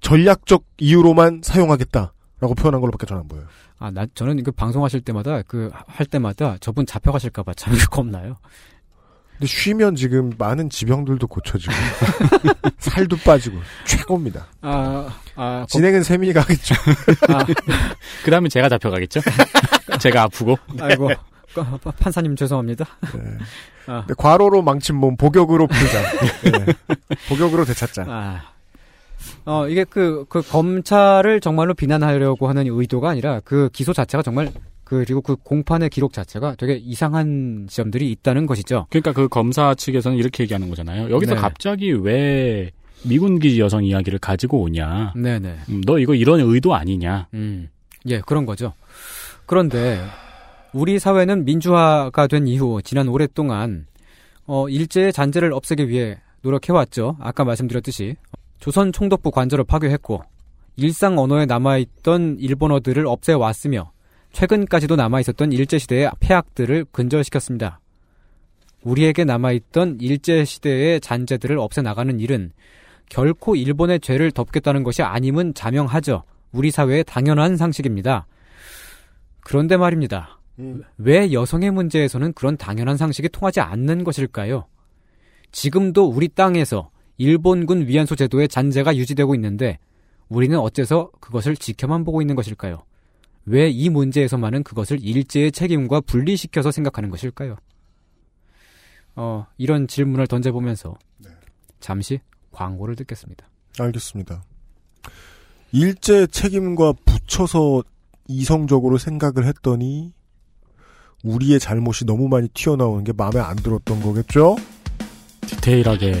[0.00, 2.12] 전략적 이유로만 사용하겠다
[2.44, 3.46] 라고 표현한 걸로밖에 저는 안 보여요.
[3.78, 8.36] 아, 나 저는 그 방송하실 때마다 그 할 때마다 저분 잡혀가실까봐 참 겁나요.
[9.32, 11.72] 근데 쉬면 지금 많은 지병들도 고쳐지고
[12.78, 14.46] 살도 빠지고 최고입니다.
[14.60, 16.74] 아, 아, 진행은 세민이가 하겠죠.
[18.24, 19.20] 그 다음에 제가 잡혀가겠죠?
[20.00, 20.56] 제가 아프고.
[20.78, 21.10] 아이고,
[21.56, 22.84] 어, 판사님 죄송합니다.
[23.86, 26.02] 아, 근데 과로로 망친 몸 복역으로 풀자.
[26.52, 26.66] 네.
[27.28, 28.04] 복역으로 되찾자.
[28.06, 28.53] 아.
[29.44, 34.50] 어, 이게 그, 그 검찰을 정말로 비난하려고 하는 의도가 아니라 그 기소 자체가 정말
[34.84, 38.86] 그, 그리고 그 공판의 기록 자체가 되게 이상한 지점들이 있다는 것이죠.
[38.90, 41.10] 그러니까 그 검사 측에서는 이렇게 얘기하는 거잖아요.
[41.10, 41.40] 여기서 네.
[41.40, 42.70] 갑자기 왜
[43.04, 45.12] 미군 기지 여성 이야기를 가지고 오냐.
[45.16, 45.56] 네네.
[45.68, 47.28] 음, 너 이거 이런 의도 아니냐.
[47.34, 47.68] 음,
[48.06, 48.72] 예, 그런 거죠.
[49.46, 50.00] 그런데
[50.72, 53.86] 우리 사회는 민주화가 된 이후 지난 오랫동안
[54.46, 57.16] 어, 일제의 잔재를 없애기 위해 노력해왔죠.
[57.20, 58.16] 아까 말씀드렸듯이
[58.58, 60.22] 조선 총독부 관저를 파괴했고
[60.76, 63.92] 일상 언어에 남아있던 일본어들을 없애왔으며
[64.32, 67.80] 최근까지도 남아있었던 일제시대의 폐악들을 근절시켰습니다.
[68.82, 72.52] 우리에게 남아있던 일제시대의 잔재들을 없애나가는 일은
[73.08, 76.24] 결코 일본의 죄를 덮겠다는 것이 아님은 자명하죠.
[76.52, 78.26] 우리 사회의 당연한 상식입니다.
[79.40, 80.40] 그런데 말입니다.
[80.98, 84.66] 왜 여성의 문제에서는 그런 당연한 상식이 통하지 않는 것일까요?
[85.52, 89.78] 지금도 우리 땅에서 일본군 위안소 제도의 잔재가 유지되고 있는데
[90.28, 92.82] 우리는 어째서 그것을 지켜만 보고 있는 것일까요?
[93.46, 97.56] 왜 이 문제에서만은 그것을 일제의 책임과 분리시켜서 생각하는 것일까요?
[99.16, 100.94] 어, 이런 질문을 던져보면서
[101.78, 102.20] 잠시
[102.52, 103.46] 광고를 듣겠습니다.
[103.78, 104.42] 알겠습니다.
[105.72, 107.82] 일제 책임과 붙여서
[108.28, 110.14] 이성적으로 생각을 했더니
[111.22, 114.56] 우리의 잘못이 너무 많이 튀어나오는 게 마음에 안 들었던 거겠죠?
[115.42, 116.14] 디테일하게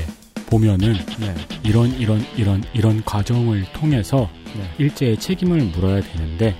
[0.54, 1.34] 보면은 네.
[1.64, 4.62] 이런 이런 이런 이런 과정을 통해서 네.
[4.78, 6.54] 일제의 책임을 물어야 되는데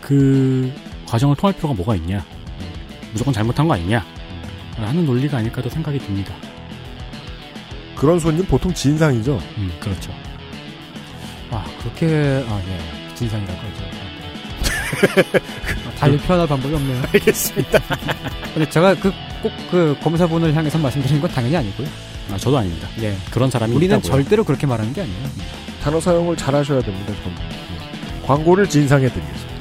[0.00, 0.72] 그
[1.06, 2.24] 과정을 통할 필요가 뭐가 있냐?
[3.10, 4.04] 무조건 잘못한 거 아니냐?
[4.76, 6.32] 하는 논리가 아닐까도 생각이 듭니다.
[7.96, 9.38] 그런 손님 보통 진상이죠.
[9.58, 10.12] 음, 그렇죠.
[11.50, 13.14] 아, 그렇게, 아, 예.
[13.14, 13.84] 진상이라고 하죠.
[15.86, 17.02] 아, 달리 표현할 방법이 없네요.
[17.12, 17.80] 알겠습니다.
[18.54, 19.12] 근데 제가 그,
[19.42, 22.11] 꼭그 검사분을 향해서 말씀드리는 건 당연히 아니고요.
[22.30, 22.88] 아, 저도 아닙니다.
[23.00, 23.16] 예.
[23.30, 24.10] 그런 사람이 우리는 있다고요.
[24.22, 25.28] 절대로 그렇게 말하는 게 아니에요.
[25.82, 27.12] 단어 사용을 잘 하셔야 됩니다.
[27.22, 27.34] 좀.
[28.26, 29.52] 광고를 진상해 드리겠습니다.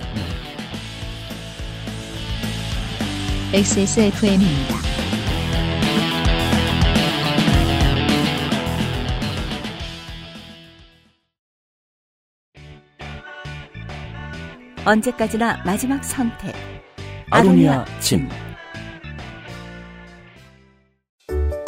[3.53, 4.75] XSFM입니다.
[14.85, 16.53] 언제까지나 마지막 선택.
[17.29, 18.27] 아로니아 침.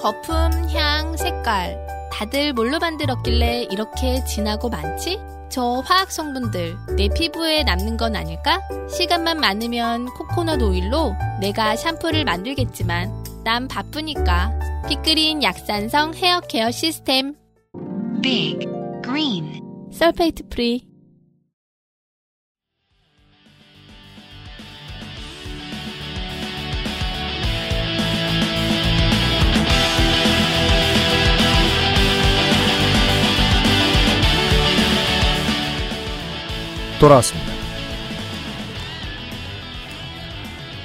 [0.03, 0.33] 거품,
[0.73, 1.79] 향, 색깔.
[2.11, 5.17] 다들 뭘로 만들었길래 이렇게 진하고 많지?
[5.47, 8.59] 저 화학 성분들 내 피부에 남는 건 아닐까?
[8.89, 14.51] 시간만 많으면 코코넛 오일로 내가 샴푸를 만들겠지만 난 바쁘니까
[14.89, 17.35] 빅그린 약산성 헤어 케어 시스템
[18.21, 18.67] Big
[19.05, 19.61] Green
[19.93, 20.85] 설페이트 프리
[37.03, 37.51] 돌아왔습니다.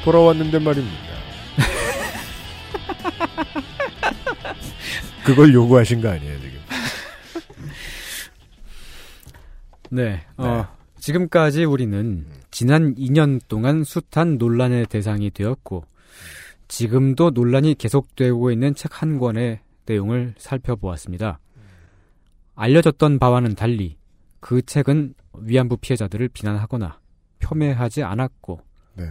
[0.05, 0.97] 돌아왔는데 말입니다.
[5.25, 6.59] 그걸 요구하신 거 아니에요, 지금?
[9.91, 10.27] 네.
[10.39, 10.67] 어,
[10.99, 15.85] 지금까지 우리는 지난 2년 동안 숱한 논란의 대상이 되었고
[16.67, 21.39] 지금도 논란이 계속되고 있는 책 한 권의 내용을 살펴보았습니다.
[22.57, 23.97] 알려졌던 바와는 달리
[24.41, 26.99] 그 책은 위안부 피해자들을 비난하거나
[27.39, 28.61] 폄훼하지 않았고
[28.97, 29.05] 네.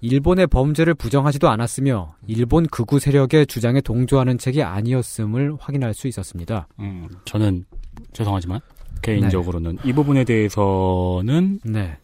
[0.00, 6.66] 일본의 범죄를 부정하지도 않았으며 일본 극우 세력의 주장에 동조하는 책이 아니었음을 확인할 수 있었습니다.
[6.80, 7.64] 음, 저는
[8.12, 8.60] 죄송하지만
[9.00, 11.98] 개인적으로는 이 부분에 대해서는 네.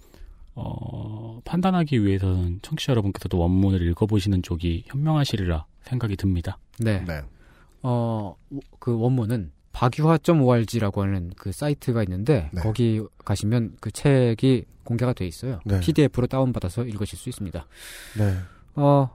[0.54, 6.58] 어, 판단하기 위해서는 청취자 여러분께서도 원문을 읽어보시는 쪽이 현명하시리라 생각이 듭니다.
[6.80, 7.04] 네.
[7.82, 8.36] 어,
[8.78, 12.62] 그 원문은 박유화.org라고 하는 그 사이트가 있는데 네.
[12.62, 15.60] 거기 가시면 그 책이 공개가 돼 있어요.
[15.64, 15.80] 네.
[15.80, 17.66] PDF로 다운받아서 읽으실 수 있습니다.
[18.18, 18.36] 네.
[18.74, 19.10] 어,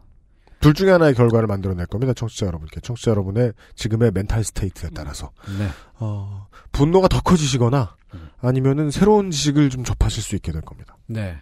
[0.64, 2.14] 둘 중에 하나의 결과를 만들어낼 겁니다.
[2.14, 2.80] 청취자 여러분께.
[2.80, 5.32] 청취자 여러분의 지금의 mental state에 따라서.
[5.60, 5.68] 네.
[5.96, 7.98] 어, 분노가 더 커지시거나
[8.40, 10.96] 아니면은 새로운 지식을 좀 접하실 수 있게 될 겁니다.
[11.08, 11.36] 네.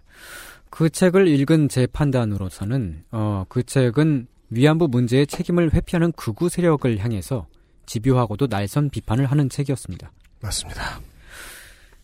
[0.71, 7.47] 그 책을 읽은 제 판단으로서는 어, 그 책은 위안부 문제의 책임을 회피하는 극우 세력을 향해서
[7.91, 10.11] 집요하고도 날선 비판을 하는 책이었습니다.
[10.41, 11.01] 맞습니다.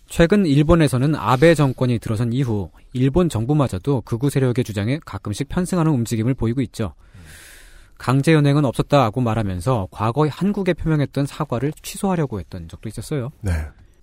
[0.08, 6.62] 최근 일본에서는 아베 정권이 들어선 이후 일본 정부마저도 극우 세력의 주장에 가끔씩 편승하는 움직임을 보이고
[6.62, 6.94] 있죠.
[7.98, 13.32] 강제 연행은 없었다고 말하면서 과거 한국에 표명했던 사과를 취소하려고 했던 적도 있었어요.
[13.42, 13.52] 네.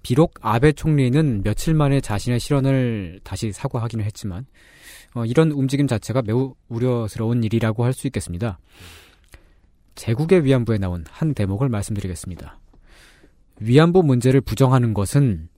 [0.02, 4.47] 비록 아베 총리는 며칠 만에 자신의 실언을 다시 사과하기는 했지만
[5.15, 8.59] 어, 이런 움직임 자체가 매우 우려스러운 일이라고 할 수 있겠습니다.
[9.95, 12.59] 제국의 위안부에 나온 한 대목을 말씀드리겠습니다.
[13.61, 15.49] 위안부 문제를 부정하는 것은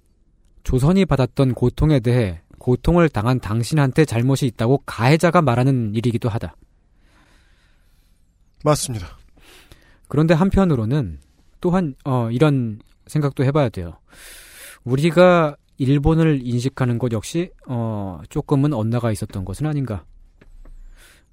[0.62, 6.56] 조선이 받았던 고통에 대해 고통을 당한 당신한테 잘못이 있다고 가해자가 말하는 일이기도 하다.
[8.64, 9.06] 맞습니다.
[10.08, 11.20] 그런데 한편으로는
[11.60, 13.98] 또한 어, 이런 생각도 해봐야 돼요.
[14.84, 20.04] 우리가 일본을 인식하는 것 역시 어, 조금은 엇나가 있었던 것은 아닌가.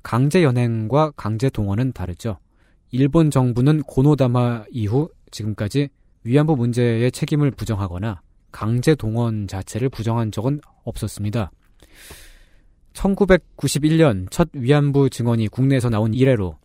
[0.02, 2.38] 강제 연행과 강제 동원은 다르죠.
[2.96, 5.90] 일본 정부는 고노다마 이후 지금까지
[6.26, 8.22] 위안부 문제의 책임을 부정하거나
[8.52, 11.52] 강제 동원 자체를 부정한 적은 없었습니다.
[12.94, 16.56] 1991년 첫 위안부 증언이 국내에서 나온 이래로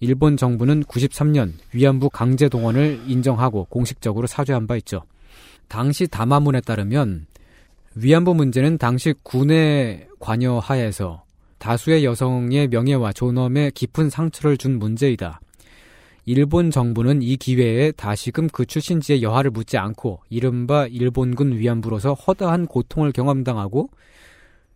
[0.00, 5.04] 일본 정부는 93년 위안부 강제 동원을 인정하고 공식적으로 사죄한 바 있죠.
[5.68, 7.26] 당시 담화문에 따르면
[7.94, 11.22] 위안부 문제는 당시 군의 관여 하에서
[11.58, 15.40] 다수의 여성의 명예와 존엄에 깊은 상처를 준 문제이다.
[16.30, 23.12] 일본 정부는 이 기회에 다시금 그 출신지의 여하를 묻지 않고 이른바 일본군 위안부로서 허다한 고통을
[23.12, 23.88] 경험당하고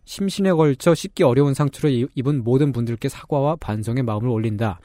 [0.03, 4.79] 심신에 걸쳐 씻기 어려운 상처를 입은 모든 분들께 사과와 반성의 마음을 올린다.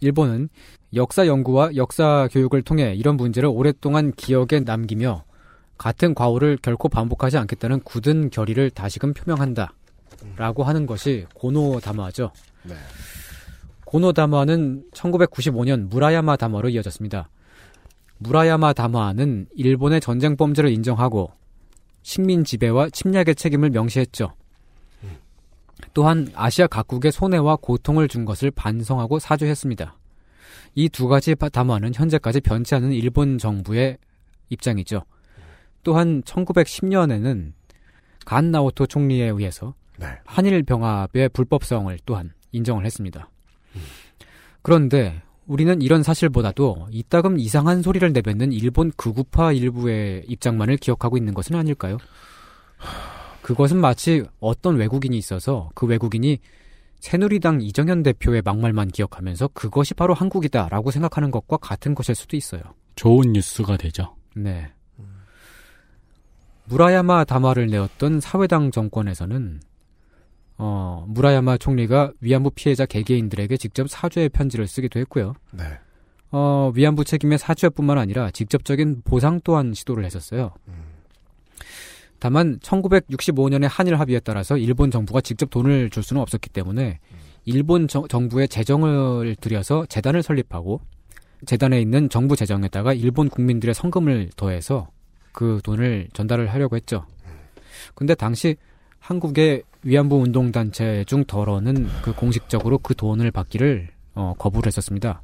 [0.00, 0.48] 일본은
[0.94, 5.22] 역사 연구와 역사 교육을 통해 이런 문제를 오랫동안 기억에 남기며
[5.76, 9.72] 같은 과오를 결코 반복하지 않겠다는 굳은 결의를 다시금 표명한다.
[10.36, 12.32] 라고 하는 것이 고노 담화죠.
[12.64, 12.74] 네.
[13.88, 17.30] 고노 담화는 1995년 무라야마 담화로 이어졌습니다.
[18.18, 21.30] 무라야마 담화는 일본의 전쟁 범죄를 인정하고
[22.02, 24.34] 식민 지배와 침략의 책임을 명시했죠.
[25.94, 29.96] 또한 아시아 각국의 손해와 고통을 준 것을 반성하고 사죄했습니다.
[30.74, 33.96] 이 두 가지 담화는 현재까지 변치 않은 일본 정부의
[34.50, 35.02] 입장이죠.
[35.82, 37.52] 또한 1910년에는
[38.26, 40.08] 간 나오토 총리에 의해서 네.
[40.26, 43.30] 한일 병합의 불법성을 또한 인정을 했습니다.
[44.62, 51.56] 그런데 우리는 이런 사실보다도 이따금 이상한 소리를 내뱉는 일본 극우파 일부의 입장만을 기억하고 있는 것은
[51.56, 51.96] 아닐까요?
[53.42, 56.38] 그것은 마치 어떤 외국인이 있어서 그 외국인이
[57.00, 62.60] 새누리당 이정현 대표의 막말만 기억하면서 그것이 바로 한국이다라고 생각하는 것과 같은 것일 수도 있어요.
[62.96, 64.16] 좋은 뉴스가 되죠.
[64.34, 64.70] 네.
[66.64, 69.60] 무라야마 담화를 내었던 사회당 정권에서는
[70.58, 75.34] 어, 무라야마 총리가 위안부 피해자 개개인들에게 직접 사죄의 편지를 쓰기도 했고요.
[75.52, 75.64] 네.
[76.30, 80.52] 어, 위안부 책임의 사죄뿐만 아니라 직접적인 보상 또한 시도를 했었어요.
[82.18, 86.98] 다만 1965년의 한일 합의에 따라서 일본 정부가 직접 돈을 줄 수는 없었기 때문에
[87.44, 90.80] 일본 정, 정부의 재정을 들여서 재단을 설립하고
[91.46, 94.88] 재단에 있는 정부 재정에다가 일본 국민들의 성금을 더해서
[95.30, 97.06] 그 돈을 전달을 하려고 했죠.
[97.94, 98.56] 근데 당시
[98.98, 105.22] 한국의 위안부 운동 단체 중 더러는 그 공식적으로 그 돈을 받기를 어, 거부를 했었습니다.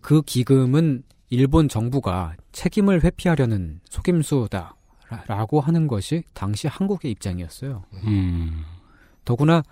[0.00, 7.84] 그 기금은 일본 정부가 책임을 회피하려는 속임수다라고 하는 것이 당시 한국의 입장이었어요.
[8.04, 8.64] 음.
[9.24, 9.62] 더구나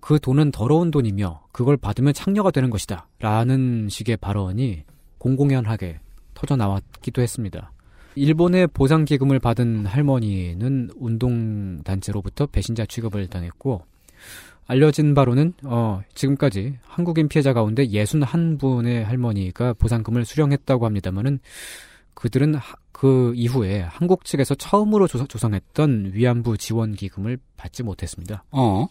[0.00, 3.08] 그 돈은 더러운 돈이며 그걸 받으면 창녀가 되는 것이다.
[3.20, 4.84] 라는 식의 발언이
[5.18, 6.00] 공공연하게
[6.34, 7.70] 터져 나왔기도 했습니다.
[8.14, 13.82] 일본의 보상 기금을 받은 할머니는 운동 단체로부터 배신자 취급을 당했고,
[14.66, 21.40] 알려진 바로는, 어, 지금까지 한국인 피해자 가운데 61 분의 할머니가 보상금을 수령했다고 합니다만은,
[22.14, 28.44] 그들은 하- 그 이후에 한국 측에서 처음으로 조성, 조성했던 위안부 지원 기금을 받지 못했습니다.
[28.52, 28.86] 어.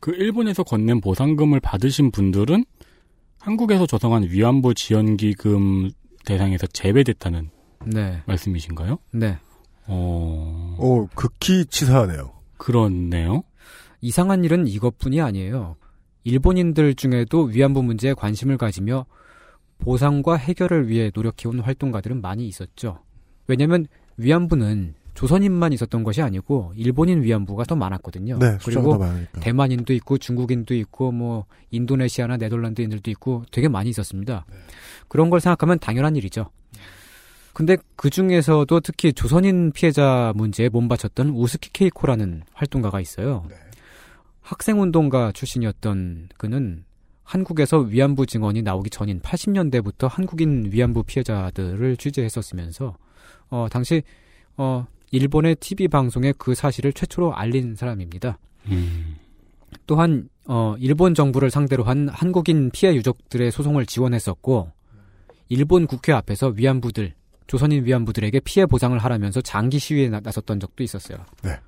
[0.00, 2.64] 그 일본에서 건넨 보상금을 받으신 분들은
[3.38, 5.90] 한국에서 조성한 위안부 지원기금
[6.24, 7.50] 대상에서 제외됐다는
[7.86, 8.22] 네.
[8.26, 8.98] 말씀이신가요?
[9.12, 9.38] 네.
[9.86, 10.76] 어.
[10.78, 12.32] 어, 극히 치사하네요.
[12.56, 13.42] 그렇네요.
[14.00, 15.76] 이상한 일은 이것뿐이 아니에요.
[16.24, 19.06] 일본인들 중에도 위안부 문제에 관심을 가지며
[19.78, 22.98] 보상과 해결을 위해 노력해온 활동가들은 많이 있었죠.
[23.46, 23.86] 왜냐하면
[24.16, 28.38] 위안부는 조선인만 있었던 것이 아니고 일본인 위안부가 더 많았거든요.
[28.38, 28.98] 네, 그리고.
[29.40, 34.46] 대만인도 있고 중국인도 있고 뭐 인도네시아나 네덜란드인들도 있고 되게 많이 있었습니다.
[35.08, 36.50] 그런 걸 생각하면 당연한 일이죠.
[37.52, 43.44] 근데 그 중에서도 특히 조선인 피해자 문제에 몸바쳤던 우스키 케이코라는 활동가가 있어요.
[44.40, 46.84] 학생운동가 출신이었던 그는
[47.22, 52.96] 한국에서 위안부 증언이 나오기 전인 80년대부터 한국인 위안부 피해자들을 취재했었으면서
[53.50, 54.02] 어 당시
[54.56, 58.38] 어 일본의 TV 방송에 그 사실을 최초로 알린 사람입니다.
[58.66, 59.16] 음.
[59.86, 64.72] 또한 어 일본 정부를 상대로 한 한국인 피해 유족들의 소송을 지원했었고
[65.48, 67.14] 일본 국회 앞에서 위안부들
[67.50, 71.18] 조선인 위안부들에게 피해 보상을 하라면서 장기 시위에 나- 나섰던 적도 있었어요.
[71.42, 71.58] 네.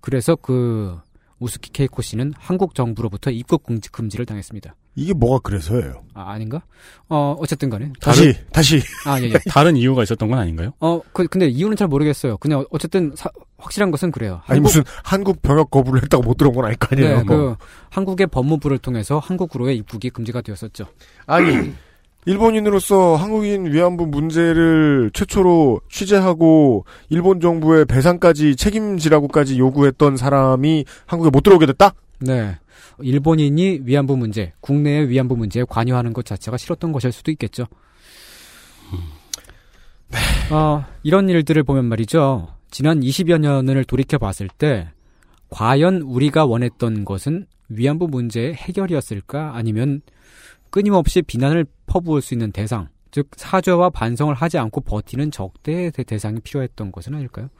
[0.00, 0.98] 그래서 그
[1.38, 4.74] 우스키 케이코 씨는 한국 정부로부터 입국 금지, 금지를 당했습니다.
[4.94, 6.02] 이게 뭐가 그래서예요?
[6.14, 6.62] 아, 아닌가?
[7.10, 7.92] 어, 어쨌든 간에.
[8.00, 8.80] 다시, 다시.
[9.04, 9.32] 아, 예, 예.
[9.50, 10.72] 다른 이유가 있었던 건 아닌가요?
[10.80, 12.38] 어, 그, 근데 이유는 잘 모르겠어요.
[12.38, 14.40] 그냥 어쨌든 사- 확실한 것은 그래요.
[14.46, 17.18] 아니, 한국- 무슨 한국 병역 거부를 했다고 못 들어온 건 아닐 거 아니에요.
[17.18, 17.36] 네, 뭐.
[17.36, 17.56] 그
[17.90, 20.86] 한국의 법무부를 통해서 한국으로의 입국이 금지가 되었었죠.
[21.26, 21.74] 아니,
[22.24, 31.66] 일본인으로서 한국인 위안부 문제를 최초로 취재하고 일본 정부의 배상까지 책임지라고까지 요구했던 사람이 한국에 못 들어오게
[31.66, 31.94] 됐다?
[32.20, 32.56] 네.
[33.00, 37.66] 일본인이 위안부 문제, 국내의 위안부 문제에 관여하는 것 자체가 싫었던 것일 수도 있겠죠.
[40.50, 42.48] 어, 이런 일들을 보면 말이죠.
[42.70, 44.88] 지난 20여 년을 돌이켜 봤을 때,
[45.50, 49.52] 과연 우리가 원했던 것은 위안부 문제의 해결이었을까?
[49.54, 50.02] 아니면
[50.72, 56.40] 끊임없이 비난을 퍼부을 수 있는 대상, 즉, 사죄와 반성을 하지 않고 버티는 적대의 대- 대상이
[56.40, 57.50] 필요했던 것은 아닐까요?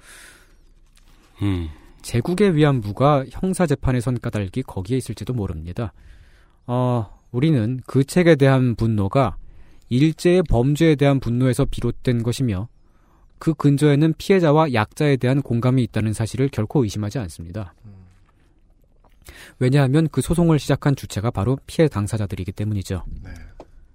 [1.43, 1.69] 음.
[2.01, 5.93] 제국의 위안부가 형사 재판에 선 까닭이 거기에 있을지도 모릅니다.
[6.67, 9.37] 어, 우리는 그 책에 대한 분노가
[9.91, 12.69] 일제의 범죄에 대한 분노에서 비롯된 것이며
[13.39, 17.75] 그 근저에는 피해자와 약자에 대한 공감이 있다는 사실을 결코 의심하지 않습니다.
[19.59, 23.05] 왜냐하면 그 소송을 시작한 주체가 바로 피해 당사자들이기 때문이죠.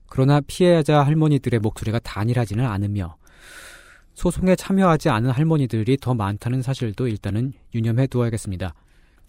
[0.08, 3.18] 그러나 피해자 할머니들의 목소리가 단일하지는 않으며
[4.14, 8.74] 소송에 참여하지 않은 할머니들이 더 많다는 사실도 일단은 유념해 두어야겠습니다.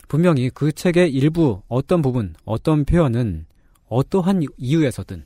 [0.08, 3.44] 분명히 그 책의 일부, 어떤 부분, 어떤 표현은
[3.88, 5.24] 어떠한 이유에서든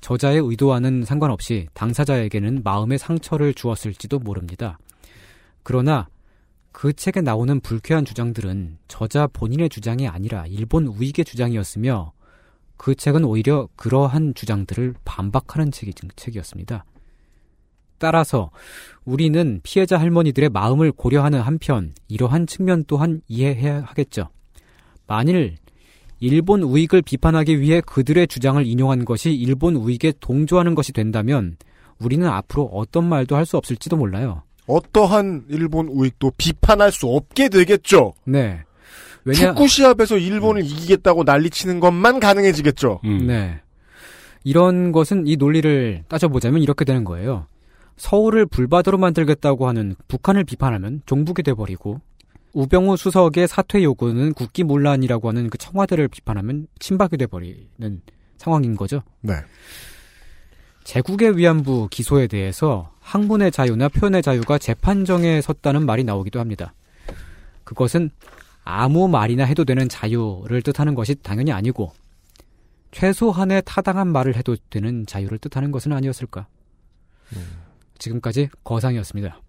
[0.00, 4.78] 저자의 의도와는 상관없이 당사자에게는 마음의 상처를 주었을지도 모릅니다.
[5.62, 6.08] 그러나
[6.74, 12.12] 그 책에 나오는 불쾌한 주장들은 저자 본인의 주장이 아니라 일본 우익의 주장이었으며
[12.76, 16.84] 그 책은 오히려 그러한 주장들을 반박하는 책이, 책이었습니다.
[17.98, 18.50] 따라서
[19.04, 24.28] 우리는 피해자 할머니들의 마음을 고려하는 한편 이러한 측면 또한 이해해야 하겠죠.
[25.06, 25.54] 만일
[26.18, 31.56] 일본 우익을 비판하기 위해 그들의 주장을 인용한 것이 일본 우익에 동조하는 것이 된다면
[32.00, 34.42] 우리는 앞으로 어떤 말도 할 수 없을지도 몰라요.
[34.66, 38.14] 어떠한 일본 우익도 비판할 수 없게 되겠죠.
[38.24, 38.62] 네.
[39.24, 43.00] 왜냐 축구 시합에서 일본을 이기겠다고 난리치는 것만 가능해지겠죠.
[43.26, 43.60] 네.
[44.44, 47.46] 이런 것은 이 논리를 따져보자면 이렇게 되는 거예요.
[47.96, 52.00] 서울을 불바다로 만들겠다고 하는 북한을 비판하면 종북이 돼버리고
[52.52, 58.02] 우병우 수석의 사퇴 요구는 국기문란이라고 하는 그 청와대를 비판하면 친박이 돼버리는
[58.36, 59.02] 상황인 거죠.
[59.22, 59.34] 네.
[60.84, 66.74] 제국의 위안부 기소에 대해서 학문의 자유나 표현의 자유가 재판정에 섰다는 말이 나오기도 합니다.
[67.64, 68.10] 그것은
[68.64, 71.92] 아무 말이나 해도 되는 자유를 뜻하는 것이 당연히 아니고
[72.92, 76.46] 최소한의 타당한 말을 해도 되는 자유를 뜻하는 것은 아니었을까.
[77.98, 79.40] 지금까지 거상이었습니다.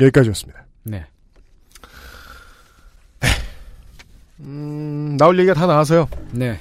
[0.00, 0.66] 여기까지였습니다.
[0.84, 1.04] 네.
[4.40, 6.08] 음, 나올 얘기가 다 나와서요.
[6.32, 6.60] 네.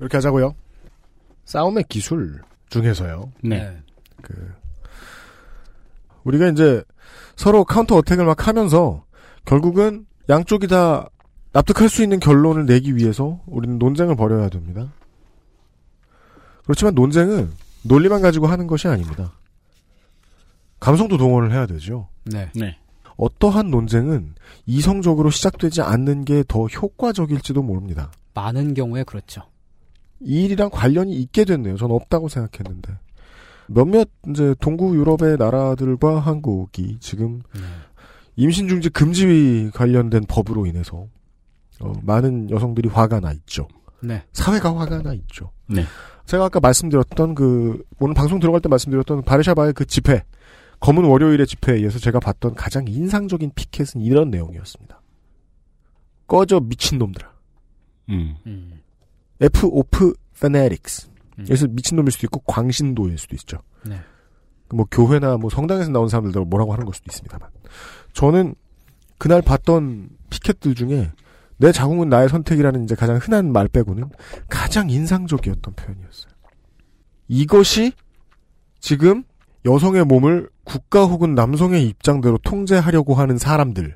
[0.00, 0.54] 이렇게 하자고요.
[1.50, 3.32] 싸움의 기술 중에서요.
[3.42, 3.76] 네.
[4.22, 4.54] 그
[6.22, 6.84] 우리가 이제
[7.34, 9.04] 서로 counter attack을 막 하면서
[9.44, 11.08] 결국은 양쪽이 다
[11.52, 14.92] 납득할 수 있는 결론을 내기 위해서 우리는 논쟁을 벌여야 됩니다.
[16.62, 17.50] 그렇지만 논쟁은
[17.82, 19.32] 논리만 가지고 하는 것이 아닙니다.
[20.78, 22.06] 감성도 동원을 해야 되죠.
[22.22, 22.48] 네.
[22.54, 22.78] 네.
[23.16, 24.36] 어떠한 논쟁은
[24.66, 28.12] 이성적으로 시작되지 않는 게 더 효과적일지도 모릅니다.
[28.34, 29.49] 많은 경우에 그렇죠.
[30.20, 31.76] 이 일이랑 관련이 있게 됐네요.
[31.76, 32.98] 저는 없다고 생각했는데.
[33.68, 37.42] 몇몇 이제 동구 유럽의 나라들과 한국이 지금
[38.36, 41.06] 임신 중지 금지 관련된 법으로 인해서
[41.80, 43.68] 어, 많은 여성들이 화가 나 있죠.
[44.02, 44.22] 네.
[44.32, 45.50] 사회가 화가 나 있죠.
[45.66, 45.84] 네.
[46.26, 50.24] 제가 아까 말씀드렸던 그 오늘 방송 들어갈 때 말씀드렸던 바르샤바의 그 집회
[50.80, 55.00] 검은 월요일의 집회에 의해서 제가 봤던 가장 인상적인 피켓은 이런 내용이었습니다.
[56.26, 57.30] 꺼져 미친 놈들아.
[58.10, 58.79] 음.
[59.40, 61.08] F 오프 fanatics.
[61.36, 63.58] 그래서 미친놈일 수도 있고 광신도일 수도 있죠.
[63.84, 63.98] 네.
[64.68, 67.48] 뭐 교회나 뭐 성당에서 나온 사람들도 뭐라고 하는 걸 수도 있습니다만.
[68.12, 68.54] 저는
[69.18, 71.12] 그날 봤던 피켓들 중에
[71.56, 74.10] 내 자궁은 나의 선택이라는 이제 가장 흔한 말 빼고는
[74.48, 76.32] 가장 인상적이었던 표현이었어요.
[77.28, 77.92] 이것이
[78.80, 79.24] 지금
[79.66, 83.94] 여성의 몸을 국가 혹은 남성의 입장대로 통제하려고 하는 사람들에게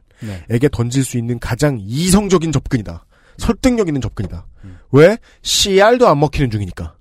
[0.49, 0.69] 네.
[0.71, 3.07] 던질 수 있는 가장 이성적인 접근이다.
[3.39, 4.47] 설득력 있는 접근이다.
[4.93, 5.19] 왜?
[5.43, 6.95] CR도 안 먹히는 중이니까.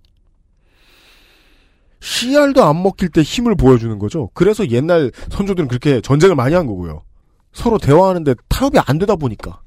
[1.99, 4.30] CR도 안 먹힐 때 힘을 보여주는 거죠.
[4.34, 7.03] 그래서 옛날 선조들은 그렇게 전쟁을 많이 한 거고요.
[7.53, 9.61] 서로 대화하는데 타협이 안 되다 보니까.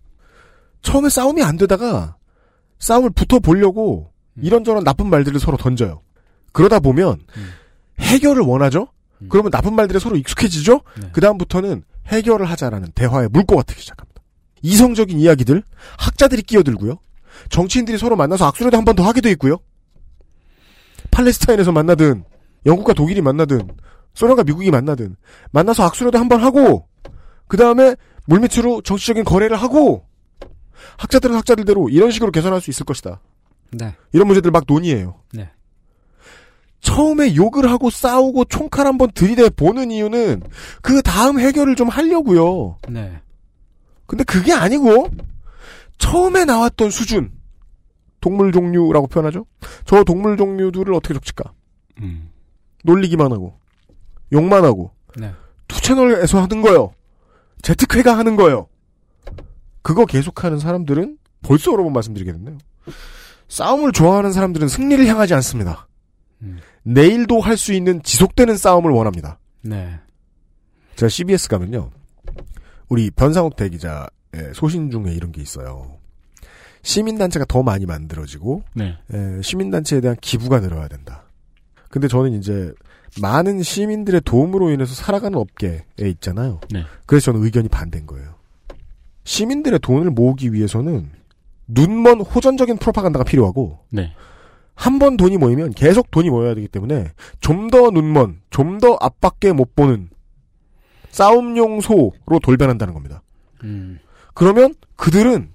[0.83, 2.17] 처음에 싸움이 안 되다가
[2.79, 6.03] 싸움을 붙어 보려고 이런저런 나쁜 말들을 서로 던져요.
[6.53, 7.21] 그러다 보면
[8.01, 8.89] 해결을 원하죠?
[9.31, 10.83] 그러면 나쁜 말들에 서로 익숙해지죠?
[11.13, 14.21] 그다음부터는 해결을 하자라는 대화의 물꼬가 트기 시작합니다.
[14.63, 15.63] 이성적인 이야기들,
[15.99, 16.99] 학자들이 끼어들고요.
[17.49, 19.59] 정치인들이 서로 만나서 악수라도 한 번 더 하기도 있고요.
[21.11, 22.25] 팔레스타인에서 만나든,
[22.67, 23.69] 영국과 독일이 만나든,
[24.15, 25.17] 소련과 미국이 만나든,
[25.53, 26.89] 만나서 악수라도 한 번 하고,
[27.49, 27.95] 그 다음에
[28.27, 30.05] 물밑으로 정치적인 거래를 하고,
[30.99, 33.21] 학자들은 학자들대로 이런 식으로 개선할 수 있을 것이다.
[33.73, 33.95] 네.
[34.13, 35.21] 이런 문제들 막 논의해요.
[35.33, 35.51] 네.
[36.81, 40.43] 처음에 욕을 하고 싸우고 총칼 한번 들이대 보는 이유는
[40.83, 42.79] 그 다음 해결을 좀 하려고요.
[42.89, 43.21] 네.
[44.07, 45.09] 근데 그게 아니고
[45.99, 47.33] 처음에 나왔던 수준
[48.21, 49.47] 동물 종류라고 표현하죠.
[49.85, 51.53] 저 동물 종류들을 어떻게 족칠까?
[52.03, 52.31] 음.
[52.85, 53.59] 놀리기만 하고
[54.33, 55.33] 욕만 하고 네.
[55.69, 56.93] 투 채널에서 하는 거요.
[57.63, 58.69] 재특회가 하는 거요.
[59.83, 62.59] 그거 계속하는 사람들은 벌써 여러 번 말씀드리겠네요.
[63.49, 65.89] 싸움을 좋아하는 사람들은 승리를 향하지 않습니다.
[66.83, 69.39] 내일도 할 수 있는 지속되는 싸움을 원합니다.
[69.63, 69.99] 네.
[70.97, 71.91] 제가 CBS 가면요.
[72.89, 75.97] 우리 변상욱 대기자 의 소신 중에 이런 게 있어요.
[76.83, 78.97] 시민단체가 더 많이 만들어지고, 네.
[79.13, 81.25] 에, 시민단체에 대한 기부가 늘어야 된다.
[81.91, 82.73] 근데 저는 이제
[83.21, 86.61] 많은 시민들의 도움으로 인해서 살아가는 업계에 있잖아요.
[86.71, 86.85] 네.
[87.07, 88.35] 그래서 저는 의견이 반대인 거예요.
[89.25, 91.11] 시민들의 돈을 모으기 위해서는
[91.67, 94.13] 눈먼 호전적인 프로파간다가 필요하고, 네.
[94.75, 97.11] 한번 돈이 모이면 계속 돈이 모여야 되기 때문에
[97.41, 100.11] 좀 더 눈먼, 좀 더 앞밖에 못 보는
[101.11, 103.23] 싸움용 소로 돌변한다는 겁니다.
[103.65, 103.99] 음.
[104.37, 105.49] 그러면 그들은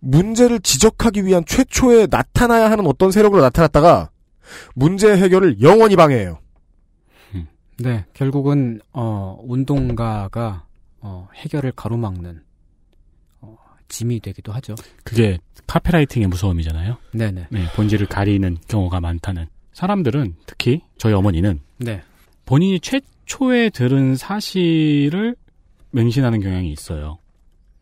[0.00, 4.10] 문제를 지적하기 위한 최초에 나타나야 하는 어떤 세력으로 나타났다가
[4.74, 6.38] 문제 해결을 영원히 방해해요.
[7.78, 8.04] 네.
[8.12, 10.66] 결국은 어 운동가가
[11.00, 12.42] 어 해결을 가로막는
[13.40, 13.56] 어
[13.88, 14.74] 짐이 되기도 하죠.
[15.02, 16.98] 그게 카페라이팅의 무서움이잖아요.
[17.12, 17.46] 네네.
[17.50, 19.46] 네, 본질을 가리는 경우가 많다는.
[19.72, 22.02] 사람들은 특히 저희 어머니는 네.
[22.44, 25.36] 본인이 최초에 들은 사실을
[25.90, 27.18] 맹신하는 경향이 있어요.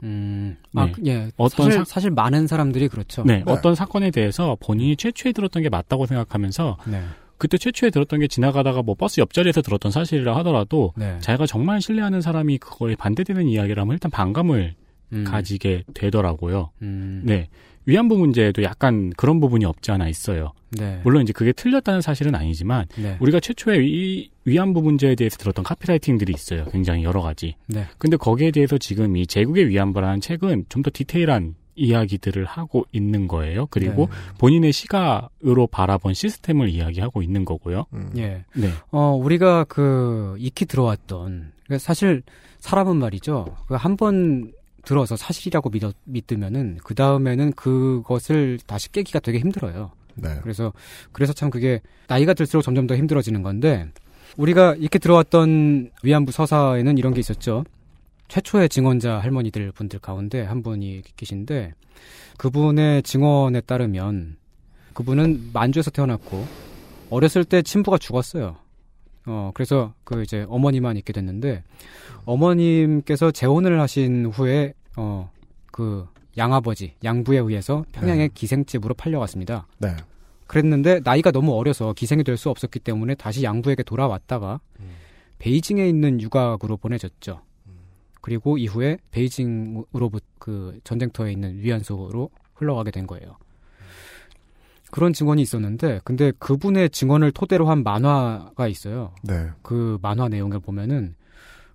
[0.03, 0.93] 음, 아, 네.
[0.93, 1.31] 그- 예.
[1.37, 3.23] 어떤 사실, 사- 사실 많은 사람들이 그렇죠.
[3.24, 7.03] 네, 어떤 사건에 대해서 본인이 최초에 들었던 게 맞다고 생각하면서 네.
[7.39, 11.19] 그때 최초에 들었던 게 지나가다가 뭐 버스 옆자리에서 들었던 사실이라 하더라도 네.
[11.20, 14.74] 자기가 정말 신뢰하는 사람이 그거에 반대되는 이야기를 하면 일단 반감을
[15.12, 15.24] 음.
[15.24, 16.70] 가지게 되더라고요.
[16.83, 17.23] 음.
[17.24, 17.49] 네.
[17.87, 20.53] 위안부 문제에도 약간 그런 부분이 없지 않아 있어요.
[20.71, 21.01] 네.
[21.05, 23.17] 물론 이제 그게 틀렸다는 사실은 아니지만 네.
[23.21, 26.65] 우리가 최초에 위, 위안부 문제에 대해서 들었던 카피라이팅들이 있어요.
[26.67, 27.57] 굉장히 여러 가지.
[27.67, 27.87] 네.
[27.99, 33.67] 근데 거기에 대해서 지금 이 제국의 위안부라는 책은 좀 더 디테일한 이야기들을 하고 있는 거예요.
[33.71, 34.35] 그리고 네.
[34.39, 37.87] 본인의 시각으로 바라본 시스템을 이야기하고 있는 거고요.
[38.19, 38.45] 예.
[38.55, 38.69] 네.
[38.91, 42.23] 어, 우리가 그 익히 들어왔던 그러니까 사실
[42.59, 43.57] 사람은 말이죠.
[43.69, 44.53] 그 한 번
[44.85, 49.93] 들어서 사실이라고 믿어, 믿으면은 그 다음에는 그것을 다시 깨기가 되게 힘들어요.
[50.15, 50.39] 네.
[50.43, 50.73] 그래서
[51.13, 53.89] 그래서 참 그게 나이가 들수록 점점 더 힘들어지는 건데
[54.37, 57.65] 우리가 이렇게 들어왔던 위안부 서사에는 이런 게 있었죠.
[58.29, 61.75] 최초의 증언자 할머니들 분들 가운데 한 분이 계신데
[62.39, 64.37] 그분의 증언에 따르면
[64.95, 66.47] 그분은 만주에서 태어났고
[67.11, 68.57] 어렸을 때 친부가 죽었어요.
[69.27, 71.62] 어 그래서 그 이제 어머니만 있게 됐는데
[72.24, 75.28] 어머님께서 재혼을 하신 후에 어
[75.73, 79.66] 그 양아버지 양부에 의해서 평양의 기생집으로 팔려갔습니다.
[79.78, 79.97] 네.
[80.47, 84.61] 그랬는데 나이가 너무 어려서 기생이 될 수 없었기 때문에 다시 양부에게 돌아왔다가
[85.39, 87.40] 베이징에 있는 유곽으로 보내졌죠.
[88.20, 93.36] 그리고 이후에 베이징으로 그 전쟁터에 있는 위안소로 흘러가게 된 거예요.
[94.93, 99.14] 그런 증언이 있었는데, 근데 그분의 증언을 토대로 한 만화가 있어요.
[99.23, 99.48] 네.
[99.62, 101.14] 그 만화 내용을 보면은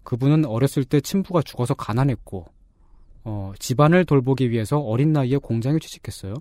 [0.04, 2.46] 그분은 어렸을 때 친부가 죽어서 가난했고,
[3.24, 6.36] 어, 집안을 돌보기 위해서 어린 나이에 공장에 취직했어요.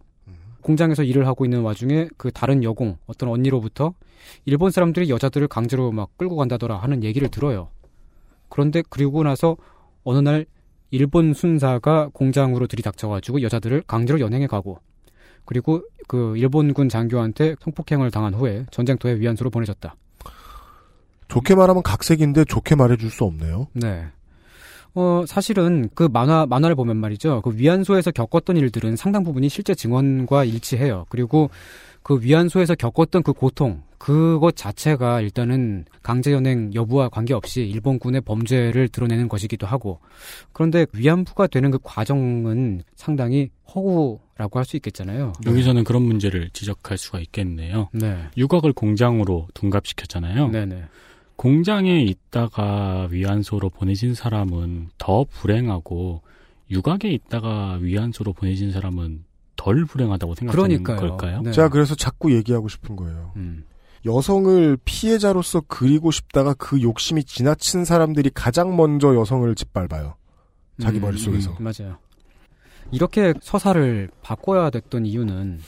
[0.61, 3.95] 공장에서 일을 하고 있는 와중에 그 다른 여공, 어떤 언니로부터
[4.45, 7.69] 일본 사람들이 여자들을 강제로 막 끌고 간다더라 하는 얘기를 들어요.
[8.51, 9.57] 그런데 그리고 나서
[10.05, 10.45] 어느 날
[10.91, 14.79] 일본 순사가 공장으로 들이닥쳐가지고 여자들을 강제로 연행해 가고
[15.47, 19.95] 그리고 그 일본군 장교한테 성폭행을 당한 후에 전쟁터에 위안소로 보내졌다.
[21.29, 23.69] 좋게 말하면 각색인데 좋게 말해줄 수 없네요.
[23.73, 24.07] 네.
[24.95, 27.43] 어, 사실은 그 만화, 만화를 보면 말이죠.
[27.43, 31.07] 그 위안소에서 겪었던 일들은 상당 부분이 실제 증언과 일치해요.
[31.11, 31.51] 그리고
[32.03, 39.67] 그 위안소에서 겪었던 그 고통, 그것 자체가 일단은 강제연행 여부와 관계없이 일본군의 범죄를 드러내는 것이기도
[39.67, 40.01] 하고,
[40.53, 45.33] 그런데 위안부가 되는 그 과정은 상당히 허구라고 할 수 있겠잖아요.
[45.47, 47.89] 여기서는 그런 문제를 지적할 수가 있겠네요.
[47.93, 48.19] 네.
[48.37, 50.49] 유곽을 공장으로 둔갑시켰잖아요.
[50.49, 50.85] 네네.
[51.37, 56.23] 공장에 있다가 위안소로 보내진 사람은 더 불행하고
[56.71, 59.25] 유곽에 있다가 위안소로 보내진 사람은
[59.57, 60.97] 덜 불행하다고 생각하는 그러니까요.
[61.17, 61.43] 걸까요?
[61.43, 61.53] 네.
[61.53, 63.33] 제가 그래서 자꾸 얘기하고 싶은 거예요.
[63.37, 63.65] 음.
[64.07, 70.15] 여성을 피해자로서 그리고 싶다가 그 욕심이 지나친 사람들이 가장 먼저 여성을 짓밟아요.
[70.81, 71.51] 자기 음, 머릿속에서.
[71.51, 71.99] 음, 맞아요.
[72.93, 75.59] 이렇게 서사를 바꿔야 됐던 이유는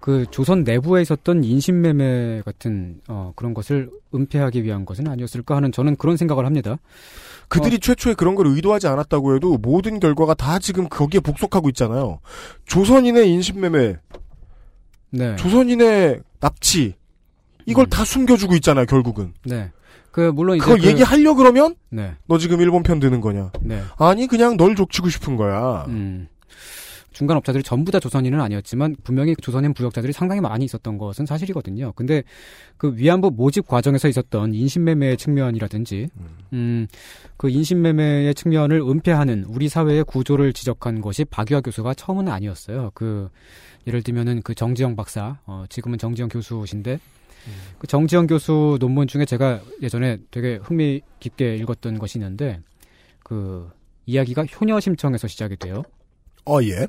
[0.00, 5.96] 그 조선 내부에 있었던 인신매매 같은 어, 그런 것을 은폐하기 위한 것은 아니었을까 하는 저는
[5.96, 6.76] 그런 생각을 합니다.
[7.48, 7.78] 그들이 어.
[7.78, 12.20] 최초에 그런 걸 의도하지 않았다고 해도 모든 결과가 다 지금 거기에 복속하고 있잖아요.
[12.66, 13.96] 조선인의 인신매매,
[15.10, 15.36] 네.
[15.36, 16.97] 조선인의 납치,
[17.68, 17.90] 이걸 음.
[17.90, 19.34] 다 숨겨주고 있잖아요, 결국은.
[19.44, 19.70] 네.
[20.10, 22.12] 그 물론 그걸 그- 얘기하려 그러면 네.
[22.26, 23.52] 너 지금 일본 편 드는 거냐?
[23.60, 23.82] 네.
[23.98, 25.84] 아니 그냥 널 족치고 싶은 거야.
[25.88, 26.28] 음.
[27.12, 31.92] 중간 업자들이 전부 다 조선인은 아니었지만 분명히 조선인 부역자들이 상당히 많이 있었던 것은 사실이거든요.
[31.96, 32.22] 근데
[32.76, 36.08] 그 위안부 모집 과정에서 있었던 인신매매의 측면이라든지,
[36.52, 36.86] 음,
[37.36, 42.92] 그 인신매매의 측면을 은폐하는 우리 사회의 구조를 지적한 것이 박유하 교수가 처음은 아니었어요.
[42.94, 43.28] 그
[43.88, 47.00] 예를 들면은 그 정지영 박사, 어, 지금은 정지영 교수신데
[47.78, 52.60] 그 정지영 교수 논문 중에 제가 예전에 되게 흥미 깊게 읽었던 것이 있는데
[53.22, 53.70] 그
[54.06, 55.82] 이야기가 효녀 심청에서 시작이 돼요.
[56.44, 56.86] 어 예.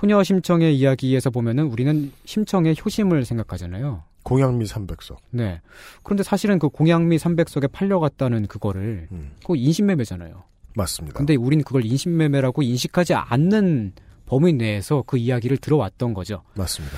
[0.00, 4.04] 효녀 심청의 이야기에서 보면은 우리는 심청의 효심을 생각하잖아요.
[4.24, 5.16] 공양미 300석.
[5.30, 5.60] 네.
[6.02, 9.08] 그런데 사실은 그 공양미 300석에 팔려갔다는 그거를
[9.40, 10.44] 그거 인신매매잖아요.
[10.74, 11.18] 맞습니다.
[11.18, 13.92] 근데 우리는 그걸 인신매매라고 인식하지 않는
[14.26, 16.42] 범위 내에서 그 이야기를 들어왔던 거죠.
[16.54, 16.96] 맞습니다.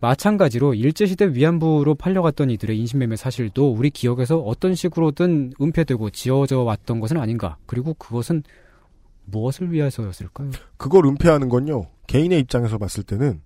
[0.00, 7.16] 마찬가지로 일제시대 위안부로 팔려갔던 이들의 인신매매 사실도 우리 기억에서 어떤 식으로든 은폐되고 지어져 왔던 것은
[7.16, 7.56] 아닌가.
[7.66, 8.42] 그리고 그것은
[9.24, 10.50] 무엇을 위해서였을까요?
[10.76, 11.86] 그걸 은폐하는 건요.
[12.06, 13.40] 개인의 입장에서 봤을 때는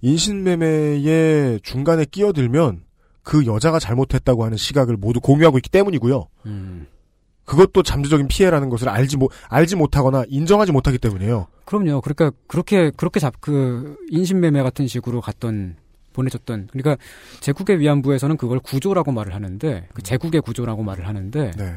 [0.00, 2.84] 인신매매의 중간에 끼어들면
[3.22, 6.26] 그 여자가 잘못했다고 하는 시각을 모두 공유하고 있기 때문이고요.
[6.46, 6.86] 음.
[7.44, 11.46] 그것도 잠재적인 피해라는 것을 알지 못 알지 못하거나 인정하지 못하기 때문이에요.
[11.64, 12.00] 그럼요.
[12.00, 15.76] 그러니까 그렇게 그렇게 잡 그 인신매매 같은 식으로 갔던
[16.12, 16.96] 보내줬던 그러니까
[17.40, 21.74] 제국의 위안부에서는 그걸 구조라고 말을 하는데 그 제국의 구조라고 말을 하는데 네.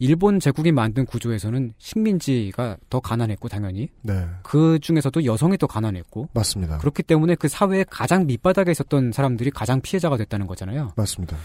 [0.00, 4.26] 일본 제국이 만든 구조에서는 식민지가 더 가난했고 당연히 네.
[4.42, 6.78] 그 중에서도 여성이 더 가난했고 맞습니다.
[6.78, 10.92] 그렇기 때문에 그 사회의 가장 밑바닥에 있었던 사람들이 가장 피해자가 됐다는 거잖아요.
[10.94, 11.36] 맞습니다.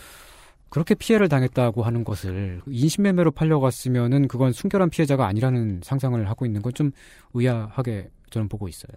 [0.73, 6.73] 그렇게 피해를 당했다고 하는 것을 인신매매로 팔려갔으면은 그건 순결한 피해자가 아니라는 상상을 하고 있는 건
[6.73, 6.91] 좀
[7.35, 8.91] 의아하게 저는 보고 있어요.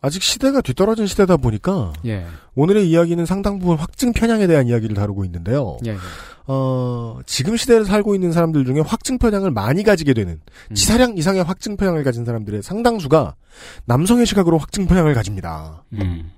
[0.00, 2.24] 아직 시대가 뒤떨어진 시대다 보니까 예.
[2.54, 5.76] 오늘의 이야기는 상당 부분 확증 편향에 대한 이야기를 다루고 있는데요.
[5.84, 5.90] 예.
[5.90, 5.96] 예.
[6.46, 10.40] 어, 지금 시대를 살고 있는 사람들 중에 확증 편향을 많이 가지게 되는
[10.70, 10.74] 음.
[10.74, 13.34] 치사량 이상의 확증 편향을 가진 사람들의 상당수가
[13.84, 15.84] 남성의 시각으로 확증 편향을 가집니다.
[15.92, 16.30] 음.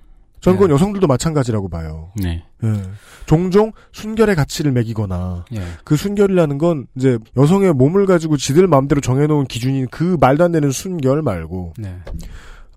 [0.43, 2.10] 저는 그건 여성들도 마찬가지라고 봐요.
[2.16, 2.44] 네.
[2.64, 2.82] 예.
[3.27, 5.62] 종종 순결의 가치를 매기거나 예.
[5.85, 10.70] 그 순결이라는 건 이제 여성의 몸을 가지고 지들 마음대로 정해놓은 기준인 그 말도 안 되는
[10.73, 11.97] 순결 말고 네.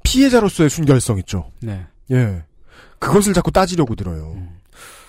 [0.04, 1.52] 피해자로서의 순결성 있죠.
[1.60, 1.86] 네.
[2.12, 2.44] 예.
[3.00, 4.34] 그것을 자꾸 따지려고 들어요.
[4.36, 4.60] 음.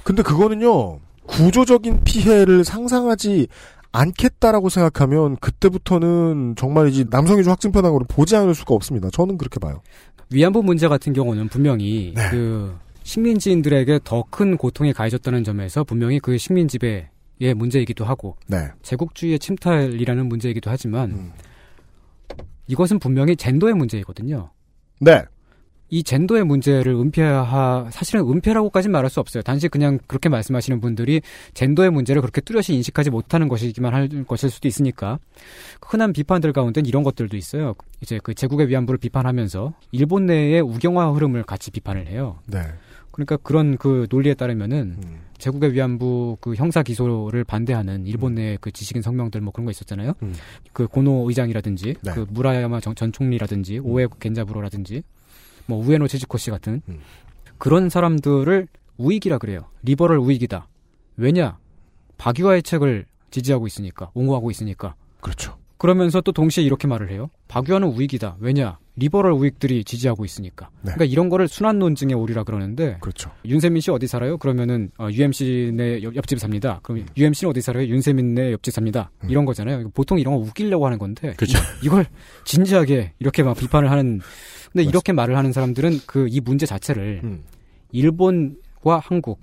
[0.03, 3.49] 근데 그거는요, 구조적인 피해를 상상하지
[3.93, 9.11] 않겠다라고 생각하면 그때부터는 정말이지 남성위주 확증 편향으로 보지 않을 수가 없습니다.
[9.11, 9.83] 저는 그렇게 봐요.
[10.31, 12.29] 위안부 문제 같은 경우는 분명히 네.
[12.31, 18.69] 그 식민지인들에게 더 큰 고통이 가해졌다는 점에서 분명히 그 식민 지배의 문제이기도 하고 네.
[18.83, 21.33] 제국주의의 침탈이라는 문제이기도 하지만 음.
[22.67, 24.51] 이것은 분명히 젠더의 문제이거든요.
[25.01, 25.23] 네.
[25.89, 29.43] 이 젠더의 문제를 은폐하 사실은 은폐라고까지는 말할 수 없어요.
[29.43, 31.21] 단지 그냥 그렇게 말씀하시는 분들이
[31.55, 35.19] 젠더의 문제를 그렇게 뚜렷이 인식하지 못하는 것이기만 할 것일 수도 있으니까
[35.81, 37.75] 흔한 비판들 가운데는 이런 것들도 있어요.
[38.01, 42.39] 이제 그 제국의 위안부를 비판하면서 일본 내의 우경화 흐름을 같이 비판을 해요.
[42.47, 42.63] 네.
[43.13, 44.99] 그러니까 그런 그 논리에 따르면은
[45.39, 50.13] 제국의 위안부 그 형사 기소를 반대하는 일본 내그 지식인 성명들 뭐 그런 거 있었잖아요.
[50.73, 52.13] 그 고노 의장이라든지 네.
[52.13, 55.03] 그 무라야마 전, 전 총리라든지 오에 겐자부로라든지
[55.67, 56.83] 뭐 우에노 씨 같은
[57.59, 58.69] 그런 사람들을
[58.99, 59.61] 우익이라 그래요.
[59.83, 60.69] liberal 우익이다.
[61.17, 61.59] 왜냐?
[62.19, 64.95] 박유하의 책을 지지하고 있으니까, 옹호하고 있으니까.
[65.21, 65.57] 그렇죠.
[65.79, 67.29] 그러면서 또 동시에 이렇게 말을 해요.
[67.49, 68.37] 박유하는 우익이다.
[68.41, 68.79] 왜냐?
[68.99, 70.71] liberal 우익들이 지지하고 있으니까.
[70.81, 70.93] 네.
[70.95, 72.97] 그러니까 이런 거를 순환 논증의 오류라 그러는데.
[73.03, 73.31] 그렇죠.
[73.45, 74.39] 윤세민 씨 어디 살아요?
[74.39, 76.81] 그러면은 어, UMC네 옆, 옆집 삽니다.
[76.83, 77.85] 그럼 UMC는 어디 살아요?
[77.89, 79.11] 윤세민네 옆집 삽니다.
[79.29, 79.91] 이런 거잖아요.
[79.91, 81.35] 보통 이런 거 웃기려고 하는 건데.
[81.37, 81.59] 그렇죠.
[81.85, 82.07] 이 걸
[82.47, 84.21] 진지하게 이렇게 막 비판을 하는.
[84.73, 87.43] 근데 이렇게 말을 하는 사람들은 그 이 문제 자체를 음.
[87.93, 89.41] 일본과 한국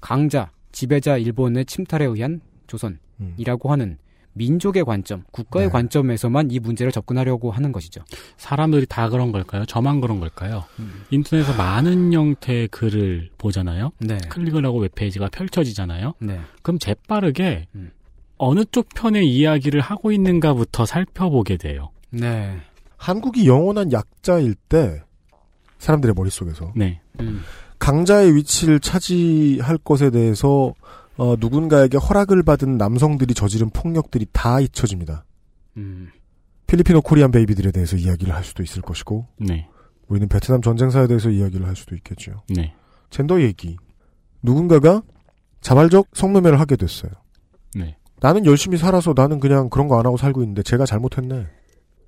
[0.00, 3.98] 강자 지배자 일본의 침탈에 의한 조선이라고 하는
[4.34, 5.72] 민족의 관점, 국가의 네.
[5.72, 8.02] 관점에서만 이 문제를 접근하려고 하는 것이죠.
[8.38, 9.66] 사람들이 다 그런 걸까요?
[9.66, 10.64] 저만 그런 걸까요?
[10.78, 11.04] 음.
[11.10, 13.90] 인터넷에서 많은 형태의 글을 보잖아요.
[13.98, 14.16] 네.
[14.30, 16.14] 클릭을 하고 웹페이지가 펼쳐지잖아요.
[16.20, 16.40] 네.
[16.62, 17.66] 그럼 재빠르게
[18.38, 21.90] 어느 쪽 편의 이야기를 하고 있는가부터 살펴보게 돼요.
[22.08, 22.56] 네.
[23.02, 25.02] 한국이 영원한 약자일 때
[25.78, 27.00] 사람들의 머릿속에서 네.
[27.80, 30.72] 강자의 위치를 차지할 것에 대해서
[31.16, 35.24] 어, 누군가에게 허락을 받은 남성들이 저지른 폭력들이 다 잊혀집니다.
[35.78, 36.10] 음.
[36.68, 39.68] 필리피노 코리안 베이비들에 대해서 이야기를 할 수도 있을 것이고 네.
[40.06, 42.44] 우리는 베트남 전쟁사에 대해서 이야기를 할 수도 있겠죠.
[42.54, 42.72] 네.
[43.10, 43.76] 젠더 얘기.
[44.42, 45.02] 누군가가
[45.60, 47.10] 자발적 성매매를 하게 됐어요.
[47.74, 47.96] 네.
[48.20, 51.48] 나는 열심히 살아서 나는 그냥 그런 거 안 하고 살고 있는데 제가 잘못했네.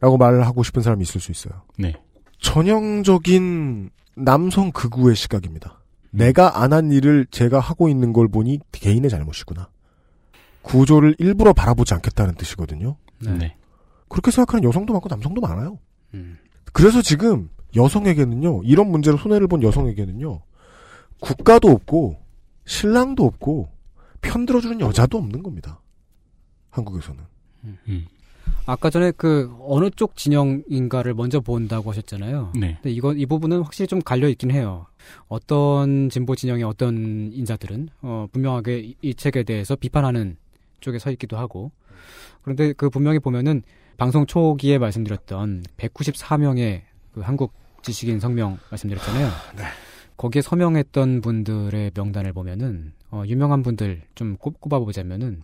[0.01, 1.63] 라고 말을 하고 싶은 사람이 있을 수 있어요.
[1.79, 1.95] 네.
[2.41, 5.81] 전형적인 남성 극우의 시각입니다.
[6.11, 9.69] 내가 안 한 일을 제가 하고 있는 걸 보니 개인의 잘못이구나.
[10.63, 12.97] 구조를 일부러 바라보지 않겠다는 뜻이거든요.
[13.21, 13.57] 네.
[14.09, 15.79] 그렇게 생각하는 여성도 많고 남성도 많아요.
[16.15, 16.39] 음.
[16.73, 20.41] 그래서 지금 여성에게는요, 이런 문제로 손해를 본 여성에게는요,
[21.21, 22.21] 국가도 없고,
[22.67, 23.69] 신랑도 없고,
[24.21, 25.81] 편들어주는 여자도 없는 겁니다.
[26.71, 27.23] 한국에서는.
[28.67, 32.53] 아까 전에 그 어느 쪽 진영인가를 먼저 본다고 하셨잖아요.
[32.59, 32.79] 네.
[32.83, 34.87] 근데 이거 이 부분은 확실히 좀 갈려 있긴 해요.
[35.29, 40.37] 어떤 진보 진영의 어떤 인사들은 어 분명하게 이, 이 책에 대해서 비판하는
[40.81, 41.73] 쪽에 서 있기도 하고.
[42.43, 43.63] 그런데 그 분명히 보면은
[43.97, 46.83] 방송 초기에 말씀드렸던 194명의
[47.13, 47.53] 그 한국
[47.83, 49.29] 지식인 성명 말씀드렸잖아요.
[50.17, 55.43] 거기에 서명했던 분들의 명단을 보면은 어 유명한 분들 좀 꼽, 꼽아보자면은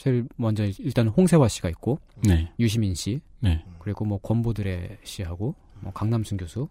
[0.00, 2.50] 제일 먼저 일단 홍세화 씨가 있고 네.
[2.58, 3.62] 유시민 씨 네.
[3.78, 6.68] 그리고 뭐 권보드레 씨하고 뭐 강남순 교수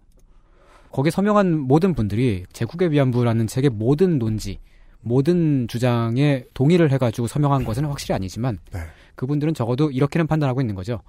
[0.92, 4.58] 거기에 서명한 모든 분들이 제국의 위안부라는 책의 모든 논지
[5.02, 8.58] 모든 주장에 동의를 해가지고 서명한 것은 확실히 아니지만
[9.14, 11.02] 그분들은 적어도 이렇게는 판단하고 있는 거죠.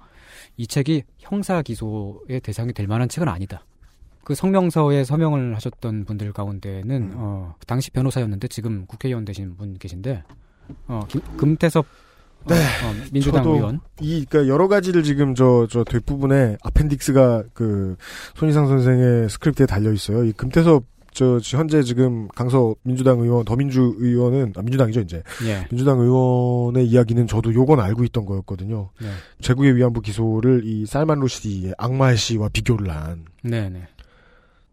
[0.57, 3.65] 이 책이 형사 기소의 대상이 될 만한 책은 아니다.
[4.23, 10.23] 그 성명서에 서명을 하셨던 분들 가운데는 어, 당시 변호사였는데 지금 국회의원 되신 분 계신데
[10.87, 11.85] 어, 김, 금태섭
[12.45, 17.95] 어, 어, 민주당 저도 의원 이, 그러니까 여러 가지를 지금 저, 저 뒷부분에 appendix가 그,
[18.35, 20.23] 손희상 선생의 스크립트에 달려 있어요.
[20.23, 25.21] 이 금태섭, 저, 현재 지금 강서 민주당 의원, 더민주 의원은, 아, 민주당이죠, 이제.
[25.45, 25.67] 예.
[25.69, 28.89] 민주당 의원의 이야기는 저도 요건 알고 있던 거였거든요.
[29.01, 29.07] 네.
[29.41, 33.25] 제국의 위안부 기소를 이 살만 루시디의 악마의 씨와 비교를 한.
[33.43, 33.87] 네네.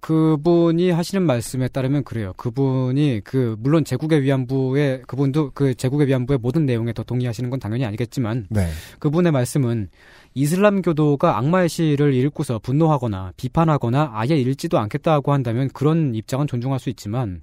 [0.00, 2.32] 그분이 하시는 말씀에 따르면 그래요.
[2.36, 7.84] 그분이 그 물론 제국의 위안부의 그분도 그 제국의 위안부의 모든 내용에 더 동의하시는 건 당연히
[7.84, 8.68] 아니겠지만 네.
[9.00, 9.88] 그분의 말씀은
[10.34, 17.40] 이슬람교도가 악마의 시를 읽고서 분노하거나 비판하거나 아예 읽지도 않겠다고 한다면 그런 입장은 존중할 수 있지만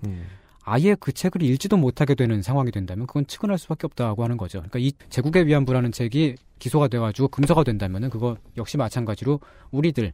[0.63, 4.59] 아예 그 책을 읽지도 못하게 되는 상황이 된다면 그건 측은할 수밖에 없다고 하는 거죠.
[4.59, 9.39] 그러니까 이 제국의 위안부라는 책이 기소가 돼가지고 금서가 된다면은 그거 역시 마찬가지로
[9.71, 10.13] 우리들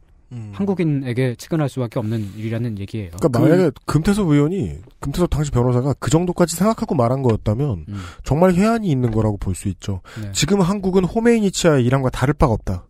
[0.52, 3.10] 한국인에게 측은할 수밖에 없는 일이라는 얘기예요.
[3.18, 7.86] 그러니까 만약에 금태섭 의원이, 금태섭 당시 변호사가 그 정도까지 생각하고 말한 거였다면,
[8.24, 10.00] 정말 해안이 있는 거라고 볼 수 있죠.
[10.20, 10.30] 네.
[10.32, 12.86] 지금 한국은 호메이니치아의 일함과 다를 바가 없다.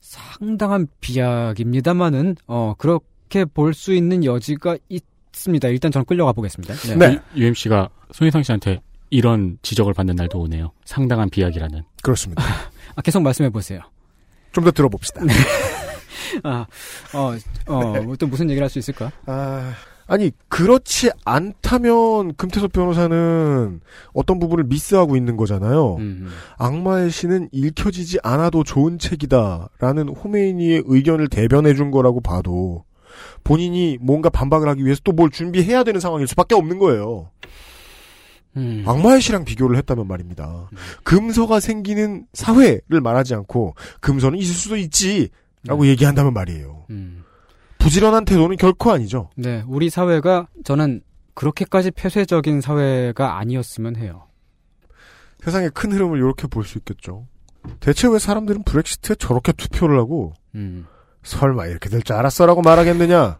[0.00, 5.68] 상당한 비약입니다만은 어 그렇게 볼 수 있는 여지가 있습니다.
[5.68, 6.74] 일단 저는 끌려가 보겠습니다.
[6.98, 7.18] 네.
[7.34, 8.80] UMC가 손희상 씨한테
[9.10, 10.72] 이런 지적을 받는 날도 오네요.
[10.84, 11.82] 상당한 비약이라는.
[12.02, 12.42] 그렇습니다.
[12.96, 13.80] 아, 계속 말씀해 보세요.
[14.52, 15.20] 좀 더 들어봅시다.
[16.42, 16.66] 아,
[17.14, 17.36] 어,
[17.66, 19.10] 어, 또 무슨 얘기를 할 수 있을까?
[19.26, 19.72] 아,
[20.08, 23.80] 아니 그렇지 않다면 금태섭 변호사는
[24.12, 25.96] 어떤 부분을 미스하고 있는 거잖아요.
[25.96, 26.28] 음,
[26.58, 32.84] 악마의 신은 읽혀지지 않아도 좋은 책이다라는 호메이니의 의견을 대변해 준 거라고 봐도
[33.44, 37.30] 본인이 뭔가 반박을 하기 위해서 또 뭘 준비해야 되는 상황일 수밖에 없는 거예요.
[38.56, 38.84] 음.
[38.86, 40.70] 악마의 시랑 비교를 했다면 말입니다.
[41.04, 45.28] 금서가 생기는 사회를 말하지 않고 금서는 있을 수도 있지
[45.66, 45.90] 라고 네.
[45.90, 46.86] 얘기한다면 말이에요.
[46.90, 47.24] 음.
[47.78, 49.30] 부지런한 태도는 결코 아니죠.
[49.36, 51.02] 네, 우리 사회가 저는
[51.34, 54.26] 그렇게까지 폐쇄적인 사회가 아니었으면 해요.
[55.40, 57.26] 세상의 큰 흐름을 이렇게 볼 수 있겠죠.
[57.80, 60.86] 대체 왜 사람들은 브렉시트에 저렇게 투표를 하고 음.
[61.22, 63.38] 설마 이렇게 될 줄 알았어라고 말하겠느냐?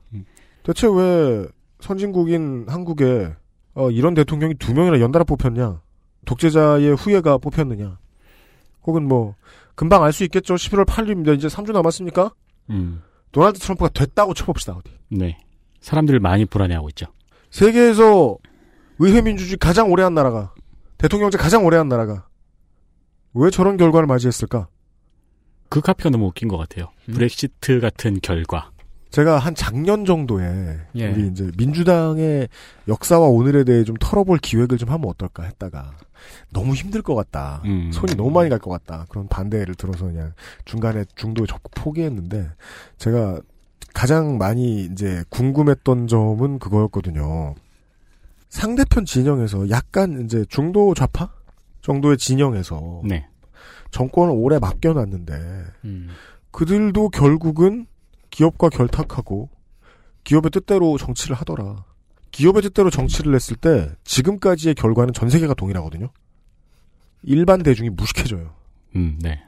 [0.65, 1.47] 대체 왜
[1.81, 3.35] 선진국인 한국에
[3.75, 5.81] 어, 이런 대통령이 두 명이나 연달아 뽑혔냐?
[6.25, 7.99] 독재자의 후예가 뽑혔느냐?
[8.85, 9.35] 혹은 뭐
[9.77, 10.55] 금방 알 수 있겠죠.
[10.55, 11.37] 11월 8일입니다.
[11.37, 12.35] 이제 3주 남았습니까?
[12.71, 13.03] 음.
[13.31, 14.73] 도널드 트럼프가 됐다고 쳐봅시다.
[14.73, 14.91] 어디.
[15.11, 15.39] 네.
[15.81, 17.07] 사람들을 많이 불안해하고 있죠.
[17.51, 18.37] 세계에서
[18.99, 20.53] 의회 민주주의 가장 오래 한 나라가
[20.99, 22.27] 대통령제 가장 오래 한 나라가
[23.35, 24.69] 왜 저런 결과를 맞이했을까?
[25.69, 26.89] 그 카피가 너무 웃긴 것 같아요.
[27.13, 28.71] 브렉시트 같은 결과.
[29.17, 31.09] 제가 한 작년 정도에 예.
[31.09, 32.51] 우리 이제 민주당의
[32.87, 35.97] 역사와 오늘에 대해 좀 털어볼 기획을 좀 하면 어떨까 했다가
[36.53, 37.63] 너무 힘들 것 같다.
[37.65, 37.91] 음.
[37.93, 39.07] 손이 너무 많이 갈 것 같다.
[39.09, 40.35] 그런 반대를 들어서 그냥
[40.67, 42.51] 중간에 중도에 적극 포기했는데
[42.99, 43.41] 제가
[43.95, 47.55] 가장 많이 이제 궁금했던 점은 그거였거든요.
[48.51, 51.31] 상대편 진영에서 약간 이제 중도 좌파
[51.81, 53.27] 정도의 진영에서 네.
[53.93, 55.33] 정권을 오래 맡겨놨는데
[55.87, 56.09] 음.
[56.51, 57.87] 그들도 결국은
[58.31, 59.49] 기업과 결탁하고
[60.25, 61.85] 기업의 뜻대로 정치를 하더라.
[62.33, 66.09] 기업의 뜻대로 정치를 했을 때 지금까지의 결과는 전 세계가 동일하거든요.
[67.23, 68.53] 일반 대중이 무식해져요.
[68.97, 69.41] 음, 네.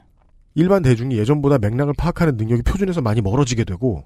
[0.55, 4.05] 일반 대중이 예전보다 맥락을 파악하는 능력이 표준에서 많이 멀어지게 되고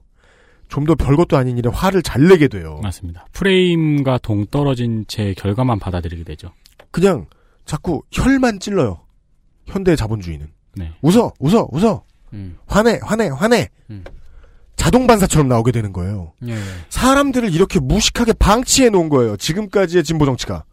[0.67, 2.79] 좀 더 별것도 아닌 일에 화를 잘 내게 돼요.
[2.81, 3.27] 맞습니다.
[3.31, 6.51] 프레임과 동떨어진 채 결과만 받아들이게 되죠.
[6.91, 7.27] 그냥
[7.65, 8.99] 자꾸 혈만 찔러요.
[9.67, 10.47] 현대 자본주의는.
[10.75, 10.91] 네.
[11.01, 12.03] 웃어, 웃어, 웃어.
[12.33, 12.57] 음.
[12.65, 13.69] 화내, 화내, 화내.
[13.91, 14.03] 음.
[14.75, 16.33] 자동 반사처럼 나오게 되는 거예요.
[16.47, 16.55] 예.
[16.89, 19.37] 사람들을 이렇게 무식하게 방치해 놓은 거예요.
[19.37, 20.63] 지금까지의 진보 정치가.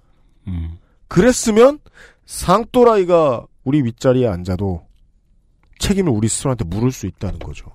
[0.48, 0.78] 음.
[1.08, 1.78] 그랬으면
[2.26, 4.82] 상또라이가 우리 윗자리에 앉아도
[5.78, 7.66] 책임을 우리 스스로한테 물을 수 있다는 거죠.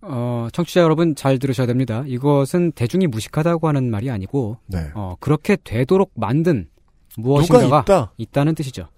[0.00, 2.02] 어, 청취자 여러분 잘 들으셔야 됩니다.
[2.06, 4.90] 이것은 대중이 무식하다고 하는 말이 아니고 네.
[4.94, 6.68] 어, 그렇게 되도록 만든
[7.16, 7.84] 무엇인가가
[8.18, 8.44] 있다?
[8.44, 8.88] 는 뜻이죠.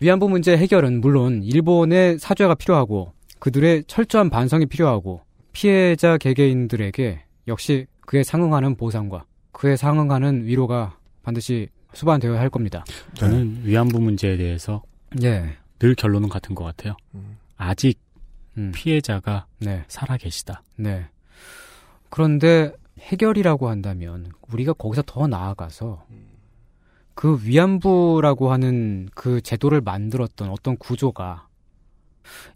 [0.00, 8.22] 위안부 문제 해결은 물론 일본의 사죄가 필요하고 그들의 철저한 반성이 필요하고 피해자 개개인들에게 역시 그에
[8.22, 12.84] 상응하는 보상과 그에 상응하는 위로가 반드시 수반되어야 할 겁니다.
[13.14, 14.82] 저는 위안부 문제에 대해서
[15.22, 15.56] 예.
[15.78, 16.96] 늘 결론은 같은 것 같아요.
[17.56, 17.98] 아직
[18.56, 18.72] 음.
[18.74, 19.84] 피해자가 네.
[19.88, 20.62] 살아 계시다.
[20.76, 21.06] 네.
[22.08, 26.04] 그런데 해결이라고 한다면 우리가 거기서 더 나아가서
[27.14, 31.48] 그 위안부라고 하는 그 제도를 만들었던 어떤 구조가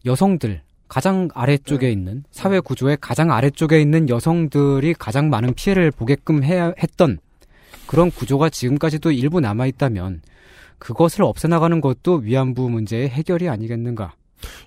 [0.04, 6.72] 여성들 가장 아래쪽에 있는 사회 구조의 가장 아래쪽에 있는 여성들이 가장 많은 피해를 보게끔 해야
[6.82, 7.18] 했던
[7.86, 10.22] 그런 구조가 지금까지도 일부 남아 있다면
[10.78, 14.14] 그것을 없애나가는 것도 위안부 문제의 해결이 아니겠는가?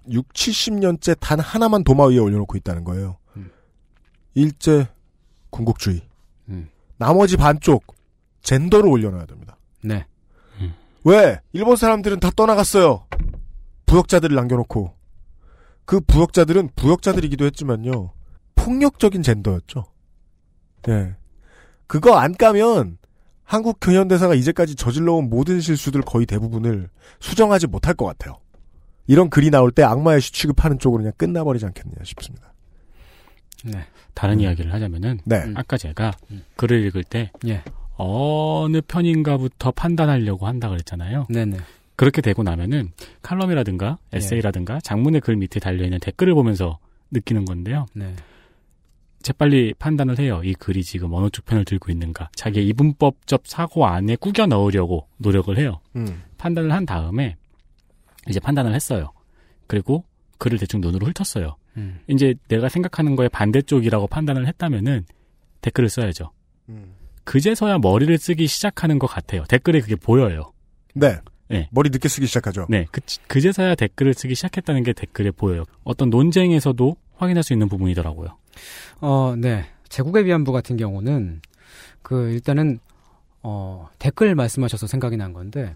[0.09, 3.17] 6, 70년째 단 하나만 도마 위에 올려놓고 있다는 거예요.
[3.35, 3.51] 음.
[4.33, 4.87] 일제
[5.49, 6.01] 군국주의.
[6.49, 6.69] 음.
[6.97, 7.85] 나머지 반쪽
[8.41, 9.57] 젠더를 올려놔야 됩니다.
[9.83, 10.05] 네.
[11.07, 11.39] 왜?
[11.53, 13.05] 일본 사람들은 다 떠나갔어요.
[13.85, 14.93] 부역자들을 남겨놓고.
[15.87, 18.11] 그 부역자들은 부역자들이기도 했지만요.
[18.55, 19.85] 폭력적인 젠더였죠.
[20.89, 21.15] 예.
[21.87, 22.97] 그거 안 까면
[23.45, 26.89] 한국 근현대사가 이제까지 저질러온 모든 실수들 거의 대부분을
[27.21, 28.37] 수정하지 못할 것 같아요.
[29.07, 32.53] 이런 글이 나올 때 악마의 시 취급하는 쪽으로 그냥 끝나버리지 않겠느냐 싶습니다.
[33.63, 33.85] 네.
[34.13, 35.53] 다른 이야기를 하자면은 네.
[35.55, 36.11] 아까 제가
[36.57, 37.63] 글을 읽을 때 예.
[37.95, 41.27] 어느 편인가부터 판단하려고 한다 그랬잖아요.
[41.29, 41.57] 네네.
[41.97, 42.91] 그렇게 되고 나면은
[43.23, 44.17] 칼럼이라든가 예.
[44.17, 46.79] 에세이라든가 장문의 글 밑에 달려 있는 댓글을 보면서
[47.11, 47.87] 느끼는 건데요.
[47.93, 48.15] 네.
[49.23, 50.41] 재빨리 판단을 해요.
[50.43, 52.29] 이 글이 지금 어느 쪽 편을 들고 있는가.
[52.35, 55.81] 자기의 이분법적 사고 안에 꾸겨 넣으려고 노력을 해요.
[55.95, 56.23] 음.
[56.37, 57.35] 판단을 한 다음에
[58.29, 59.11] 이제 판단을 했어요.
[59.65, 60.05] 그리고
[60.37, 61.57] 글을 대충 눈으로 훑었어요.
[61.77, 61.99] 음.
[62.07, 65.05] 이제 내가 생각하는 거에 반대쪽이라고 판단을 했다면은
[65.61, 66.31] 댓글을 써야죠.
[66.69, 66.93] 음.
[67.23, 69.43] 그제서야 머리를 쓰기 시작하는 것 같아요.
[69.49, 70.53] 댓글에 그게 보여요.
[70.93, 71.17] 네.
[71.49, 71.69] 네.
[71.71, 72.65] 머리 늦게 쓰기 시작하죠.
[72.69, 72.85] 네.
[72.91, 75.63] 그, 그제서야 댓글을 쓰기 시작했다는 게 댓글에 보여요.
[75.83, 78.37] 어떤 논쟁에서도 확인할 수 있는 부분이더라고요.
[79.01, 79.65] 어, 네.
[79.89, 81.41] 제국의 위안부 같은 경우는
[82.01, 82.79] 그 일단은
[83.43, 85.75] 어, 댓글 말씀하셔서 생각이 난 건데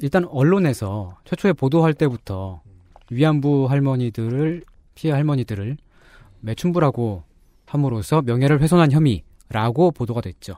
[0.00, 2.62] 일단 언론에서 최초에 보도할 때부터
[3.10, 4.64] 위안부 할머니들을
[4.94, 5.76] 피해 할머니들을
[6.40, 7.24] 매춘부라고
[7.66, 10.56] 함으로써 명예를 훼손한 혐의라고 보도가 됐죠.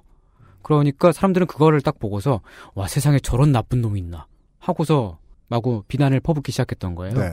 [0.63, 2.41] 그러니까 사람들은 그거를 딱 보고서
[2.75, 4.27] 와 세상에 저런 나쁜 놈이 있나
[4.63, 5.19] 하고서
[5.49, 7.15] 마구 비난을 퍼붓기 시작했던 거예요.
[7.15, 7.33] 네.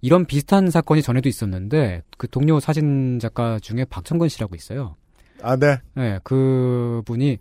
[0.00, 4.96] 이런 비슷한 사건이 전에도 있었는데 그 동료 사진 작가 중에 박정근 씨라고 있어요.
[5.42, 5.78] 아, 네.
[5.94, 7.38] 네, 그 분이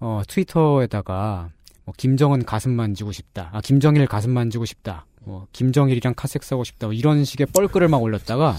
[0.00, 1.50] 어, 트위터에다가
[1.84, 3.50] 뭐 김정은 가슴 만지고 싶다.
[3.52, 5.06] 아, 김정일 가슴 만지고 싶다.
[5.24, 6.86] 뭐 김정일이랑 카섹스 하고 싶다.
[6.86, 8.56] 뭐 이런 식의 뻘글을 막 올렸다가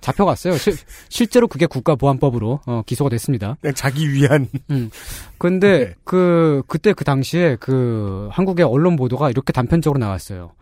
[0.00, 0.56] 잡혀갔어요.
[0.56, 0.74] 실,
[1.08, 3.56] 실제로 그게 국가보안법으로 어, 기소가 됐습니다.
[3.60, 4.48] 그냥 자기 위한.
[4.70, 4.90] 음.
[5.38, 10.52] 근데 그 그때 그 당시에 그 한국의 언론 보도가 이렇게 단편적으로 나왔어요.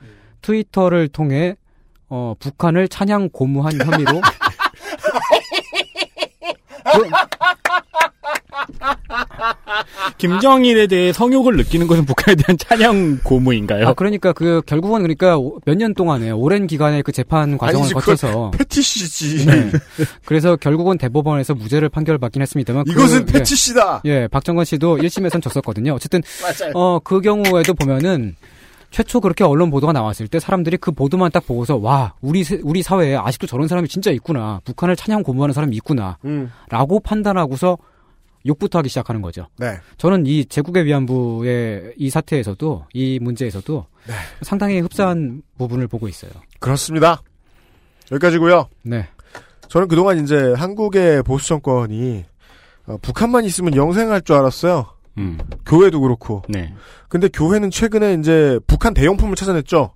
[0.42, 1.56] 트위터를 통해
[2.08, 4.20] 어, 북한을 찬양 고무한 혐의로
[10.18, 13.88] 김정일에 대해 성욕을 느끼는 것은 북한에 대한 찬양 고무인가요?
[13.88, 18.16] 아, 그러니까 그 결국은 그러니까 몇 년 동안에 오랜 기간의 그 재판 과정을 아니지, 그건
[18.16, 19.46] 거쳐서 패티시지.
[19.46, 19.70] 네.
[20.24, 24.02] 그래서 결국은 대법원에서 무죄를 판결받긴 했습니다만 이것은 그, 패티시다.
[24.06, 25.92] 예, 예, 박정건 씨도 1심에선 졌었거든요.
[25.94, 26.20] 어쨌든.
[26.74, 28.34] 어, 그 경우에도 보면은
[28.90, 32.82] 최초 그렇게 언론 보도가 나왔을 때 사람들이 그 보도만 딱 보고서 와 우리 세- 우리
[32.82, 36.50] 사회에 아직도 저런 사람이 진짜 있구나 북한을 찬양 고무하는 사람이 있구나라고 음.
[37.04, 37.76] 판단하고서
[38.48, 39.46] 욕부터 하기 시작하는 거죠.
[39.58, 39.78] 네.
[39.98, 44.14] 저는 이 제국의 위안부의 이 사태에서도 이 문제에서도 네.
[44.42, 46.32] 상당히 흡사한 부분을 보고 있어요.
[46.58, 47.22] 그렇습니다.
[48.10, 48.68] 여기까지고요.
[48.82, 49.06] 네.
[49.68, 52.24] 저는 그동안 이제 한국의 보수 정권이
[52.86, 54.86] 어, 북한만 있으면 영생할 줄 알았어요.
[55.18, 55.38] 음.
[55.66, 56.42] 교회도 그렇고.
[56.48, 56.74] 네.
[57.08, 59.92] 근데 교회는 최근에 이제 북한 대용품을 찾아냈죠.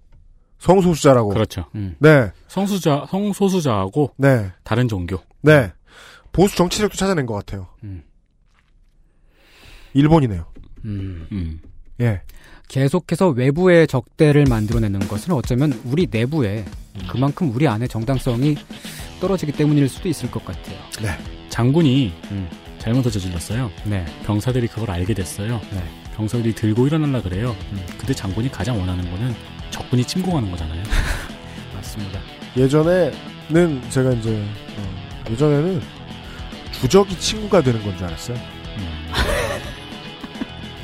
[0.59, 1.31] 성소수자라고.
[1.31, 1.65] 그렇죠.
[1.73, 2.31] 네.
[2.49, 4.53] 성수자, 성소수자하고 네.
[4.63, 5.19] 다른 종교.
[5.41, 5.73] 네.
[6.33, 7.67] 보수 정치력도 찾아낸 것 같아요.
[7.83, 8.03] 음.
[9.95, 10.45] 일본이네요.
[10.85, 11.61] 음.
[12.01, 12.21] 예.
[12.69, 16.65] 계속해서 외부의 적대를 만들어내는 것은 어쩌면 우리 내부에
[16.97, 17.01] 음.
[17.09, 18.57] 그만큼 우리 안에 정당성이
[19.21, 20.77] 떨어지기 때문일 수도 있을 것 같아요.
[21.03, 21.11] 네.
[21.51, 22.49] 장군이 음.
[22.79, 23.71] 잘못을 저질렀어요.
[23.85, 24.05] 네.
[24.25, 25.61] 병사들이 그걸 알게 됐어요.
[25.73, 25.85] 네.
[26.17, 27.55] 병사들이 들고 일어나려 그래요.
[27.73, 27.85] 음.
[27.99, 29.35] 그때 장군이 가장 원하는 거는
[29.71, 30.83] 적군이 침공하는 거잖아요.
[31.77, 32.19] 맞습니다.
[32.57, 34.43] 예전에는 제가 이제
[34.79, 35.81] 어, 예전에는
[36.73, 38.37] 주적이 친구가 되는 건 줄 알았어요.
[38.37, 39.09] 음.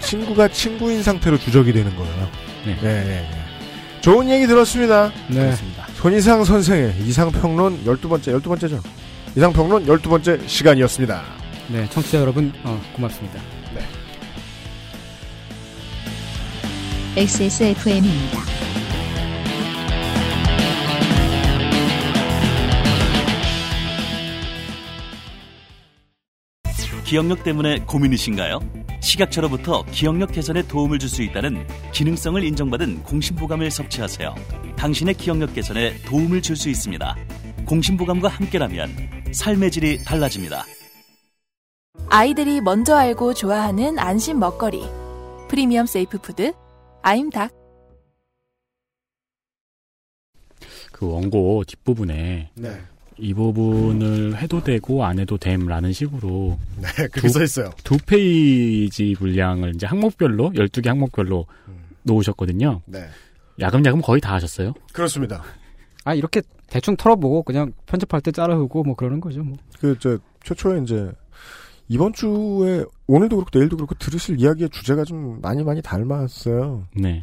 [0.09, 2.29] 친구가 친구인 상태로 주적이 되는 거예요.
[2.65, 2.75] 네.
[2.81, 3.31] 네, 네.
[4.01, 5.13] 좋은 얘기 들었습니다.
[5.29, 5.55] 네.
[5.97, 8.81] 손이상 선생의 이상평론 12번째, 12번째죠.
[9.37, 11.23] 이상평론 12번째 시간이었습니다.
[11.69, 13.39] 네, 청취자 여러분, 어, 고맙습니다.
[17.17, 18.68] XSFM입니다.
[27.09, 28.61] 기억력 때문에 고민이신가요?
[29.01, 34.35] 식약처로부터 기억력 개선에 도움을 줄 수 있다는 기능성을 인정받은 공심보감을 섭취하세요.
[34.77, 37.17] 당신의 기억력 개선에 도움을 줄 수 있습니다.
[37.65, 38.91] 공심보감과 함께라면
[39.33, 40.67] 삶의 질이 달라집니다.
[42.11, 44.83] 아이들이 먼저 알고 좋아하는 안심 먹거리.
[45.49, 46.53] 프리미엄 safe food
[47.01, 47.55] 아임닭.
[50.93, 52.83] 그 원고 뒷부분에 네.
[53.19, 57.71] 이 부분을 해도 되고 안 해도 됨라는 식으로 네, 그렇게 써 있어요.
[57.83, 61.47] 두 페이지 분량을 이제 항목별로 12개 항목별로
[62.03, 62.83] 놓으셨거든요.
[62.87, 63.07] 네.
[63.61, 64.75] 야금야금 거의 다 하셨어요.
[64.93, 65.43] 그렇습니다.
[66.05, 69.57] 아, 이렇게 대충 털어보고 그냥 편집할 때 자르고 뭐 그러는 거죠, 뭐.
[69.81, 71.11] 그, 저, 최초에 이제,
[71.89, 76.87] 이번 주에, 오늘도 그렇고 내일도 그렇고 들으실 이야기의 주제가 좀 많이 많이 닮았어요.
[76.95, 77.23] 네.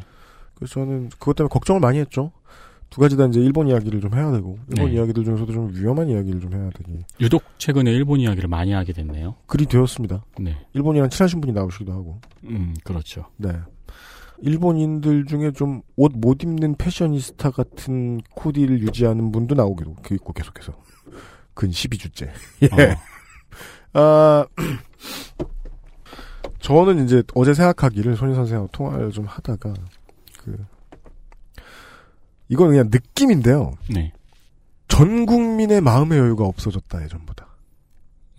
[0.54, 2.32] 그래서 저는 그것 때문에 걱정을 많이 했죠.
[2.90, 4.92] 두 가지 다 이제 일본 이야기를 좀 해야 되고, 일본 네.
[4.96, 6.98] 이야기들 중에서도 좀 위험한 이야기를 좀 해야 되기.
[7.20, 9.34] 유독 최근에 일본 이야기를 많이 하게 됐네요.
[9.46, 10.24] 그리 되었습니다.
[10.40, 10.56] 네.
[10.72, 12.20] 일본이랑 친하신 분이 나오시기도 하고.
[12.44, 13.26] 음, 그렇죠.
[13.36, 13.50] 네.
[14.42, 20.74] 일본인들 중에 좀 옷 못 입는 패셔니스타 같은 코디를 유지하는 분도 나오기도 그 있고 계속해서
[21.54, 22.28] 근 12주째.
[22.62, 22.96] 예.
[23.94, 24.46] 아
[26.60, 29.72] 저는 이제 어제 생각하기를 손희 선생하고 통화를 좀 하다가
[30.42, 30.56] 그
[32.48, 33.74] 이건 그냥 느낌인데요.
[33.92, 34.12] 네.
[34.88, 37.46] 전 국민의 마음의 여유가 없어졌다 예전보다.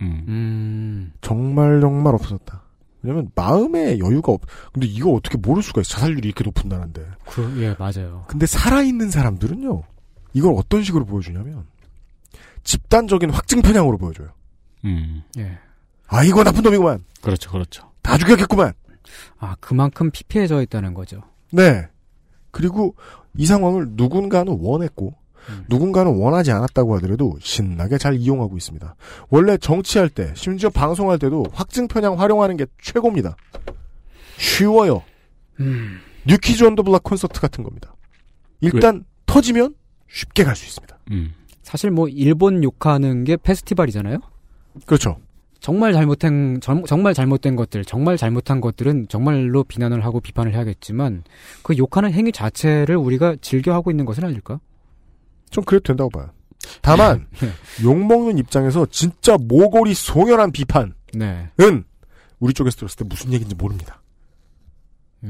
[0.02, 1.12] 음.
[1.22, 2.62] 정말 정말 없어졌다.
[3.02, 4.42] 왜냐면 마음의 여유가 없.
[4.74, 5.96] 근데 이거 어떻게 모를 수가 있어?
[5.96, 7.06] 자살률이 이렇게 높은 나라인데.
[7.26, 8.26] 그, 예, 맞아요.
[8.28, 9.84] 근데 살아 있는 사람들은요.
[10.34, 11.66] 이걸 어떤 식으로 보여주냐면
[12.64, 14.30] 집단적인 확증 편향으로 보여줘요.
[14.86, 15.24] 음.
[15.38, 15.58] 예.
[16.08, 17.04] 아 이거 나쁜 놈이구만.
[17.22, 17.92] 그렇죠, 그렇죠.
[18.02, 18.74] 다 죽였겠구만.
[19.40, 21.22] 아, 그만큼 피폐해져 있다는 거죠.
[21.52, 21.88] 네.
[22.52, 22.96] 그리고
[23.36, 25.14] 이 상황을 누군가는 원했고
[25.70, 28.96] 누군가는 원하지 않았다고 하더라도 신나게 잘 이용하고 있습니다.
[29.30, 33.36] 원래 정치할 때, 심지어 방송할 때도 확증 편향 활용하는 게 최고입니다.
[34.38, 35.04] 쉬워요.
[35.60, 36.00] 음.
[36.26, 37.96] New Kids on the Block 콘서트 같은 겁니다.
[38.60, 39.76] 일단 터지면
[40.10, 41.00] 쉽게 갈 수 있습니다.
[41.12, 41.34] 음.
[41.64, 44.20] 사실 뭐 일본 욕하는 게 페스티벌이잖아요.
[44.86, 45.18] 그렇죠.
[45.60, 51.24] 정말 잘못한 정- 정말 잘못된 것들, 정말 잘못한 것들은 정말로 비난을 하고 비판을 해야겠지만
[51.64, 54.60] 그 욕하는 행위 자체를 우리가 즐겨 하고 있는 것은 아닐까?
[55.50, 56.30] 좀 그래도 된다고 봐요.
[56.82, 57.28] 다만
[57.84, 61.50] 욕먹는 입장에서 진짜 모골이 송연한 비판은 네.
[62.40, 64.02] 우리 쪽에서 들었을 때 무슨 얘기인지 모릅니다.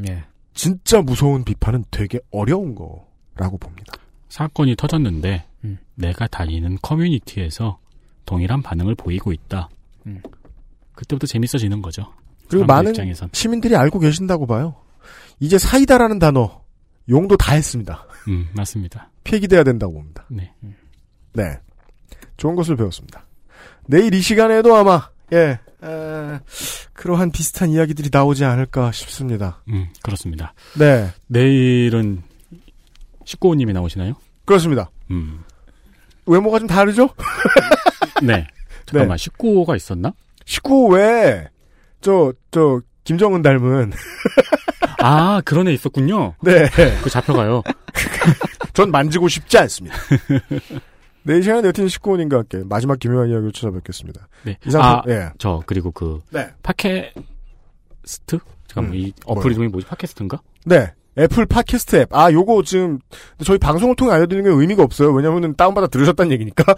[0.07, 0.23] 예.
[0.53, 3.93] 진짜 무서운 비판은 되게 어려운 거라고 봅니다.
[4.29, 5.45] 사건이 터졌는데
[5.95, 7.79] 내가 다니는 커뮤니티에서
[8.25, 9.69] 동일한 반응을 보이고 있다.
[10.07, 10.21] 음.
[10.95, 12.13] 그때부터 재밌어지는 거죠.
[12.49, 13.29] 그리고 많은 입장에선.
[13.33, 14.75] 시민들이 알고 계신다고 봐요.
[15.39, 16.61] 이제 사이다라는 단어
[17.09, 18.05] 용도 다 했습니다.
[18.27, 19.09] 음, 맞습니다.
[19.23, 20.25] 폐기돼야 된다고 봅니다.
[20.29, 20.53] 네.
[21.33, 21.59] 네.
[22.37, 23.25] 좋은 것을 배웠습니다.
[23.85, 26.39] 내일 이 시간에도 아마, 예, 에,
[26.93, 29.61] 그러한 비슷한 이야기들이 나오지 않을까 싶습니다.
[29.69, 30.53] 음, 그렇습니다.
[30.77, 31.09] 네.
[31.27, 32.23] 내일은
[33.25, 34.15] 19호님이 나오시나요?
[34.45, 34.89] 그렇습니다.
[35.11, 35.43] 음.
[36.25, 37.09] 외모가 좀 다르죠?
[38.23, 38.47] 네.
[38.87, 40.13] 잠깐만, 19호가 있었나?
[40.45, 41.47] 19호 외에,
[42.01, 43.91] 저, 저, 김정은 닮은.
[44.99, 46.33] 아, 그런 애 있었군요.
[46.41, 46.67] 네.
[47.03, 47.63] 그 잡혀가요.
[48.73, 49.95] 전 만지고 싶지 않습니다.
[51.23, 54.27] 내일 시간에 여튼 19호님과 함께 마지막 기묘한 이야기를 찾아뵙겠습니다.
[54.43, 54.57] 네.
[54.65, 55.29] 이 상품, 아, 예.
[55.37, 56.47] 저, 그리고 그, 네.
[56.63, 58.39] 팟캐스트?
[58.67, 59.87] 잠깐만, 음, 이 어플 이름이 뭐지?
[59.87, 60.41] 팟캐스트인가?
[60.65, 60.93] 네.
[61.19, 62.15] 애플 팟캐스트 앱.
[62.15, 62.99] 아, 요거 지금
[63.43, 65.11] 저희 방송을 통해 알려드리는 게 의미가 없어요.
[65.11, 66.63] 왜냐면은 다운받아 들으셨다는 얘기니까.
[66.71, 66.75] 아,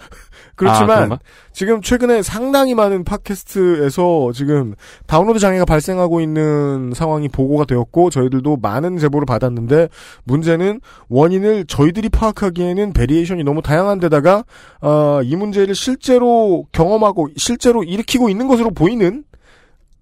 [0.56, 1.18] 그렇지만 그런가?
[1.52, 4.74] 지금 최근에 상당히 많은 팟캐스트에서 지금
[5.06, 9.88] 다운로드 장애가 발생하고 있는 상황이 보고가 되었고 저희들도 많은 제보를 받았는데
[10.24, 14.44] 문제는 원인을 저희들이 파악하기에는 variation이 너무 다양한 데다가
[14.80, 19.24] 어, 이 문제를 실제로 경험하고 실제로 일으키고 있는 것으로 보이는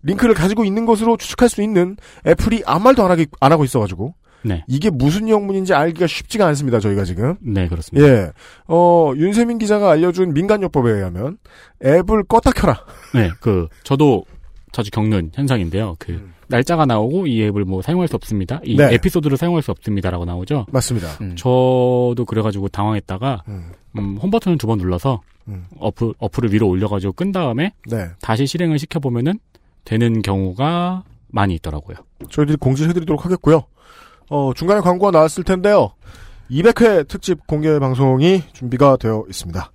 [0.02, 1.96] 링크를 가지고 있는 것으로 추측할 수 있는
[2.26, 4.64] 애플이 아무 말도 안, 하기, 안 하고 있어가지고 네.
[4.68, 6.80] 이게 무슨 영문인지 알기가 쉽지가 않습니다.
[6.80, 7.36] 저희가 지금.
[7.40, 8.08] 네, 그렇습니다.
[8.08, 8.30] 예.
[8.66, 11.38] 어, 윤세민 기자가 알려준 민간요법에 의하면
[11.84, 12.84] 앱을 껐다 켜라.
[13.14, 14.24] 네, 그, 저도
[14.72, 15.96] 자주 겪는 현상인데요.
[15.98, 18.60] 그, 날짜가 나오고 이 앱을 뭐 사용할 수 없습니다.
[18.64, 18.94] 이 네.
[18.94, 20.66] 에피소드를 사용할 수 없습니다라고 나오죠.
[20.70, 21.08] 맞습니다.
[21.36, 23.72] 저도 그래가지고 당황했다가, 음.
[23.98, 25.66] 음, 홈 버튼을 두 번 눌러서, 음.
[25.78, 28.06] 어플, 어플을 위로 올려가지고 끈 다음에, 네.
[28.20, 29.38] 다시 실행을 시켜보면은,
[29.84, 31.96] 되는 경우가 많이 있더라고요.
[32.30, 33.64] 저희들이 공지해드리도록 하겠고요.
[34.30, 35.92] 어, 중간에 광고가 나왔을 텐데요.
[36.50, 39.70] 200회 특집 공개 방송이 준비가 되어 있습니다.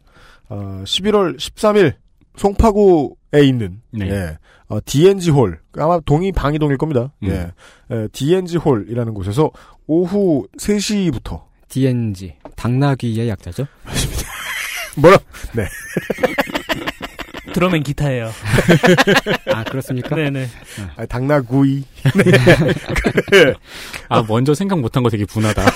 [0.50, 1.94] 어, 11월 13일
[2.36, 4.10] 송파구에 있는 네.
[4.10, 7.12] 예, 어, DNG 홀 아마 동이 방이동일 겁니다.
[7.24, 7.30] 음.
[7.30, 9.52] 예, 에, DNG 홀이라는 곳에서
[9.86, 13.68] 오후 3시부터 DNG 당나귀의 약자죠?
[14.98, 15.18] 뭐라?
[15.56, 15.66] 네.
[17.54, 18.32] 드럼앤 기타예요.
[19.54, 20.16] 아 그렇습니까?
[20.16, 20.48] 네네.
[20.98, 21.84] 아, 당나구이.
[22.16, 23.54] 네.
[24.10, 25.64] 아, 먼저 생각 못한 거 되게 분하다.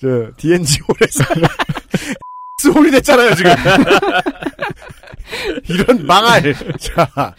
[0.00, 1.24] 저 DNG 홀에서
[2.74, 3.52] 홀이 됐잖아요 지금.
[5.68, 6.54] 이런 망할.
[6.78, 7.34] 자,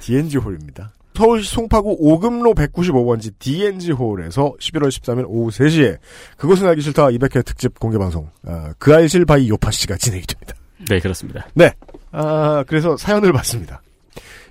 [0.00, 0.92] DNG 홀입니다.
[1.18, 5.98] 서울시 송파구 오금로 195번지 DNG 홀에서 11월 13일 오후 3시에
[6.36, 10.54] 그것은 알기 싫다 200회 특집 공개 방송 아, 그알싫 by 요파 씨가 진행이 됩니다.
[10.88, 11.44] 네, 그렇습니다.
[11.54, 11.72] 네.
[12.12, 13.82] 아, 그래서 사연을 받습니다.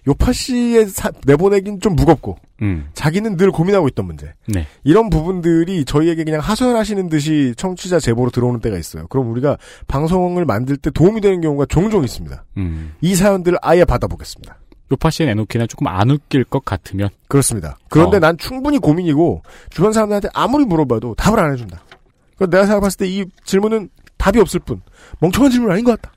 [0.09, 2.89] 요파 씨의 사- 내보내긴 좀 무겁고 음.
[2.93, 4.33] 자기는 늘 고민하고 있던 문제.
[4.47, 4.67] 네.
[4.83, 9.07] 이런 부분들이 저희에게 그냥 하소연하시는 듯이 청취자 제보로 들어오는 때가 있어요.
[9.07, 9.57] 그럼 우리가
[9.87, 12.43] 방송을 만들 때 도움이 되는 경우가 종종 있습니다.
[12.57, 12.93] 음.
[12.99, 14.57] 이 사연들을 아예 받아보겠습니다.
[14.91, 17.09] 요파 씨의 내놓기나 조금 안 웃길 것 같으면.
[17.27, 17.77] 그렇습니다.
[17.89, 18.19] 그런데 어.
[18.19, 21.81] 난 충분히 고민이고 주변 사람들한테 아무리 물어봐도 답을 안 해준다.
[22.35, 24.81] 그러니까 내가 생각했을 때 이 질문은 답이 없을 뿐
[25.19, 26.15] 멍청한 질문 아닌 것 같다.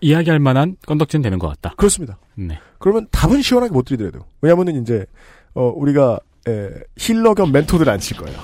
[0.00, 1.74] 이야기할 만한 건덕지는 되는 것 같다.
[1.76, 2.18] 그렇습니다.
[2.34, 2.58] 네.
[2.78, 4.26] 그러면 답은 시원하게 못 드리더라도 돼요.
[4.42, 5.06] 왜냐면은 이제
[5.54, 6.18] 어, 우리가
[6.48, 8.38] 에, 힐러 겸 멘토들 안 칠 거예요.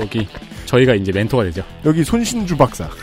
[0.00, 0.26] 여기
[0.66, 1.62] 저희가 이제 멘토가 되죠.
[1.84, 2.88] 여기 손신주 박사.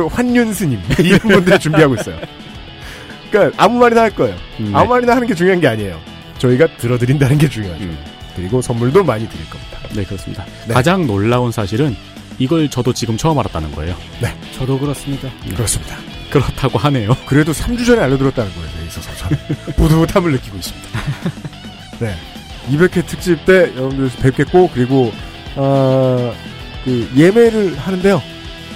[0.00, 2.18] 또 환윤스님 이런 분들 준비하고 있어요.
[3.30, 4.34] 그러니까 아무 말이나 할 거예요.
[4.58, 4.70] 네.
[4.72, 6.00] 아무 말이나 하는 게 중요한 게 아니에요.
[6.38, 7.84] 저희가 들어드린다는 게 중요하죠.
[8.34, 9.78] 그리고 선물도 많이 드릴 겁니다.
[9.94, 10.46] 네, 그렇습니다.
[10.72, 11.94] 가장 놀라운 사실은
[12.38, 13.94] 이걸 저도 지금 처음 알았다는 거예요.
[14.22, 14.34] 네.
[14.56, 15.28] 저도 그렇습니다.
[15.54, 15.96] 그렇습니다.
[16.30, 17.14] 그렇다고 하네요.
[17.26, 19.36] 그래도 3주 전에 알려드렸다는 거에 대해 있어서 저는
[19.76, 20.88] 뿌듯함을 느끼고 있습니다.
[21.98, 22.14] 네.
[22.70, 25.12] 200회 특집 때 여러분들 뵙겠고, 그리고,
[25.56, 26.32] 어,
[26.84, 28.22] 그, 예매를 하는데요.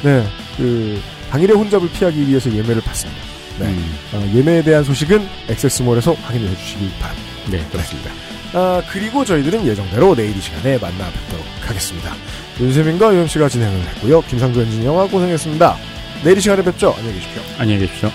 [0.03, 0.27] 네.
[0.57, 1.01] 그,
[1.35, 3.20] 당일의 혼잡을 피하기 위해서 예매를 받습니다.
[3.59, 3.66] 네.
[3.66, 3.98] 음.
[4.12, 7.28] 어, 예매에 대한 소식은 액세스몰에서 확인을 해주시기 바랍니다.
[7.51, 8.12] 네, 그렇습니다.
[8.52, 12.15] 아, 그리고 저희들은 예정대로 내일 이 시간에 만나 뵙도록 하겠습니다.
[12.61, 14.23] 윤세민과 유엠씨가 진행을 했고요.
[14.23, 15.77] 김상조 엔지니어가 고생했습니다.
[16.23, 16.94] 내일 이 시간에 뵙죠.
[16.97, 17.43] 안녕히 계십시오.
[17.59, 18.12] 안녕히 계십시오.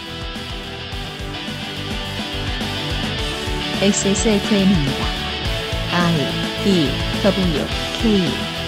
[3.82, 5.06] XSFM입니다.
[5.92, 6.90] I D
[7.22, 7.66] W
[8.02, 8.59] K